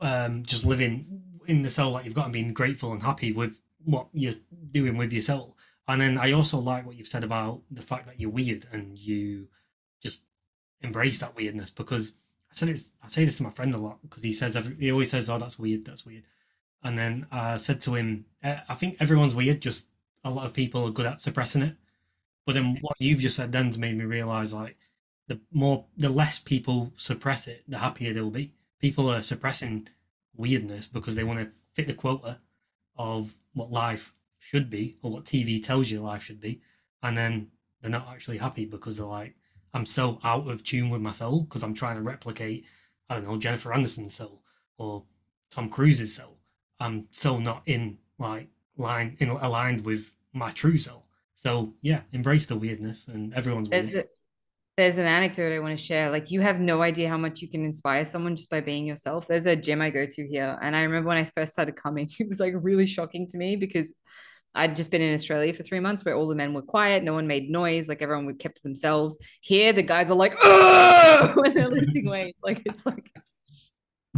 [0.00, 3.60] um, just living in the soul that you've got and being grateful and happy with
[3.84, 4.34] what you're
[4.70, 5.56] doing with your soul.
[5.86, 8.96] And then I also like what you've said about the fact that you're weird and
[8.96, 9.48] you
[10.82, 12.12] embrace that weirdness because
[12.50, 14.74] I said it's I say this to my friend a lot because he says every,
[14.76, 16.24] he always says oh that's weird that's weird.
[16.82, 19.88] And then I said to him eh, I think everyone's weird just
[20.24, 21.76] a lot of people are good at suppressing it.
[22.46, 24.76] But then what you've just said then's made me realize like
[25.28, 28.54] the more the less people suppress it the happier they'll be.
[28.80, 29.88] People are suppressing
[30.34, 32.38] weirdness because they want to fit the quota
[32.96, 36.60] of what life should be or what TV tells you life should be
[37.02, 37.50] and then
[37.80, 39.34] they're not actually happy because they're like
[39.74, 42.64] I'm so out of tune with my soul because I'm trying to replicate,
[43.08, 44.42] I don't know, Jennifer Anderson's soul
[44.78, 45.04] or
[45.50, 46.38] Tom Cruise's soul.
[46.78, 51.06] I'm so not in like line in aligned with my true soul.
[51.36, 53.94] So yeah, embrace the weirdness and everyone's there's.
[53.94, 54.04] A,
[54.76, 56.10] there's an anecdote I want to share.
[56.10, 59.26] Like you have no idea how much you can inspire someone just by being yourself.
[59.26, 62.08] There's a gym I go to here, and I remember when I first started coming,
[62.18, 63.94] it was like really shocking to me because
[64.54, 67.14] I'd just been in Australia for three months where all the men were quiet, no
[67.14, 69.18] one made noise, like everyone would kept to themselves.
[69.40, 72.42] Here, the guys are like, oh, when they're lifting weights.
[72.42, 73.12] Like it's like,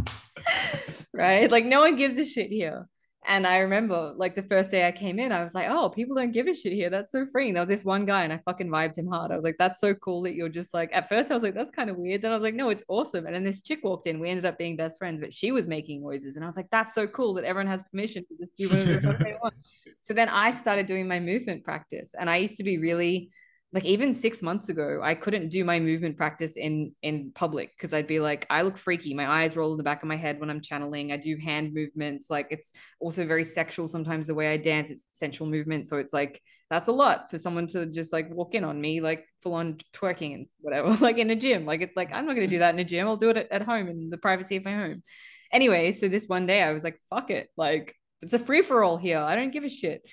[1.13, 1.51] right?
[1.51, 2.87] Like no one gives a shit here.
[3.25, 6.15] And I remember like the first day I came in, I was like, oh, people
[6.15, 6.89] don't give a shit here.
[6.89, 7.53] That's so freeing.
[7.53, 9.31] There was this one guy and I fucking vibed him hard.
[9.31, 11.53] I was like, that's so cool that you're just like, at first I was like,
[11.53, 12.21] that's kind of weird.
[12.21, 13.25] Then I was like, no, it's awesome.
[13.25, 14.19] And then this chick walked in.
[14.19, 16.35] We ended up being best friends, but she was making noises.
[16.35, 19.13] And I was like, that's so cool that everyone has permission to just do whatever
[19.13, 19.53] they want.
[20.01, 22.13] So then I started doing my movement practice.
[22.19, 23.31] And I used to be really,
[23.73, 27.93] like even six months ago i couldn't do my movement practice in in public because
[27.93, 29.13] i'd be like i look freaky.
[29.13, 31.11] My eyes roll in the back of my head when i'm channeling.
[31.11, 32.29] I do hand movements.
[32.29, 34.91] Like it's also very sexual sometimes the way i dance.
[34.91, 35.87] It's sensual movement.
[35.87, 39.01] So it's like that's a lot for someone to just like walk in on me
[39.01, 41.65] like full on twerking and whatever like in a gym.
[41.65, 43.07] Like it's like i'm not going to do that in a gym.
[43.07, 45.03] I'll do it at home in the privacy of my home.
[45.51, 47.49] Anyway so this one day i was like fuck it.
[47.57, 49.19] Like it's a free for all here.
[49.19, 50.03] I don't give a shit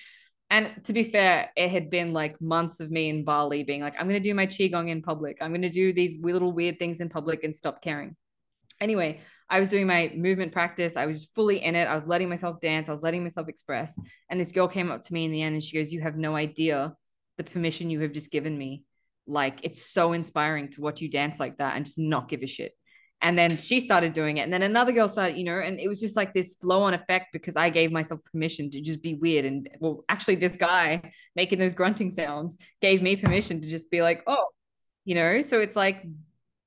[0.50, 3.94] and to be fair, it had been like months of me in Bali being like,
[3.94, 5.38] I'm going to do my Qigong in public.
[5.40, 8.16] I'm going to do these little weird things in public and stop caring.
[8.80, 10.96] Anyway, I was doing my movement practice.
[10.96, 11.86] I was fully in it.
[11.86, 12.88] I was letting myself dance.
[12.88, 13.96] I was letting myself express.
[14.28, 16.16] And this girl came up to me in the end and she goes, You have
[16.16, 16.94] no idea
[17.36, 18.84] the permission you have just given me.
[19.26, 22.46] Like, it's so inspiring to watch you dance like that and just not give a
[22.46, 22.72] shit.
[23.22, 24.42] And then she started doing it.
[24.42, 26.94] And then another girl started, you know, and it was just like this flow on
[26.94, 29.44] effect because I gave myself permission to just be weird.
[29.44, 34.00] And well, actually, this guy making those grunting sounds gave me permission to just be
[34.00, 34.46] like, oh,
[35.04, 36.02] you know, so it's like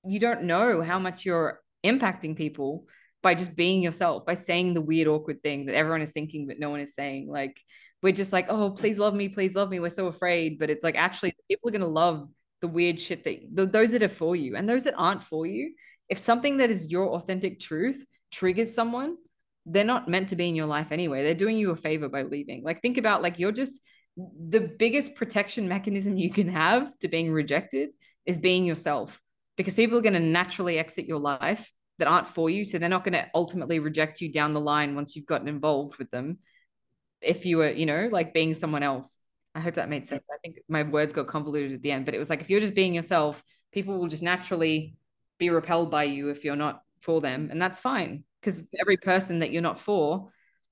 [0.05, 2.87] you don't know how much you're impacting people
[3.21, 6.59] by just being yourself, by saying the weird, awkward thing that everyone is thinking, but
[6.59, 7.29] no one is saying.
[7.29, 7.59] Like,
[8.01, 9.79] we're just like, oh, please love me, please love me.
[9.79, 10.59] We're so afraid.
[10.59, 12.27] But it's like, actually, people are going to love
[12.59, 15.73] the weird shit that those that are for you and those that aren't for you
[16.09, 19.15] if something that is your authentic truth triggers someone,
[19.65, 21.23] they're not meant to be in your life anyway.
[21.23, 22.63] They're doing you a favor by leaving.
[22.63, 23.81] Like, think about like you're just
[24.17, 27.89] the biggest protection mechanism you can have to being rejected
[28.25, 29.19] is being yourself
[29.57, 32.65] because people are going to naturally exit your life that aren't for you.
[32.65, 35.97] So they're not going to ultimately reject you down the line once you've gotten involved
[35.97, 36.39] with them.
[37.21, 39.19] If you were, you know, like being someone else.
[39.55, 40.27] I hope that made sense.
[40.33, 42.59] I think my words got convoluted at the end, but it was like if you're
[42.59, 44.95] just being yourself, people will just naturally
[45.43, 49.39] be repelled by you if you're not for them and that's fine because every person
[49.39, 50.29] that you're not for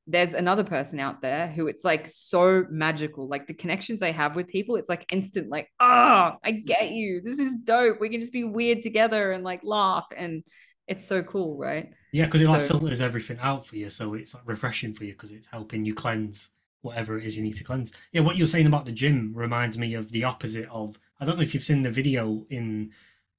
[0.07, 4.35] there's another person out there who it's like so magical like the connections i have
[4.35, 7.21] with people it's like instant like oh i get you.
[7.21, 7.99] This is dope.
[7.99, 10.43] We can just be weird together and like laugh and
[10.87, 11.93] it's so cool right?
[12.11, 15.03] Yeah because it so, like filters everything out for you so it's like refreshing for
[15.05, 16.49] you because it's helping you cleanse
[16.81, 17.91] whatever it is you need to cleanse.
[18.11, 21.37] Yeah what you're saying about the gym reminds me of the opposite of i don't
[21.37, 22.91] know if you've seen the video in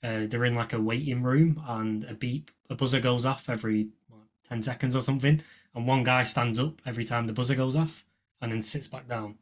[0.03, 3.89] uh, they're in like a waiting room and a beep, a buzzer goes off every
[4.09, 5.43] what, 10 seconds or something.
[5.75, 8.05] And one guy stands up every time the buzzer goes off
[8.41, 9.37] and then sits back down.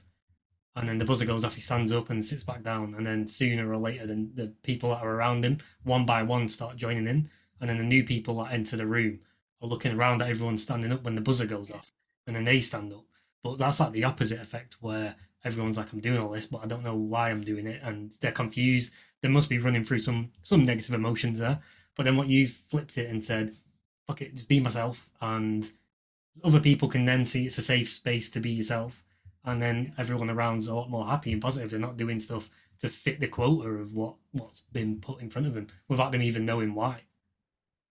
[0.76, 2.94] And then the buzzer goes off, he stands up and sits back down.
[2.94, 6.48] And then sooner or later, then the people that are around him, one by one,
[6.48, 7.28] start joining in.
[7.60, 9.20] And then the new people that enter the room
[9.60, 11.92] are looking around at everyone standing up when the buzzer goes off.
[12.26, 13.04] And then they stand up.
[13.42, 16.66] But that's like the opposite effect where everyone's like, I'm doing all this, but I
[16.66, 17.80] don't know why I'm doing it.
[17.82, 21.60] And they're confused they must be running through some some negative emotions there.
[21.96, 23.54] But then what you've flipped it and said,
[24.06, 25.70] fuck it, just be myself, and
[26.44, 29.02] other people can then see it's a safe space to be yourself,
[29.44, 31.70] and then everyone around's a lot more happy and positive.
[31.70, 32.48] They're not doing stuff
[32.80, 36.22] to fit the quota of what what's been put in front of them without them
[36.22, 37.02] even knowing why.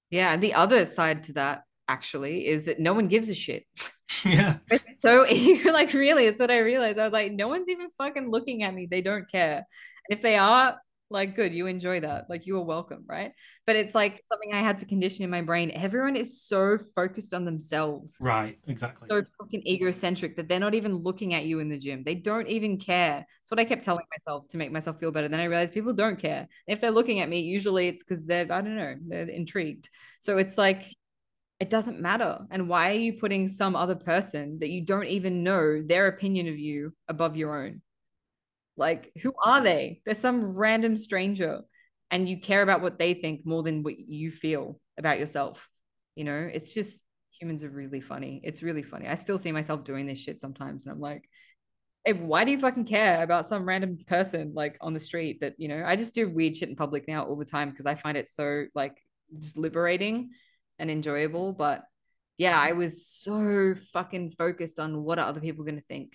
[0.10, 3.66] Yeah, and the other side to that actually is that no one gives a shit.
[4.26, 4.58] Yeah.
[4.70, 5.26] It's so
[5.72, 7.00] like really, it's what I realized.
[7.00, 8.86] I was like, no one's even fucking looking at me.
[8.86, 9.56] They don't care.
[9.58, 10.78] And if they are,
[11.10, 12.30] like good you enjoy that.
[12.30, 13.32] Like you are welcome right?
[13.66, 15.72] But it's like something i had to condition in my brain.
[15.74, 18.18] Everyone is so focused on themselves.
[18.20, 19.08] Right exactly.
[19.10, 22.04] So fucking egocentric that they're not even looking at you in the gym.
[22.04, 23.26] They don't even care.
[23.42, 25.28] That's what i kept telling myself to make myself feel better.
[25.28, 26.48] Then i realized people don't care.
[26.68, 29.90] If they're looking at me usually it's because they're i don't know they're intrigued.
[30.20, 30.84] So it's like
[31.60, 32.40] it doesn't matter.
[32.52, 36.48] And why are you putting some other person that you don't even know their opinion
[36.48, 37.82] of you above your own
[38.80, 40.02] like, who are they?
[40.06, 41.62] They're some random stranger,
[42.10, 45.68] and you care about what they think more than what you feel about yourself.
[46.16, 47.02] You know, it's just
[47.40, 48.42] humans are really funny.
[48.44, 49.08] It's really funny.
[49.08, 51.30] I still see myself doing this shit sometimes, and I'm like,
[52.06, 55.56] hey, why do you fucking care about some random person like on the street that,
[55.58, 57.96] you know, I just do weird shit in public now all the time because I
[57.96, 59.04] find it so like
[59.38, 60.32] just liberating
[60.80, 61.52] and enjoyable.
[61.52, 61.84] But
[62.38, 66.14] yeah, I was so fucking focused on what are other people going to think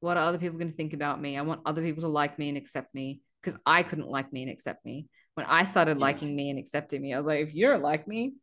[0.00, 1.38] what are other people going to think about me?
[1.38, 4.42] I want other people to like me and accept me because I couldn't like me
[4.42, 5.06] and accept me.
[5.34, 6.02] When I started yeah.
[6.02, 8.34] liking me and accepting me, I was like, if you don't like me,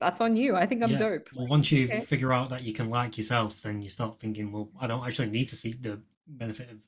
[0.00, 0.56] that's on you.
[0.56, 0.98] I think I'm yeah.
[0.98, 1.28] dope.
[1.36, 2.00] Well, once you okay.
[2.00, 5.30] figure out that you can like yourself, then you start thinking, well, I don't actually
[5.30, 6.78] need to seek the benefit of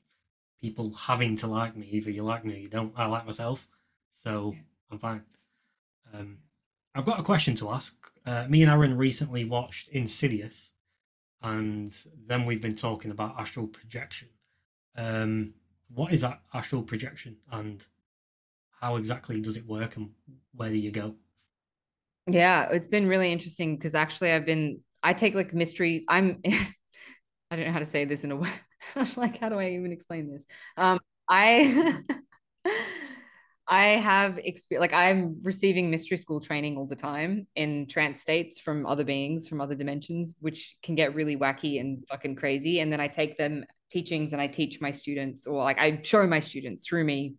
[0.61, 1.87] people having to like me.
[1.91, 2.93] Either you like me or you don't.
[2.97, 3.67] I like myself,
[4.11, 4.61] so yeah.
[4.91, 5.21] I'm fine.
[6.13, 6.37] Um,
[6.95, 7.95] I've got a question to ask.
[8.25, 10.71] Uh, me and Aaron recently watched Insidious,
[11.43, 11.93] and
[12.25, 14.29] then we've been talking about astral projection.
[14.95, 15.53] Um,
[15.93, 17.85] what is that astral projection, and
[18.79, 20.11] how exactly does it work, and
[20.55, 21.15] where do you go?
[22.27, 26.05] Yeah, it's been really interesting because actually I've been I take like mystery.
[26.07, 26.41] I'm
[27.51, 28.49] I don't know how to say this in a way.
[29.15, 30.45] like, how do I even explain this?
[30.77, 30.99] Um,
[31.29, 32.01] I
[33.67, 38.59] I have experience like I'm receiving mystery school training all the time in trance states
[38.59, 42.81] from other beings from other dimensions, which can get really wacky and fucking crazy.
[42.81, 46.27] And then I take them teachings and I teach my students, or like I show
[46.27, 47.35] my students through me,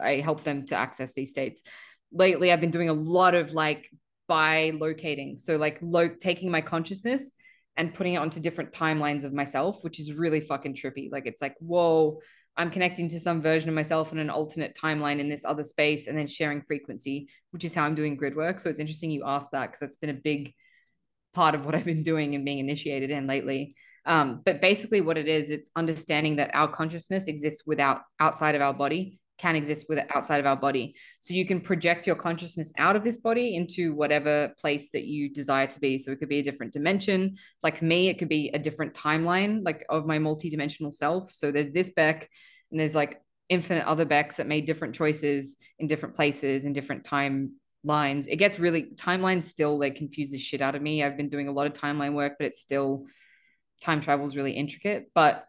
[0.00, 1.62] I help them to access these states.
[2.12, 3.90] Lately, I've been doing a lot of like
[4.30, 5.38] bilocating.
[5.38, 7.32] So like lo- taking my consciousness
[7.76, 11.10] and putting it onto different timelines of myself, which is really fucking trippy.
[11.10, 12.20] Like it's like, whoa,
[12.56, 16.06] I'm connecting to some version of myself in an alternate timeline in this other space
[16.06, 18.60] and then sharing frequency, which is how I'm doing grid work.
[18.60, 20.52] So it's interesting you asked that because that's been a big
[21.32, 23.74] part of what I've been doing and being initiated in lately.
[24.06, 28.62] Um, but basically, what it is, it's understanding that our consciousness exists without outside of
[28.62, 30.94] our body can exist with outside of our body.
[31.20, 35.28] So you can project your consciousness out of this body into whatever place that you
[35.28, 35.98] desire to be.
[35.98, 37.34] So it could be a different dimension.
[37.62, 41.32] Like me, it could be a different timeline, like of my multi-dimensional self.
[41.32, 42.28] So there's this Bec,
[42.70, 47.04] and there's like infinite other Becs that made different choices in different places in different
[47.04, 48.26] time lines.
[48.26, 51.02] It gets really timelines still like confuses shit out of me.
[51.02, 53.06] I've been doing a lot of timeline work, but it's still
[53.82, 55.10] time travel is really intricate.
[55.14, 55.44] But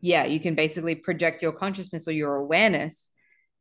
[0.00, 3.12] yeah, you can basically project your consciousness or your awareness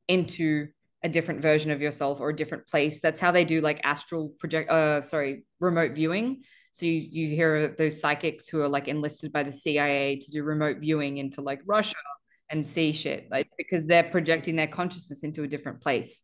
[0.08, 0.68] into
[1.04, 3.02] a different version of yourself or a different place.
[3.02, 6.44] That's how they do like astral project uh sorry, remote viewing.
[6.72, 10.44] So you, you hear those psychics who are like enlisted by the CIA to do
[10.44, 11.96] remote viewing into like Russia
[12.50, 13.28] and see shit.
[13.32, 16.24] It's because they're projecting their consciousness into a different place.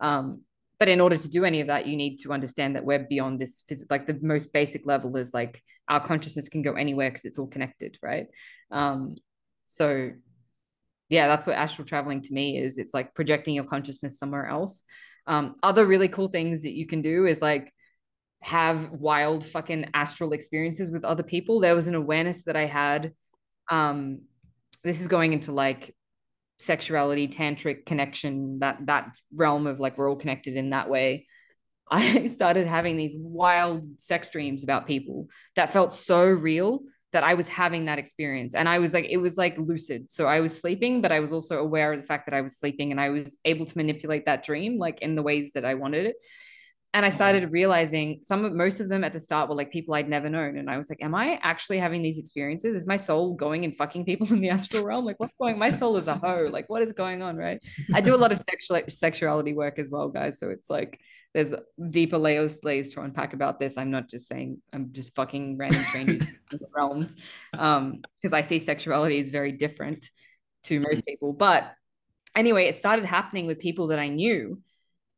[0.00, 0.42] Um,
[0.78, 3.40] but in order to do any of that, you need to understand that we're beyond
[3.40, 3.62] this.
[3.70, 7.38] Phys- like the most basic level is like our consciousness can go anywhere because it's
[7.38, 8.26] all connected, right?
[8.70, 9.16] Um,
[9.66, 10.10] so
[11.08, 12.78] yeah, that's what astral traveling to me is.
[12.78, 14.84] It's like projecting your consciousness somewhere else.
[15.26, 17.72] Um, other really cool things that you can do is like
[18.42, 21.60] have wild fucking astral experiences with other people.
[21.60, 23.12] There was an awareness that I had.
[23.70, 24.22] Um,
[24.82, 25.94] this is going into like
[26.58, 31.26] sexuality, tantric connection, that that realm of like we're all connected in that way.
[31.90, 36.80] I started having these wild sex dreams about people that felt so real
[37.14, 38.54] that I was having that experience.
[38.54, 40.10] And I was like, it was like lucid.
[40.10, 42.58] So I was sleeping, but I was also aware of the fact that I was
[42.58, 45.74] sleeping and I was able to manipulate that dream like in the ways that I
[45.74, 46.16] wanted it.
[46.92, 47.16] And I mm-hmm.
[47.16, 50.28] started realizing some of most of them at the start were like people I'd never
[50.28, 50.58] known.
[50.58, 52.74] And I was like, Am I actually having these experiences?
[52.74, 55.04] Is my soul going and fucking people in the astral realm?
[55.04, 55.58] Like, what's going?
[55.58, 56.48] My soul is a hoe.
[56.52, 57.36] Like, what is going on?
[57.36, 57.60] Right.
[57.92, 60.38] I do a lot of sexual sexuality work as well, guys.
[60.38, 61.00] So it's like
[61.34, 61.52] there's
[61.90, 63.76] deeper layers layers to unpack about this.
[63.76, 66.28] I'm not just saying I'm just fucking random strangers in
[66.58, 67.16] the realms.
[67.52, 70.08] Um, because I see sexuality is very different
[70.64, 71.32] to most people.
[71.32, 71.72] But
[72.36, 74.62] anyway, it started happening with people that I knew.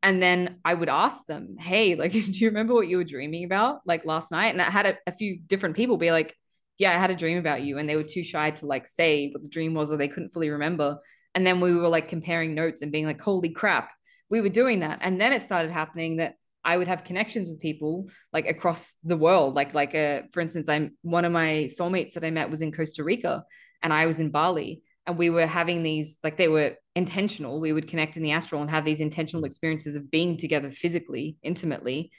[0.03, 3.45] And then I would ask them, hey, like, do you remember what you were dreaming
[3.45, 4.49] about like last night?
[4.49, 6.35] And I had a, a few different people be like,
[6.79, 7.77] yeah, I had a dream about you.
[7.79, 10.31] And they were too shy to like say what the dream was, or they couldn't
[10.31, 10.99] fully remember.
[11.35, 13.91] And then we were like comparing notes and being like, holy crap,
[14.31, 16.35] we were doing that and then it started happening that
[16.67, 19.55] I would have connections with people like across the world.
[19.55, 22.73] Like, like, uh, for instance, I'm one of my soulmates that I met was in
[22.73, 23.45] Costa Rica
[23.85, 27.61] and I was in Bali and we were having these, like, they were intentional.
[27.61, 31.37] We would connect in the astral and have these intentional experiences of being together physically,
[31.45, 32.11] intimately,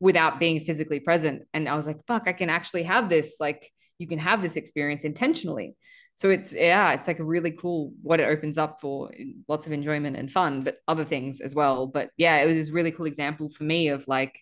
[0.00, 1.44] without being physically present.
[1.54, 3.38] And I was like, fuck, I can actually have this.
[3.40, 5.76] Like, you can have this experience intentionally
[6.16, 9.10] so it's yeah it's like a really cool what it opens up for
[9.48, 11.86] lots of enjoyment and fun but other things as well.
[11.86, 14.40] But yeah it was a really cool example for me of like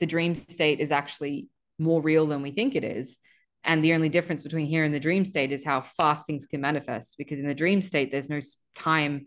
[0.00, 3.18] the dream state is actually more real than we think it is.
[3.64, 6.60] And the only difference between here and the dream state is how fast things can
[6.60, 8.40] manifest because in the dream state there's no
[8.74, 9.26] time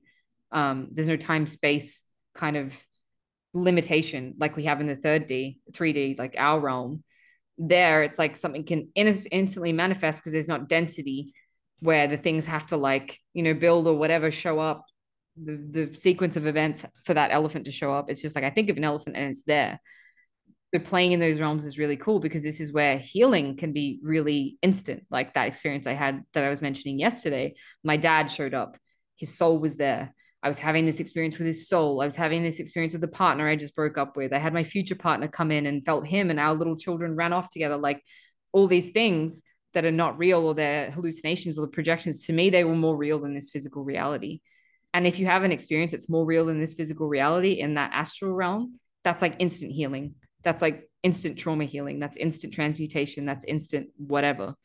[0.51, 2.77] um, there's no time space kind of
[3.53, 7.03] limitation like we have in the third d 3d like our realm.
[7.57, 11.33] There it's like something can instantly manifest because there's not density
[11.79, 14.85] where the things have to like you know build or whatever show up
[15.41, 18.49] the, the sequence of events for that elephant to show up it's just like i
[18.49, 19.79] think of an elephant and it's there.
[20.71, 23.99] But playing in those realms is really cool because this is where healing can be
[24.03, 27.55] really instant like that experience i had that i was mentioning yesterday.
[27.83, 28.77] My dad showed up.
[29.15, 30.13] His soul was there.
[30.43, 32.01] I was having this experience with his soul.
[32.01, 34.33] I was having this experience with the partner i just broke up with.
[34.33, 37.31] I had my future partner come in and felt him and our little children ran
[37.31, 38.01] off together like
[38.51, 39.43] all these things
[39.75, 42.97] that are not real or they're hallucinations or the projections to me they were more
[42.97, 44.41] real than this physical reality
[44.93, 47.91] and if you have an experience that's more real than this physical reality in that
[47.93, 53.45] astral realm that's like instant healing that's like instant trauma healing that's instant transmutation that's
[53.45, 54.55] instant whatever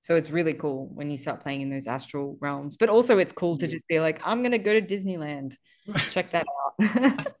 [0.00, 2.76] So it's really cool when you start playing in those astral realms.
[2.76, 5.54] But also it's cool to just be like, I'm gonna go to Disneyland.
[6.10, 7.26] Check that out.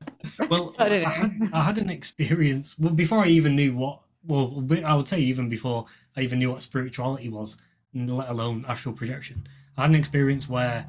[0.50, 4.00] Well, I I, had, I had an experience well before I even knew what.
[4.24, 5.86] Well, I would say even before
[6.18, 7.56] I even knew what spirituality was,
[7.94, 9.46] let alone astral projection.
[9.76, 10.84] I had an experience where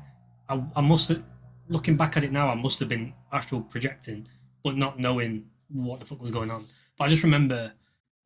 [0.50, 1.24] I, I must have,
[1.68, 4.28] looking back at it now, I must have been astral projecting,
[4.64, 6.66] but not knowing what the fuck was going on.
[6.98, 7.74] But I just remember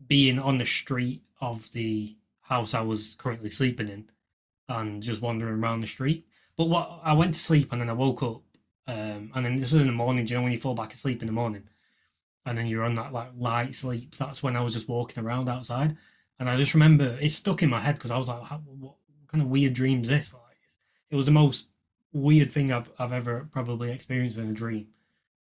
[0.08, 4.10] being on the street of the house I was currently sleeping in,
[4.70, 6.26] and just wandering around the street.
[6.56, 8.44] But what I went to sleep and then I woke up
[8.88, 10.26] um, and then this is in the morning.
[10.26, 11.64] Do you know when you fall back asleep in the morning,
[12.46, 14.16] and then you're on that like light sleep?
[14.18, 15.98] That's when I was just walking around outside,
[16.44, 18.96] and I just remember it stuck in my head because I was like, How, "What
[19.28, 20.58] kind of weird dream is this?" Like,
[21.10, 21.70] it was the most
[22.12, 24.88] weird thing I've I've ever probably experienced in a dream.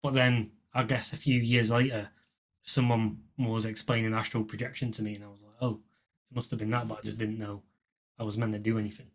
[0.04, 2.10] But then I guess a few years later,
[2.64, 5.80] someone was explaining astral projection to me, and I was like, "Oh,
[6.30, 7.64] it must have been that," but I just didn't know
[8.20, 9.08] I was meant to do anything.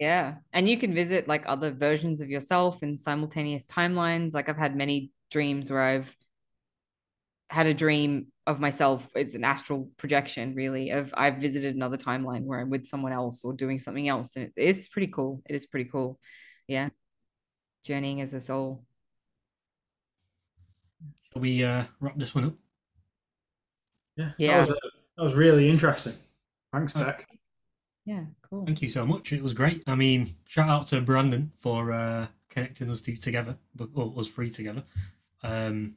[0.00, 0.38] Yeah.
[0.52, 4.34] And you can visit like other versions of yourself in simultaneous timelines.
[4.34, 6.16] Like I've had many dreams where I've
[7.52, 9.06] had a dream of myself.
[9.14, 13.44] It's an astral projection, really, of I've visited another timeline where I'm with someone else
[13.44, 14.36] or doing something else.
[14.36, 15.42] And it is pretty cool.
[15.46, 16.18] It is pretty cool.
[16.66, 16.88] Yeah.
[17.84, 18.84] Journeying as a soul.
[21.30, 22.54] Shall we uh, wrap this one up?
[24.16, 24.52] Yeah, Yeah.
[24.52, 24.88] That was, uh,
[25.18, 26.14] that was really interesting.
[26.72, 26.94] Thanks.
[26.94, 27.26] Bec.
[28.06, 28.24] Yeah.
[28.48, 28.64] Cool.
[28.64, 29.30] Thank you so much.
[29.32, 29.82] It was great.
[29.86, 34.28] I mean, shout out to Brandon for uh, connecting us two together, but or us
[34.28, 34.84] three together.
[35.42, 35.96] Um,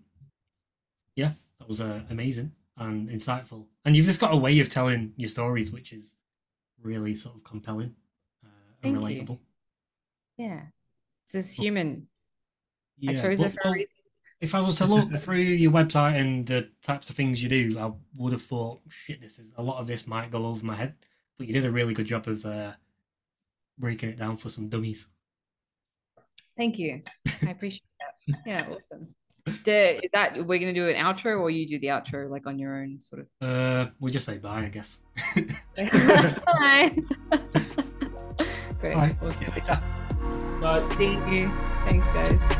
[1.15, 1.32] yeah,
[1.65, 3.65] that was uh, amazing and insightful.
[3.85, 6.13] And you've just got a way of telling your stories, which is
[6.81, 7.95] really sort of compelling
[8.43, 8.49] uh,
[8.83, 9.23] and Thank you.
[9.23, 9.39] relatable.
[10.37, 10.61] Yeah.
[11.25, 12.07] It's this human.
[13.07, 13.95] I chose it for a reason.
[14.41, 17.79] If I was to look through your website and the types of things you do,
[17.79, 20.75] I would have thought, shit, this is a lot of this might go over my
[20.75, 20.93] head.
[21.37, 22.73] But you did a really good job of uh,
[23.79, 25.07] breaking it down for some dummies.
[26.55, 27.01] Thank you.
[27.41, 28.39] I appreciate that.
[28.45, 29.15] Yeah, awesome.
[29.63, 32.57] Do- is that we're gonna do an outro or you do the outro like on
[32.57, 34.99] your own sort of Uh, we'll just say bye, I guess.
[35.76, 36.97] Bye.
[38.80, 38.93] Great.
[38.95, 39.15] Bye.
[39.22, 39.31] Awesome.
[39.31, 39.81] See you later.
[40.61, 40.88] Bye.
[40.97, 41.51] See you.
[41.85, 42.57] Thanks, guys.